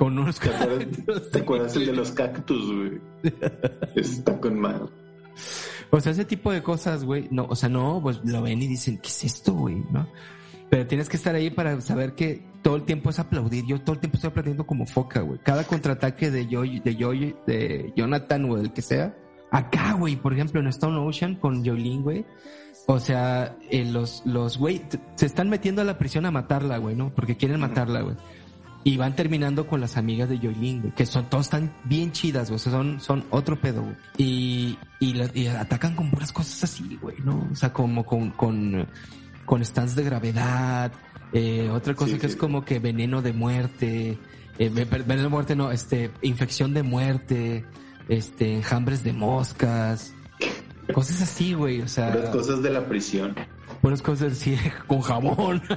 Con 0.00 0.18
unos 0.18 0.40
¿Te 0.40 0.48
acuerdas, 0.48 1.30
¿te 1.30 1.38
acuerdas 1.40 1.76
el 1.76 1.84
de 1.84 1.92
los 1.92 2.10
cactus, 2.12 2.74
güey? 2.74 3.00
Está 3.94 4.40
con 4.40 4.58
mal. 4.58 4.88
O 5.90 6.00
sea, 6.00 6.12
ese 6.12 6.24
tipo 6.24 6.50
de 6.50 6.62
cosas, 6.62 7.04
güey, 7.04 7.28
no, 7.30 7.44
o 7.44 7.54
sea, 7.54 7.68
no, 7.68 8.00
pues 8.02 8.18
lo 8.24 8.40
ven 8.40 8.62
y 8.62 8.66
dicen, 8.66 8.96
¿qué 8.96 9.08
es 9.08 9.24
esto, 9.24 9.52
güey? 9.52 9.84
¿No? 9.90 10.08
Pero 10.70 10.86
tienes 10.86 11.10
que 11.10 11.18
estar 11.18 11.34
ahí 11.34 11.50
para 11.50 11.78
saber 11.82 12.14
que 12.14 12.42
todo 12.62 12.76
el 12.76 12.84
tiempo 12.84 13.10
es 13.10 13.18
aplaudir. 13.18 13.66
Yo 13.66 13.78
todo 13.82 13.92
el 13.92 14.00
tiempo 14.00 14.16
estoy 14.16 14.30
aplaudiendo 14.30 14.66
como 14.66 14.86
foca, 14.86 15.20
güey. 15.20 15.38
Cada 15.40 15.64
contraataque 15.64 16.30
de 16.30 16.46
yo, 16.46 16.62
de 16.62 16.96
yo, 16.96 17.10
de 17.10 17.92
Jonathan 17.94 18.50
o 18.50 18.56
del 18.56 18.72
que 18.72 18.80
sea. 18.80 19.14
Acá, 19.50 19.92
güey, 19.98 20.16
por 20.16 20.32
ejemplo, 20.32 20.60
en 20.60 20.68
Stone 20.68 20.96
Ocean 20.96 21.34
con 21.34 21.62
Jolene, 21.62 22.00
güey. 22.00 22.26
O 22.86 22.98
sea, 22.98 23.54
eh, 23.68 23.84
los, 23.84 24.22
los, 24.24 24.56
güey, 24.56 24.80
se 25.16 25.26
están 25.26 25.50
metiendo 25.50 25.82
a 25.82 25.84
la 25.84 25.98
prisión 25.98 26.24
a 26.24 26.30
matarla, 26.30 26.78
güey, 26.78 26.96
¿no? 26.96 27.14
Porque 27.14 27.36
quieren 27.36 27.60
matarla, 27.60 28.00
güey. 28.00 28.16
Y 28.82 28.96
van 28.96 29.14
terminando 29.14 29.66
con 29.66 29.80
las 29.80 29.96
amigas 29.98 30.28
de 30.30 30.38
Joylin, 30.38 30.80
güey, 30.80 30.94
que 30.94 31.04
son, 31.04 31.28
todos 31.28 31.46
están 31.46 31.70
bien 31.84 32.12
chidas, 32.12 32.48
güey, 32.48 32.56
o 32.56 32.58
sea, 32.58 32.72
son, 32.72 32.98
son 33.00 33.24
otro 33.30 33.60
pedo, 33.60 33.82
güey. 33.82 33.94
Y, 34.16 34.78
y, 35.00 35.12
la- 35.14 35.30
y 35.34 35.48
atacan 35.48 35.94
con 35.94 36.10
puras 36.10 36.32
cosas 36.32 36.64
así, 36.64 36.98
güey, 37.00 37.16
¿no? 37.22 37.46
O 37.52 37.54
sea, 37.56 37.72
como 37.74 38.06
con, 38.06 38.30
con, 38.30 38.86
con 39.44 39.62
stands 39.64 39.94
de 39.96 40.04
gravedad, 40.04 40.92
eh, 41.34 41.68
otra 41.70 41.94
cosa 41.94 42.12
Sí, 42.12 42.18
que 42.18 42.28
sí. 42.28 42.32
es 42.32 42.36
como 42.36 42.64
que 42.64 42.78
veneno 42.78 43.20
de 43.20 43.34
muerte, 43.34 44.18
eh, 44.58 44.68
ve- 44.70 44.86
ve- 44.86 44.98
veneno 45.02 45.24
de 45.24 45.28
muerte 45.28 45.54
no, 45.54 45.70
este, 45.72 46.10
infección 46.22 46.72
de 46.72 46.82
muerte, 46.82 47.66
este, 48.08 48.54
enjambres 48.56 49.04
de 49.04 49.12
moscas, 49.12 50.14
cosas 50.94 51.20
así, 51.20 51.52
güey, 51.52 51.82
o 51.82 51.88
sea, 51.88 52.14
Las 52.14 52.30
cosas 52.30 52.62
de 52.62 52.70
la 52.70 52.86
prisión. 52.86 53.36
puras 53.82 54.00
cosas 54.00 54.32
así, 54.32 54.56
con 54.86 55.02
jabón, 55.02 55.62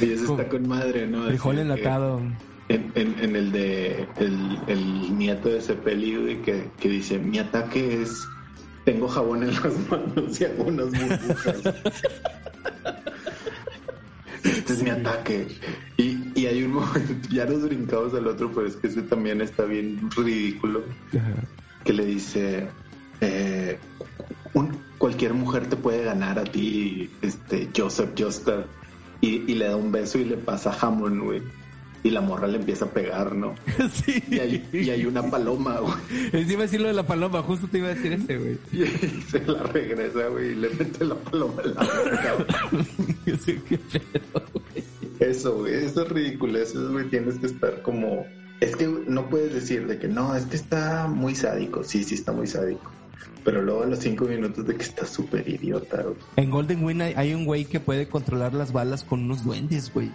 Y 0.00 0.12
eso 0.12 0.32
está 0.38 0.48
con 0.48 0.68
madre, 0.68 1.06
¿no? 1.06 1.24
Frijol 1.26 1.58
enlatado. 1.58 2.20
En, 2.68 2.92
en, 2.94 3.16
en 3.20 3.34
el 3.36 3.50
de 3.50 4.06
el, 4.18 4.58
el 4.68 5.18
nieto 5.18 5.48
de 5.48 5.58
ese 5.58 5.74
peli, 5.74 6.14
güey, 6.16 6.42
que, 6.42 6.70
que 6.78 6.88
dice, 6.88 7.18
mi 7.18 7.38
ataque 7.38 8.02
es 8.02 8.26
tengo 8.84 9.08
jabón 9.08 9.42
en 9.42 9.54
las 9.54 9.74
manos 9.90 10.40
y 10.40 10.44
hago 10.44 10.64
unas 10.64 10.86
burbujas. 10.90 11.56
este 14.44 14.72
es 14.72 14.82
mi 14.82 14.90
ataque. 14.90 15.46
Y, 15.96 16.18
y 16.34 16.46
hay 16.46 16.62
un 16.62 16.72
momento, 16.74 17.28
ya 17.30 17.44
nos 17.46 17.62
brincamos 17.62 18.14
al 18.14 18.26
otro, 18.26 18.50
pero 18.54 18.66
es 18.66 18.76
que 18.76 18.86
ese 18.86 19.02
también 19.02 19.40
está 19.40 19.64
bien 19.64 20.08
ridículo. 20.16 20.84
Ajá. 21.16 21.34
que 21.84 21.92
le 21.92 22.04
dice 22.06 22.68
eh, 23.20 23.78
un- 24.54 24.78
cualquier 24.98 25.34
mujer 25.34 25.66
te 25.66 25.76
puede 25.76 26.04
ganar 26.04 26.38
a 26.38 26.44
ti 26.44 27.10
este 27.22 27.68
Joseph 27.76 28.10
Joestar 28.18 28.66
y, 29.20 29.50
y 29.50 29.54
le 29.54 29.66
da 29.66 29.76
un 29.76 29.92
beso 29.92 30.18
y 30.18 30.24
le 30.24 30.36
pasa 30.36 30.72
jamón 30.72 31.20
güey 31.20 31.42
y 32.02 32.08
la 32.10 32.22
morra 32.22 32.46
le 32.46 32.56
empieza 32.56 32.86
a 32.86 32.90
pegar 32.90 33.34
no 33.34 33.54
Sí. 33.92 34.22
y 34.30 34.38
hay, 34.38 34.68
y 34.72 34.88
hay 34.90 35.04
una 35.04 35.22
paloma 35.30 35.78
güey 35.80 35.94
Es 36.32 36.50
iba 36.50 36.60
a 36.60 36.62
decir 36.62 36.80
lo 36.80 36.88
de 36.88 36.94
la 36.94 37.06
paloma, 37.06 37.42
justo 37.42 37.68
te 37.68 37.78
iba 37.78 37.88
a 37.88 37.94
decir 37.94 38.12
ese, 38.14 38.38
güey. 38.38 38.58
y 38.72 38.86
se 39.30 39.44
la 39.46 39.62
regresa 39.64 40.28
güey 40.28 40.52
y 40.52 40.54
le 40.54 40.70
mete 40.70 41.04
la 41.04 41.14
paloma 41.16 41.62
en 41.62 41.74
la 41.74 41.82
boca 41.82 42.46
qué 43.68 43.78
pedo, 43.78 44.52
güey. 44.54 44.84
eso 45.20 45.58
güey 45.58 45.74
eso 45.84 46.02
es 46.02 46.08
ridículo 46.08 46.58
eso 46.58 46.90
güey 46.90 47.04
tienes 47.10 47.38
que 47.38 47.46
estar 47.46 47.82
como 47.82 48.24
es 48.60 48.76
que 48.76 48.86
no 48.86 49.28
puedes 49.28 49.52
decir 49.54 49.86
de 49.86 49.98
que 49.98 50.08
no 50.08 50.34
es 50.34 50.46
que 50.46 50.56
está 50.56 51.06
muy 51.06 51.34
sádico 51.34 51.84
sí 51.84 52.04
sí 52.04 52.14
está 52.14 52.32
muy 52.32 52.46
sádico 52.46 52.90
pero 53.44 53.62
luego 53.62 53.82
a 53.82 53.86
los 53.86 53.98
cinco 54.00 54.24
minutos 54.26 54.66
de 54.66 54.76
que 54.76 54.82
está 54.82 55.06
súper 55.06 55.48
idiota 55.48 56.02
güey. 56.02 56.16
En 56.36 56.50
Golden 56.50 56.84
Wind 56.84 57.02
hay, 57.02 57.14
hay 57.16 57.34
un 57.34 57.44
güey 57.44 57.64
que 57.64 57.80
puede 57.80 58.08
controlar 58.08 58.52
las 58.54 58.72
balas 58.72 59.04
con 59.04 59.24
unos 59.24 59.44
duendes, 59.44 59.92
güey. 59.92 60.10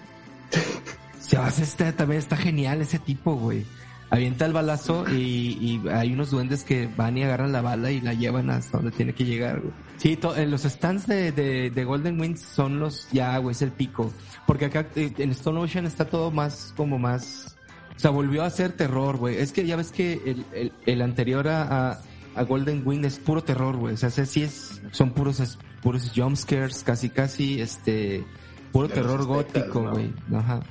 Se 1.20 1.38
hace 1.38 1.64
este, 1.64 1.91
también 1.93 2.20
está 2.20 2.38
genial 2.38 2.82
ese 2.82 2.99
tipo, 2.99 3.36
güey. 3.36 3.66
Avienta 4.12 4.45
el 4.45 4.53
balazo 4.53 5.06
y, 5.10 5.58
y 5.60 5.82
hay 5.91 6.14
unos 6.14 6.30
duendes 6.30 6.64
que 6.64 6.88
van 6.95 7.18
y 7.18 7.24
agarran 7.24 7.51
la 7.51 7.62
bala 7.62 7.91
y 7.91 7.99
la 7.99 8.14
llevan 8.14 8.51
hasta 8.51 8.78
donde 8.78 8.91
tiene 8.91 9.14
que 9.14 9.26
llegar, 9.26 9.60
güey. 9.62 9.74
Sí, 9.97 10.16
to- 10.16 10.36
en 10.36 10.51
los 10.51 10.62
stands 10.62 11.08
de, 11.08 11.32
de, 11.32 11.72
de 11.72 11.84
Golden 11.84 12.20
Wind 12.20 12.38
son 12.38 12.80
los, 12.80 13.08
ya, 13.12 13.36
güey, 13.39 13.53
es 13.53 13.64
el 13.64 13.72
pico. 13.72 14.14
Porque 14.45 14.66
acá 14.66 14.86
eh, 14.95 15.12
en 15.18 15.32
Stone 15.32 15.60
Ocean 15.60 15.88
está 15.88 16.06
todo 16.06 16.30
más, 16.30 16.72
como 16.78 16.99
más, 16.99 17.58
o 17.95 17.99
sea, 17.99 18.12
volvió 18.12 18.43
a 18.43 18.49
ser 18.51 18.74
terror, 18.74 19.18
güey. 19.18 19.38
Es 19.38 19.51
que 19.51 19.66
ya 19.66 19.76
ves 19.76 19.91
que 19.91 20.14
el, 20.24 20.45
el, 20.53 20.72
el 20.86 21.01
anterior 21.01 21.47
a, 21.47 21.91
a, 21.93 22.01
a 22.36 22.43
Golden 22.43 22.83
Wind 22.86 23.05
es 23.05 23.19
puro 23.19 23.43
terror, 23.43 23.75
güey. 23.77 23.93
O 23.93 23.97
sea, 23.97 24.09
sí 24.09 24.43
es, 24.43 24.81
son 24.91 25.11
puros, 25.11 25.57
puros 25.81 26.11
jumpscares, 26.15 26.83
casi, 26.83 27.09
casi, 27.09 27.61
este, 27.61 28.23
puro 28.71 28.89
terror 28.89 29.25
gótico, 29.25 29.81
¿no? 29.81 29.91
güey. 29.93 30.13
Ajá. 30.33 30.61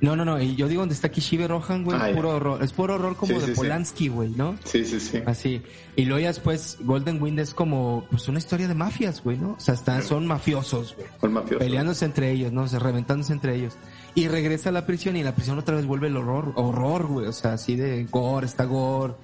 No, 0.00 0.16
no, 0.16 0.24
no, 0.24 0.40
y 0.42 0.56
yo 0.56 0.66
digo 0.66 0.82
donde 0.82 0.96
está 0.96 1.10
Kishibe 1.10 1.46
Rohan, 1.46 1.84
güey, 1.84 1.96
Ah, 2.00 2.10
es 2.10 2.16
puro 2.16 2.30
horror, 2.30 2.60
es 2.64 2.72
puro 2.72 2.94
horror 2.96 3.14
como 3.14 3.34
Sí, 3.34 3.46
de 3.46 3.46
sí. 3.46 3.52
Polanski, 3.54 4.08
güey, 4.08 4.30
¿no? 4.30 4.56
sí 4.64 4.84
sí 4.84 4.98
sí 4.98 5.22
Así. 5.26 5.62
Y 5.94 6.06
luego 6.06 6.20
ya 6.22 6.26
después 6.26 6.78
Golden 6.80 7.22
Wind 7.22 7.38
es 7.38 7.54
como, 7.54 8.04
pues 8.10 8.26
una 8.28 8.40
historia 8.40 8.66
de 8.66 8.74
mafias, 8.74 9.22
güey, 9.22 9.38
¿no? 9.38 9.52
O 9.52 9.60
sea, 9.60 9.74
están, 9.74 10.02
son 10.02 10.26
mafiosos, 10.26 10.96
güey. 10.96 11.06
el 11.22 11.30
mafioso 11.30 11.58
Peleándose 11.60 12.04
entre 12.04 12.32
ellos, 12.32 12.50
¿no? 12.50 12.62
O 12.62 12.68
sea, 12.68 12.80
reventándose 12.80 13.32
entre 13.32 13.54
ellos. 13.54 13.74
Y 14.16 14.26
regresa 14.26 14.70
a 14.70 14.72
la 14.72 14.86
prisión 14.86 15.16
y 15.16 15.22
la 15.22 15.36
prisión 15.36 15.56
otra 15.60 15.76
vez 15.76 15.86
vuelve 15.86 16.08
el 16.08 16.16
horror, 16.16 16.52
horror, 16.56 17.06
güey. 17.06 17.26
O 17.28 17.32
sea, 17.32 17.52
así 17.52 17.76
de 17.76 18.02
gore, 18.10 18.46
está 18.46 18.64
gore. 18.64 19.14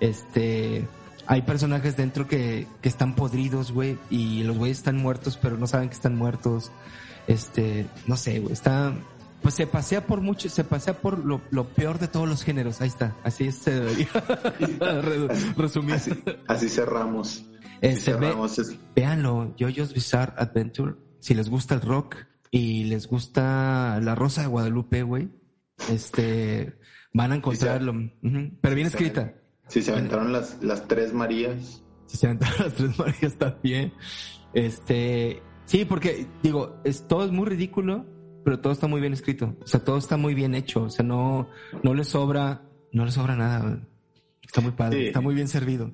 Este, 0.00 0.86
hay 1.26 1.42
personajes 1.42 1.96
dentro 1.96 2.26
que, 2.26 2.66
que 2.80 2.88
están 2.88 3.14
podridos, 3.14 3.72
güey. 3.72 3.98
Y 4.10 4.42
los 4.44 4.56
güeyes 4.58 4.78
están 4.78 4.96
muertos, 4.96 5.38
pero 5.40 5.56
no 5.58 5.66
saben 5.66 5.88
que 5.88 5.94
están 5.94 6.16
muertos. 6.16 6.70
Este, 7.26 7.86
no 8.06 8.16
sé, 8.16 8.40
güey. 8.40 8.52
Está, 8.52 8.94
pues 9.42 9.54
se 9.54 9.66
pasea 9.66 10.06
por 10.06 10.20
mucho, 10.20 10.48
se 10.48 10.64
pasea 10.64 10.94
por 10.94 11.24
lo, 11.24 11.40
lo 11.50 11.64
peor 11.68 11.98
de 11.98 12.08
todos 12.08 12.28
los 12.28 12.42
géneros. 12.44 12.80
Ahí 12.80 12.88
está. 12.88 13.16
Así 13.24 13.50
se 13.52 13.72
debería 13.80 14.08
re- 15.02 15.28
resumir. 15.56 15.94
así, 15.94 16.12
así 16.48 16.68
cerramos 16.68 17.38
así 17.38 17.46
Este, 17.80 18.12
ve- 18.14 18.26
cerramos 18.28 18.60
Véanlo, 18.94 19.54
JoJo's 19.58 19.92
Bizarre 19.94 20.32
Adventure. 20.36 20.94
Si 21.20 21.34
les 21.34 21.48
gusta 21.48 21.74
el 21.74 21.80
rock 21.80 22.16
y 22.52 22.84
les 22.84 23.08
gusta 23.08 23.98
la 24.00 24.14
Rosa 24.14 24.42
de 24.42 24.46
Guadalupe, 24.46 25.02
güey, 25.02 25.28
este, 25.90 26.78
van 27.12 27.32
a 27.32 27.36
encontrarlo. 27.36 27.92
Pero 28.60 28.74
bien 28.74 28.86
escrita. 28.86 29.34
Si 29.68 29.82
se 29.82 29.92
aventaron 29.92 30.32
las 30.32 30.62
las 30.62 30.86
tres 30.88 31.12
Marías 31.12 31.82
Si 32.06 32.16
se 32.16 32.26
aventaron 32.26 32.56
las 32.64 32.74
tres 32.74 32.98
Marías 32.98 33.36
también. 33.36 33.92
Este, 34.54 35.42
sí, 35.64 35.84
porque 35.84 36.26
digo, 36.42 36.76
es, 36.84 37.06
todo 37.08 37.24
es 37.24 37.32
muy 37.32 37.46
ridículo, 37.46 38.06
pero 38.44 38.60
todo 38.60 38.72
está 38.72 38.86
muy 38.86 39.00
bien 39.00 39.12
escrito. 39.12 39.56
O 39.62 39.66
sea, 39.66 39.84
todo 39.84 39.98
está 39.98 40.16
muy 40.16 40.34
bien 40.34 40.54
hecho. 40.54 40.84
O 40.84 40.90
sea, 40.90 41.04
no, 41.04 41.48
no 41.82 41.94
le 41.94 42.04
sobra, 42.04 42.62
no 42.92 43.04
le 43.04 43.10
sobra 43.10 43.36
nada. 43.36 43.86
Está 44.42 44.60
muy 44.60 44.70
padre, 44.72 44.98
Sí. 45.00 45.06
está 45.08 45.20
muy 45.20 45.34
bien 45.34 45.48
servido. 45.48 45.90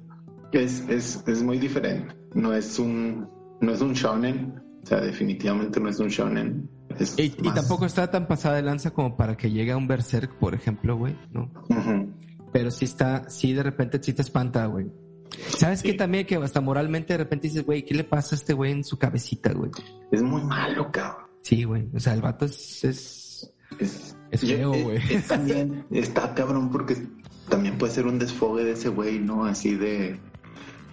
es, 0.52 0.86
es, 0.88 1.24
es 1.26 1.42
muy 1.42 1.58
diferente 1.58 2.14
no 2.34 2.52
es 2.54 2.78
un 2.78 3.26
no 3.62 3.72
es 3.72 3.80
un 3.80 3.92
shonen 3.94 4.54
o 4.82 4.86
sea 4.86 5.00
definitivamente 5.00 5.80
no 5.80 5.88
es 5.88 5.98
un 5.98 6.08
shonen 6.08 6.68
es 6.98 7.18
Y, 7.18 7.34
y 7.38 7.42
más- 7.42 7.54
tampoco 7.54 7.86
está 7.86 8.10
tan 8.10 8.26
pasada 8.28 8.56
de 8.56 8.62
lanza 8.62 8.90
como 8.90 9.16
para 9.16 9.34
que 9.36 9.50
llegue 9.50 9.72
a 9.72 9.76
un 9.78 9.86
Berserk, 9.88 10.38
por 10.38 10.54
ejemplo, 10.54 10.96
güey, 10.96 11.16
¿no? 11.30 11.50
Ujú. 11.70 12.01
Pero 12.52 12.70
sí 12.70 12.84
está, 12.84 13.28
sí 13.30 13.52
de 13.52 13.62
repente 13.62 13.98
sí 14.02 14.12
te 14.12 14.22
espanta, 14.22 14.66
güey. 14.66 14.86
¿Sabes 15.56 15.80
Sí. 15.80 15.88
qué 15.92 15.94
también? 15.94 16.26
Que 16.26 16.36
hasta 16.36 16.60
moralmente 16.60 17.14
de 17.14 17.18
repente 17.18 17.48
dices, 17.48 17.64
güey, 17.64 17.84
¿qué 17.84 17.94
le 17.94 18.04
pasa 18.04 18.34
a 18.34 18.38
este 18.38 18.52
güey 18.52 18.72
en 18.72 18.84
su 18.84 18.98
cabecita, 18.98 19.52
güey? 19.52 19.70
es 20.10 20.22
muy 20.22 20.42
malo 20.42 20.90
cabrón 20.92 21.26
Sí, 21.42 21.64
güey. 21.64 21.88
O 21.94 21.98
sea, 21.98 22.12
el 22.14 22.20
vato 22.20 22.44
es, 22.44 22.84
es, 22.84 23.52
es, 23.80 24.16
Es 24.30 24.40
feo, 24.42 24.72
güey. 24.72 24.98
es 25.10 25.26
también 25.26 25.84
está 25.90 26.34
cabrón 26.34 26.70
porque 26.70 26.96
también 27.48 27.78
puede 27.78 27.92
ser 27.92 28.06
un 28.06 28.18
desfogue 28.18 28.62
de 28.64 28.72
ese 28.72 28.88
güey 28.90 29.18
no 29.18 29.44
así 29.46 29.74
de 29.74 30.20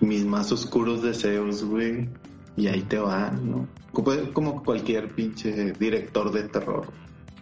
mis 0.02 0.26
más 0.26 0.52
oscuros 0.52 1.04
deseos 1.04 1.64
güey 1.64 2.10
y 2.58 2.68
ahí 2.68 2.82
te 2.82 2.98
va 2.98 3.30
no 3.32 3.68
como, 3.92 4.12
como 4.34 4.64
cualquier 4.64 5.14
pinche 5.14 5.74
director 5.74 6.32
de 6.32 6.44
terror 6.44 6.88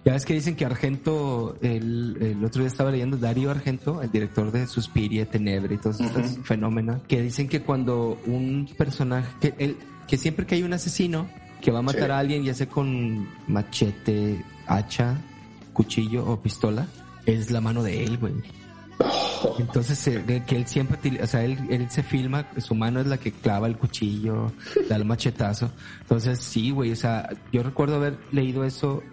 Ya 0.07 0.13
ves 0.13 0.23
que 0.23 0.33
dicen 0.33 0.55
que 0.55 0.63
Argento, 0.63 1.57
el, 1.61 2.15
el 2.21 2.45
otro 2.45 2.61
día 2.61 2.69
estaba 2.69 2.91
leyendo 2.91 3.17
Darío 3.17 3.51
Argento, 3.51 4.01
el 4.01 4.09
director 4.09 4.53
de 4.53 4.65
Suspiria, 4.65 5.29
Tenebre 5.29 5.75
y 5.75 5.77
todos 5.79 5.99
estos 5.99 6.37
fenómenos, 6.45 7.01
que 7.09 7.21
dicen 7.21 7.49
que 7.49 7.61
cuando 7.61 8.17
un 8.25 8.69
personaje, 8.77 9.27
que, 9.41 9.53
el, 9.57 9.75
que 10.07 10.15
siempre 10.15 10.45
que 10.45 10.55
hay 10.55 10.63
un 10.63 10.71
asesino 10.71 11.27
que 11.61 11.71
va 11.71 11.79
a 11.79 11.81
matar 11.81 12.05
Sí. 12.05 12.11
a 12.11 12.19
alguien, 12.19 12.45
ya 12.45 12.53
sea 12.53 12.69
con 12.69 13.27
machete, 13.49 14.41
hacha, 14.65 15.17
cuchillo 15.73 16.25
o 16.25 16.39
pistola, 16.41 16.87
es 17.25 17.51
la 17.51 17.59
mano 17.59 17.83
de 17.83 18.05
él, 18.05 18.17
güey. 18.17 18.33
Entonces, 19.59 20.07
eh, 20.07 20.43
que 20.47 20.55
él 20.55 20.67
siempre, 20.67 21.21
o 21.21 21.27
sea, 21.27 21.43
él, 21.43 21.57
él 21.69 21.89
se 21.89 22.01
filma, 22.01 22.47
su 22.59 22.75
mano 22.75 23.01
es 23.01 23.07
la 23.07 23.17
que 23.17 23.33
clava 23.33 23.67
el 23.67 23.75
cuchillo, 23.75 24.53
da 24.87 24.95
el 24.95 25.03
machetazo. 25.03 25.69
Entonces, 25.99 26.39
sí, 26.39 26.71
güey, 26.71 26.93
o 26.93 26.95
sea, 26.95 27.29
yo 27.51 27.61
recuerdo 27.61 27.97
haber 27.97 28.17
leído 28.31 28.63
eso 28.63 29.03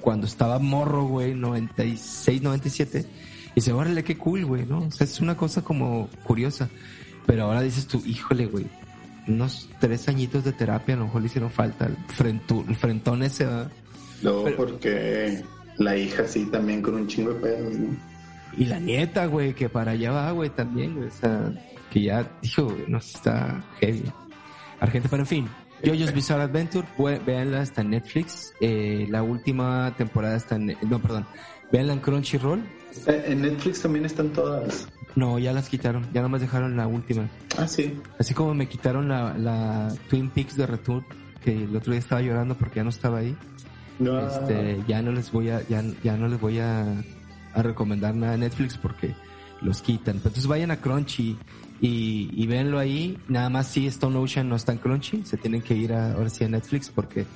cuando 0.00 0.26
estaba 0.26 0.58
morro, 0.58 1.04
güey, 1.04 1.34
96, 1.34 2.42
97. 2.42 3.04
Y 3.50 3.52
dice, 3.56 3.72
órale, 3.72 4.04
qué 4.04 4.16
cool, 4.16 4.44
güey, 4.44 4.64
¿no? 4.66 4.78
O 4.80 4.90
sea, 4.90 5.04
es 5.04 5.20
una 5.20 5.36
cosa 5.36 5.62
como 5.62 6.08
curiosa. 6.24 6.68
Pero 7.26 7.44
ahora 7.44 7.62
dices 7.62 7.86
tú, 7.86 8.02
híjole, 8.06 8.46
güey, 8.46 8.66
unos 9.28 9.68
tres 9.80 10.08
añitos 10.08 10.44
de 10.44 10.52
terapia 10.52 10.94
a 10.94 10.98
lo 10.98 11.04
mejor 11.04 11.20
le 11.22 11.26
hicieron 11.26 11.50
falta. 11.50 11.86
El, 11.86 11.96
frentu- 12.08 12.66
el 12.68 12.76
frentón 12.76 13.22
ese, 13.22 13.44
¿verdad? 13.46 13.70
Luego 14.22 14.44
Pero- 14.44 14.56
porque 14.56 15.44
la 15.78 15.96
hija 15.96 16.26
sí 16.26 16.46
también 16.46 16.82
con 16.82 16.94
un 16.94 17.06
chingo 17.06 17.32
de 17.34 17.40
pedos, 17.40 17.74
¿no? 17.78 17.96
Y 18.56 18.64
la 18.66 18.80
nieta, 18.80 19.26
güey, 19.26 19.54
que 19.54 19.68
para 19.68 19.92
allá 19.92 20.10
va, 20.10 20.30
güey, 20.32 20.50
también, 20.50 20.94
güey. 20.96 21.08
O 21.08 21.12
sea, 21.12 21.52
que 21.90 22.02
ya, 22.02 22.28
dijo, 22.42 22.64
güey, 22.64 22.84
no 22.88 22.98
está 22.98 23.64
heavy. 23.80 24.02
Argento, 24.80 25.08
pero 25.10 25.22
en 25.22 25.26
fin. 25.26 25.48
JoJo's 25.82 26.12
Bizarre 26.14 26.42
Adventure, 26.42 26.86
véanla, 27.26 27.62
está 27.62 27.80
en 27.82 27.90
Netflix. 27.90 28.52
Eh, 28.60 29.06
la 29.10 29.22
última 29.22 29.94
temporada 29.96 30.36
está 30.36 30.56
en... 30.56 30.76
No, 30.88 30.98
perdón. 31.00 31.26
Véanla 31.72 31.94
en 31.94 31.98
Crunchyroll. 32.00 32.60
Eh, 33.06 33.24
En 33.28 33.42
Netflix 33.42 33.82
también 33.82 34.04
están 34.04 34.30
todas. 34.30 34.88
No, 35.16 35.38
ya 35.38 35.52
las 35.52 35.68
quitaron. 35.68 36.06
Ya 36.12 36.22
nomás 36.22 36.40
dejaron 36.40 36.76
la 36.76 36.86
última. 36.86 37.28
Ah, 37.58 37.66
sí. 37.66 37.98
Así 38.18 38.34
como 38.34 38.54
me 38.54 38.68
quitaron 38.68 39.08
la, 39.08 39.36
la 39.36 39.92
Twin 40.08 40.30
Peaks 40.30 40.56
de 40.56 40.66
Return, 40.66 41.04
que 41.42 41.64
el 41.64 41.74
otro 41.76 41.92
día 41.92 42.00
estaba 42.00 42.20
llorando 42.22 42.54
porque 42.56 42.76
ya 42.76 42.84
no 42.84 42.90
estaba 42.90 43.18
ahí. 43.18 43.36
No. 43.98 44.18
Este, 44.26 44.82
ya 44.88 45.02
no 45.02 45.12
les 45.12 45.30
voy 45.30 45.50
a, 45.50 45.66
ya, 45.68 45.82
ya 46.02 46.16
no 46.16 46.28
les 46.28 46.40
voy 46.40 46.58
a, 46.58 46.84
a 47.54 47.62
recomendar 47.62 48.14
nada 48.14 48.32
de 48.32 48.38
Netflix 48.38 48.76
porque 48.76 49.14
los 49.62 49.82
quitan. 49.82 50.16
Entonces 50.16 50.46
vayan 50.46 50.70
a 50.70 50.76
Crunchy 50.80 51.36
y, 51.80 52.30
y 52.32 52.46
véanlo 52.46 52.78
ahí. 52.78 53.18
Nada 53.28 53.48
más 53.50 53.68
si 53.68 53.86
Stone 53.86 54.16
Ocean 54.18 54.48
no 54.48 54.56
está 54.56 54.72
en 54.72 54.78
Crunchy, 54.78 55.24
se 55.24 55.36
tienen 55.36 55.62
que 55.62 55.74
ir 55.74 55.92
a, 55.92 56.12
ahora 56.12 56.28
sí 56.28 56.44
a 56.44 56.48
Netflix 56.48 56.90
porque 56.90 57.26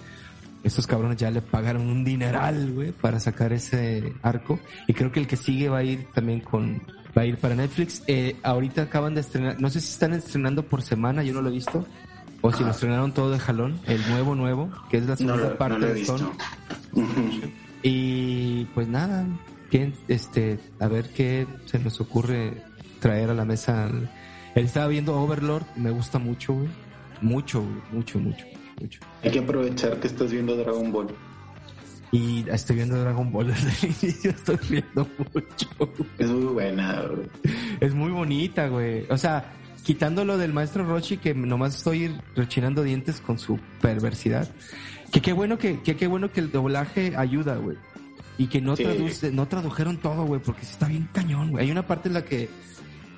estos 0.64 0.86
cabrones 0.86 1.18
ya 1.18 1.30
le 1.30 1.42
pagaron 1.42 1.88
un 1.88 2.04
dineral, 2.04 2.72
güey, 2.72 2.92
para 2.92 3.20
sacar 3.20 3.52
ese 3.52 4.14
arco. 4.22 4.58
Y 4.88 4.94
creo 4.94 5.12
que 5.12 5.20
el 5.20 5.26
que 5.26 5.36
sigue 5.36 5.68
va 5.68 5.78
a 5.78 5.84
ir 5.84 6.06
también 6.14 6.40
con, 6.40 6.82
va 7.16 7.22
a 7.22 7.26
ir 7.26 7.36
para 7.36 7.54
Netflix. 7.54 8.02
Eh, 8.06 8.36
ahorita 8.42 8.82
acaban 8.82 9.14
de 9.14 9.20
estrenar, 9.20 9.60
no 9.60 9.68
sé 9.68 9.80
si 9.80 9.90
están 9.90 10.14
estrenando 10.14 10.62
por 10.64 10.82
semana, 10.82 11.22
yo 11.22 11.34
no 11.34 11.42
lo 11.42 11.50
he 11.50 11.52
visto. 11.52 11.86
O 12.40 12.52
si 12.52 12.62
lo 12.62 12.72
estrenaron 12.72 13.12
todo 13.12 13.30
de 13.30 13.38
jalón, 13.38 13.80
el 13.86 14.06
nuevo 14.10 14.34
nuevo, 14.34 14.70
que 14.90 14.98
es 14.98 15.04
la 15.04 15.12
no 15.12 15.16
segunda 15.16 15.48
lo, 15.48 15.56
parte 15.56 15.78
no 15.78 15.86
de 15.86 16.02
Stone. 16.02 16.26
Y 17.82 18.66
pues 18.74 18.86
nada, 18.86 19.26
que, 19.70 19.92
este, 20.08 20.58
a 20.78 20.86
ver 20.88 21.08
qué 21.10 21.46
se 21.64 21.78
nos 21.78 22.00
ocurre 22.00 22.62
traer 23.00 23.30
a 23.30 23.34
la 23.34 23.44
mesa. 23.44 23.90
Él 24.54 24.64
estaba 24.66 24.86
viendo 24.88 25.14
Overlord, 25.20 25.64
me 25.76 25.90
gusta 25.90 26.18
mucho, 26.18 26.54
güey. 26.54 26.68
Mucho, 27.20 27.60
güey, 27.62 27.74
mucho, 27.92 28.18
mucho, 28.18 28.44
mucho. 28.80 29.00
Hay 29.22 29.30
que 29.30 29.38
aprovechar 29.40 29.98
que 30.00 30.06
estás 30.08 30.30
viendo 30.32 30.56
Dragon 30.56 30.92
Ball. 30.92 31.08
Y 32.12 32.44
estoy 32.48 32.76
viendo 32.76 32.96
Dragon 33.00 33.32
Ball 33.32 33.48
desde 33.48 33.86
el 33.86 33.94
inicio, 34.02 34.30
estoy 34.30 34.58
viendo 34.70 35.08
mucho. 35.18 35.68
güey. 35.78 36.08
Es 36.18 36.28
muy 36.30 36.44
buena. 36.52 37.02
güey. 37.02 37.28
Es 37.80 37.94
muy 37.94 38.10
bonita, 38.12 38.68
güey. 38.68 39.04
O 39.10 39.18
sea, 39.18 39.52
quitándolo 39.82 40.38
del 40.38 40.52
maestro 40.52 40.84
Roshi, 40.84 41.16
que 41.16 41.34
nomás 41.34 41.76
estoy 41.76 42.14
rechinando 42.36 42.82
dientes 42.84 43.20
con 43.20 43.38
su 43.38 43.58
perversidad. 43.80 44.48
Que 45.10 45.20
qué 45.20 45.32
bueno 45.32 45.58
que, 45.58 45.80
que 45.82 45.96
qué 45.96 46.06
bueno 46.06 46.30
que 46.30 46.40
el 46.40 46.52
doblaje 46.52 47.14
ayuda, 47.16 47.56
güey. 47.56 47.76
Y 48.38 48.46
que 48.48 48.60
no 48.60 48.76
Sí. 48.76 48.84
traduce, 48.84 49.32
no 49.32 49.46
tradujeron 49.48 49.96
todo, 49.96 50.24
güey, 50.24 50.40
porque 50.40 50.64
sí 50.64 50.72
está 50.72 50.86
bien 50.88 51.08
cañón, 51.12 51.50
güey. 51.52 51.64
Hay 51.64 51.70
una 51.72 51.86
parte 51.86 52.08
en 52.08 52.14
la 52.14 52.24
que 52.24 52.48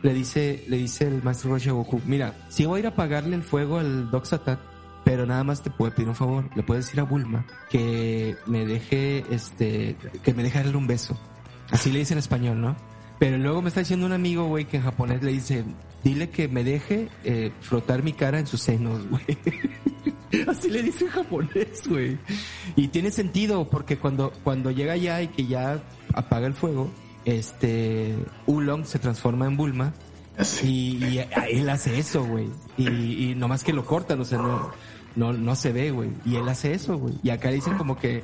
le 0.02 0.14
dice, 0.14 0.64
le 0.68 0.76
dice 0.76 1.06
el 1.06 1.22
maestro 1.22 1.50
Roshi 1.50 1.68
a 1.68 1.72
Goku, 1.72 2.00
mira, 2.06 2.34
si 2.48 2.64
voy 2.66 2.78
a 2.78 2.80
ir 2.80 2.86
a 2.86 2.90
apagarle 2.90 3.36
el 3.36 3.42
fuego 3.42 3.78
al 3.78 4.10
Doc 4.10 4.24
Satan, 4.24 4.58
pero 5.04 5.24
nada 5.24 5.44
más 5.44 5.62
te 5.62 5.70
puedo 5.70 5.94
pedir 5.94 6.08
un 6.08 6.14
favor, 6.14 6.50
le 6.56 6.62
puedes 6.62 6.86
decir 6.86 7.00
a 7.00 7.04
Bulma 7.04 7.46
que 7.70 8.36
me 8.46 8.66
deje, 8.66 9.24
este, 9.30 9.96
que 10.22 10.34
me 10.34 10.42
deje 10.42 10.58
darle 10.58 10.76
un 10.76 10.86
beso. 10.86 11.16
Así 11.70 11.92
le 11.92 12.00
dice 12.00 12.14
en 12.14 12.18
español, 12.18 12.60
¿no? 12.60 12.76
Pero 13.18 13.38
luego 13.38 13.62
me 13.62 13.68
está 13.68 13.80
diciendo 13.80 14.04
un 14.06 14.12
amigo, 14.12 14.46
güey, 14.46 14.66
que 14.66 14.76
en 14.76 14.82
japonés 14.82 15.22
le 15.22 15.32
dice, 15.32 15.64
dile 16.04 16.28
que 16.30 16.48
me 16.48 16.64
deje 16.64 17.08
eh, 17.24 17.52
frotar 17.60 18.02
mi 18.02 18.12
cara 18.12 18.38
en 18.38 18.46
sus 18.46 18.60
senos, 18.60 19.08
güey. 19.08 19.24
Así 20.48 20.70
le 20.70 20.82
dice 20.82 21.04
en 21.04 21.10
japonés, 21.10 21.88
güey. 21.88 22.18
Y 22.74 22.88
tiene 22.88 23.10
sentido, 23.10 23.68
porque 23.68 23.96
cuando, 23.98 24.32
cuando 24.44 24.70
llega 24.70 24.94
allá 24.94 25.22
y 25.22 25.28
que 25.28 25.46
ya 25.46 25.82
apaga 26.14 26.46
el 26.46 26.54
fuego, 26.54 26.90
este, 27.26 28.16
Ulong 28.46 28.86
se 28.86 28.98
transforma 28.98 29.46
en 29.46 29.56
Bulma 29.58 29.92
y, 30.62 31.04
y 31.04 31.18
a- 31.18 31.46
él 31.50 31.68
hace 31.68 31.98
eso, 31.98 32.24
güey. 32.24 32.48
Y, 32.78 33.30
y 33.30 33.34
nomás 33.34 33.62
que 33.62 33.72
lo 33.74 33.84
cortan, 33.84 34.20
o 34.20 34.24
sea, 34.24 34.38
no, 34.38 34.70
no, 35.16 35.32
no 35.34 35.54
se 35.56 35.72
ve, 35.72 35.90
güey. 35.90 36.10
Y 36.24 36.36
él 36.36 36.48
hace 36.48 36.72
eso, 36.72 36.96
güey. 36.98 37.14
Y 37.22 37.30
acá 37.30 37.50
dicen 37.50 37.76
como 37.76 37.98
que 37.98 38.22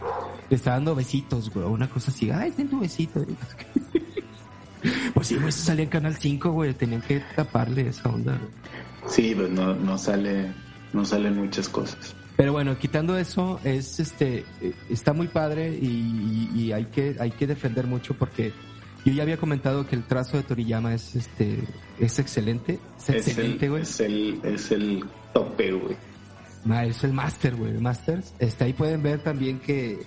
le 0.48 0.56
está 0.56 0.70
dando 0.72 0.94
besitos, 0.94 1.50
güey. 1.52 1.66
Una 1.66 1.90
cosa 1.90 2.10
así, 2.10 2.30
ay, 2.30 2.50
ten 2.52 2.68
tu 2.70 2.80
besito. 2.80 3.24
Pues 5.14 5.28
sí, 5.28 5.36
güey, 5.36 5.50
eso 5.50 5.62
salía 5.62 5.84
en 5.84 5.90
Canal 5.90 6.16
5, 6.16 6.50
güey. 6.50 6.74
Tenían 6.74 7.02
que 7.02 7.22
taparle 7.36 7.88
esa 7.88 8.08
onda, 8.08 8.36
güey. 8.36 8.50
Sí, 9.06 9.32
pues 9.34 9.48
no, 9.50 9.74
no 9.76 9.96
sale, 9.96 10.52
no 10.92 11.04
salen 11.04 11.36
muchas 11.36 11.68
cosas. 11.68 12.16
Pero 12.36 12.50
bueno, 12.52 12.76
quitando 12.78 13.16
eso, 13.16 13.60
es 13.62 14.00
este, 14.00 14.44
eh, 14.60 14.74
está 14.90 15.12
muy 15.12 15.28
padre 15.28 15.68
y, 15.80 16.48
y- 16.52 16.60
y 16.60 16.72
hay 16.72 16.86
que, 16.86 17.14
hay 17.20 17.30
que 17.30 17.46
defender 17.46 17.86
mucho 17.86 18.14
porque 18.14 18.52
yo 19.04 19.12
ya 19.12 19.22
había 19.22 19.36
comentado 19.36 19.86
que 19.86 19.96
el 19.96 20.04
trazo 20.04 20.36
de 20.36 20.42
Toriyama 20.44 20.94
es 20.94 21.14
este, 21.16 21.60
es 21.98 22.18
excelente, 22.18 22.78
es 22.98 23.08
Es 23.10 23.26
excelente, 23.28 23.64
el, 23.66 23.70
güey. 23.70 23.82
es 23.82 24.00
el, 24.00 24.40
es 24.44 24.70
el 24.70 25.04
tope, 25.32 25.72
güey. 25.72 25.96
Ah, 26.70 26.84
es 26.84 27.02
el 27.02 27.12
Master, 27.12 27.56
güey, 27.56 27.72
Masters. 27.78 28.34
Este, 28.38 28.64
ahí 28.64 28.72
pueden 28.72 29.02
ver 29.02 29.20
también 29.22 29.58
que, 29.58 30.00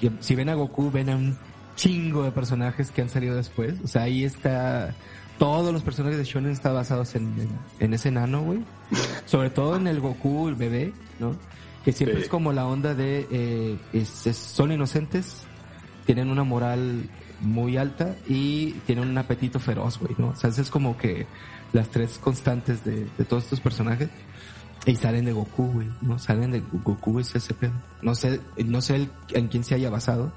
que 0.00 0.10
si 0.20 0.34
ven 0.34 0.48
a 0.50 0.54
Goku, 0.54 0.90
ven 0.90 1.08
a 1.10 1.16
un 1.16 1.36
chingo 1.76 2.22
de 2.24 2.30
personajes 2.32 2.90
que 2.90 3.00
han 3.02 3.08
salido 3.08 3.36
después. 3.36 3.74
O 3.82 3.88
sea, 3.88 4.02
ahí 4.02 4.24
está, 4.24 4.94
todos 5.38 5.72
los 5.72 5.82
personajes 5.82 6.18
de 6.18 6.24
Shonen 6.24 6.52
están 6.52 6.74
basados 6.74 7.14
en, 7.14 7.24
en, 7.40 7.48
en 7.78 7.94
ese 7.94 8.10
nano, 8.10 8.42
güey. 8.42 8.60
Sobre 9.24 9.48
todo 9.48 9.76
en 9.76 9.86
el 9.86 10.00
Goku, 10.00 10.48
el 10.48 10.56
bebé, 10.56 10.92
¿no? 11.18 11.34
Que 11.84 11.92
siempre 11.92 12.18
Sí. 12.18 12.24
es 12.24 12.28
como 12.28 12.52
la 12.52 12.66
onda 12.66 12.94
de, 12.94 13.26
eh, 13.30 13.78
es- 13.94 14.26
es- 14.26 14.36
son 14.36 14.72
inocentes, 14.72 15.44
tienen 16.04 16.28
una 16.28 16.44
moral 16.44 17.08
muy 17.40 17.76
alta 17.76 18.14
y 18.28 18.72
tienen 18.86 19.08
un 19.08 19.18
apetito 19.18 19.58
feroz, 19.58 19.98
güey, 19.98 20.14
¿no? 20.18 20.28
O 20.28 20.36
sea, 20.36 20.50
es 20.50 20.70
como 20.70 20.96
que 20.96 21.26
las 21.72 21.88
tres 21.90 22.18
constantes 22.18 22.84
de, 22.84 23.06
de 23.16 23.24
todos 23.24 23.44
estos 23.44 23.60
personajes. 23.60 24.08
Y 24.86 24.96
salen 24.96 25.26
de 25.26 25.32
Goku, 25.32 25.66
güey, 25.72 25.88
¿no? 26.00 26.18
Salen 26.18 26.52
de 26.52 26.60
Goku, 26.84 27.18
es 27.20 27.34
ese 27.34 27.52
pedo. 27.52 27.72
No 28.00 28.14
sé, 28.14 28.40
no 28.64 28.80
sé 28.80 28.96
el- 28.96 29.10
en 29.34 29.48
quién 29.48 29.62
se 29.62 29.74
haya 29.74 29.90
basado, 29.90 30.32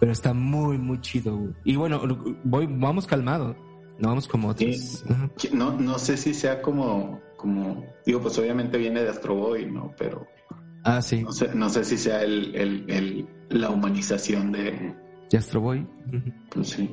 pero 0.00 0.10
está 0.12 0.32
muy, 0.32 0.78
muy 0.78 1.00
chido, 1.02 1.36
güey. 1.36 1.52
Y 1.64 1.76
bueno, 1.76 2.00
voy, 2.44 2.66
vamos 2.66 3.06
calmado, 3.06 3.54
no 3.98 4.08
vamos 4.08 4.26
como 4.26 4.48
otros. 4.48 4.74
Sí. 4.74 5.04
Ajá. 5.10 5.30
No, 5.52 5.72
no 5.78 5.98
sé 5.98 6.16
si 6.16 6.32
sea 6.32 6.62
como, 6.62 7.20
como, 7.36 7.84
digo, 8.06 8.22
pues 8.22 8.38
obviamente 8.38 8.78
viene 8.78 9.02
de 9.02 9.10
Astro 9.10 9.34
Boy, 9.34 9.66
¿no? 9.70 9.92
Pero 9.98 10.26
Ah, 10.84 11.02
sí, 11.02 11.22
no 11.22 11.32
sé, 11.32 11.54
no 11.54 11.68
sé 11.68 11.84
si 11.84 11.98
sea 11.98 12.22
el, 12.22 12.54
el, 12.54 12.84
el, 12.88 13.28
la 13.50 13.68
humanización 13.68 14.50
de, 14.52 14.96
de 15.30 15.38
Astro 15.38 15.60
Boy. 15.60 15.86
Pues 16.50 16.68
sí. 16.68 16.90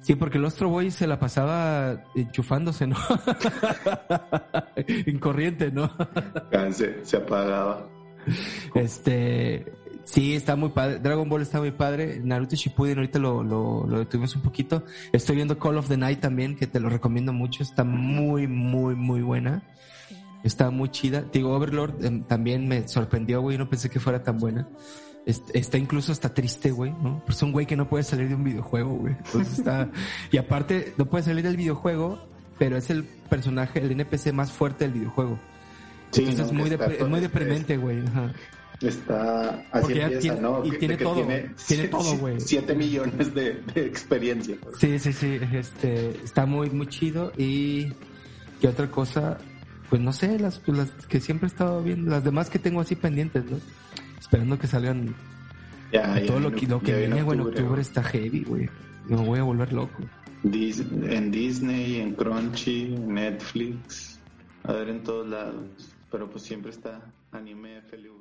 Sí, 0.00 0.14
porque 0.14 0.38
el 0.38 0.44
Astro 0.44 0.68
Boy 0.68 0.90
se 0.90 1.06
la 1.06 1.18
pasaba 1.18 2.04
enchufándose, 2.14 2.86
¿no? 2.86 2.96
en 4.76 5.18
corriente, 5.18 5.72
¿no? 5.72 5.90
Ah, 6.52 6.68
Se, 6.70 7.04
se 7.04 7.16
apagaba. 7.16 7.88
Este, 8.74 9.72
sí, 10.04 10.34
está 10.34 10.54
muy 10.56 10.70
padre. 10.70 10.98
Dragon 11.00 11.28
Ball 11.28 11.42
está 11.42 11.58
muy 11.58 11.72
padre. 11.72 12.20
Naruto 12.22 12.56
Shippuden 12.56 12.98
ahorita 12.98 13.18
lo, 13.18 13.42
lo, 13.42 13.86
lo 13.86 13.98
detuvimos 13.98 14.36
un 14.36 14.42
poquito. 14.42 14.84
Estoy 15.12 15.36
viendo 15.36 15.58
Call 15.58 15.78
of 15.78 15.88
the 15.88 15.96
Night 15.96 16.20
también, 16.20 16.56
que 16.56 16.66
te 16.66 16.78
lo 16.80 16.88
recomiendo 16.88 17.32
mucho. 17.32 17.62
Está 17.62 17.84
muy, 17.84 18.46
muy, 18.46 18.94
muy 18.94 19.22
buena. 19.22 19.62
Está 20.44 20.70
muy 20.70 20.90
chida. 20.90 21.22
Digo, 21.32 21.50
Overlord 21.56 22.04
em, 22.04 22.22
también 22.22 22.68
me 22.68 22.86
sorprendió, 22.86 23.40
güey. 23.40 23.58
No 23.58 23.68
pensé 23.68 23.90
que 23.90 23.98
fuera 23.98 24.22
tan 24.22 24.38
buena. 24.38 24.68
Est- 25.26 25.50
Está 25.54 25.76
incluso 25.76 26.12
hasta 26.12 26.32
triste, 26.32 26.70
güey, 26.70 26.92
¿no? 26.92 27.20
Pero 27.26 27.36
es 27.36 27.42
un 27.42 27.52
güey 27.52 27.66
que 27.66 27.76
no 27.76 27.88
puede 27.88 28.04
salir 28.04 28.28
de 28.28 28.34
un 28.36 28.44
videojuego, 28.44 28.94
güey. 28.94 29.14
Entonces 29.26 29.58
está... 29.58 29.90
Y 30.30 30.38
aparte, 30.38 30.94
no 30.96 31.04
puede 31.06 31.24
salir 31.24 31.42
del 31.44 31.56
videojuego, 31.58 32.18
pero 32.58 32.76
es 32.78 32.88
el 32.90 33.04
personaje, 33.04 33.80
el 33.80 33.90
NPC 33.90 34.32
más 34.32 34.50
fuerte 34.52 34.84
del 34.84 34.94
videojuego. 34.94 35.38
Sí, 36.12 36.20
Entonces 36.22 36.38
¿no? 36.40 36.46
es 36.46 36.52
muy, 36.52 36.70
depre- 36.70 37.00
es 37.02 37.08
muy 37.08 37.20
deprimente, 37.20 37.76
güey. 37.76 37.98
Ajá. 38.06 38.32
Está 38.80 39.64
así 39.72 39.92
empieza, 39.94 40.20
tiene- 40.20 40.40
¿no? 40.40 40.64
y 40.64 40.70
Que- 40.70 40.76
tiene 40.78 40.96
que 40.98 41.04
todo, 41.04 41.26
tiene 41.66 41.88
todo, 41.88 42.16
güey. 42.18 42.38
7 42.40 42.74
millones 42.74 43.34
de, 43.34 43.54
de 43.74 43.86
experiencia. 43.86 44.56
Sí, 44.78 44.98
sí, 44.98 45.12
sí, 45.12 45.38
este, 45.52 46.10
está 46.22 46.44
muy, 46.46 46.68
muy 46.70 46.86
chido 46.86 47.32
y 47.38 47.86
qué 48.60 48.68
otra 48.68 48.88
cosa, 48.90 49.38
pues 49.88 50.00
no 50.02 50.12
sé, 50.12 50.38
las, 50.38 50.60
las 50.66 50.90
que 51.08 51.20
siempre 51.20 51.46
he 51.46 51.50
estado 51.50 51.82
viendo, 51.82 52.10
las 52.10 52.22
demás 52.22 52.50
que 52.50 52.58
tengo 52.58 52.80
así 52.82 52.94
pendientes, 52.96 53.44
¿no? 53.50 53.58
Esperando 54.18 54.58
que 54.58 54.66
salgan 54.66 55.14
Ya, 55.92 56.18
ya 56.20 56.26
todo 56.26 56.40
lo 56.40 56.52
que, 56.52 56.66
lo 56.66 56.80
que 56.80 56.96
viene, 56.96 57.22
güey, 57.22 57.38
en 57.38 57.46
octubre 57.46 57.80
está 57.80 58.02
heavy, 58.02 58.42
güey. 58.44 58.68
Me 59.08 59.16
voy 59.16 59.38
a 59.38 59.42
volver 59.44 59.72
loco. 59.72 60.02
Dis- 60.42 60.80
en 61.10 61.30
Disney, 61.30 62.00
en 62.00 62.14
Crunchy, 62.14 62.94
en 62.94 63.14
Netflix, 63.14 64.18
a 64.64 64.72
ver 64.72 64.88
en 64.88 65.02
todos 65.02 65.26
lados. 65.28 65.64
Pero 66.10 66.28
pues 66.30 66.42
siempre 66.44 66.70
está 66.70 67.00
anime 67.32 67.78
FLV. 67.82 68.15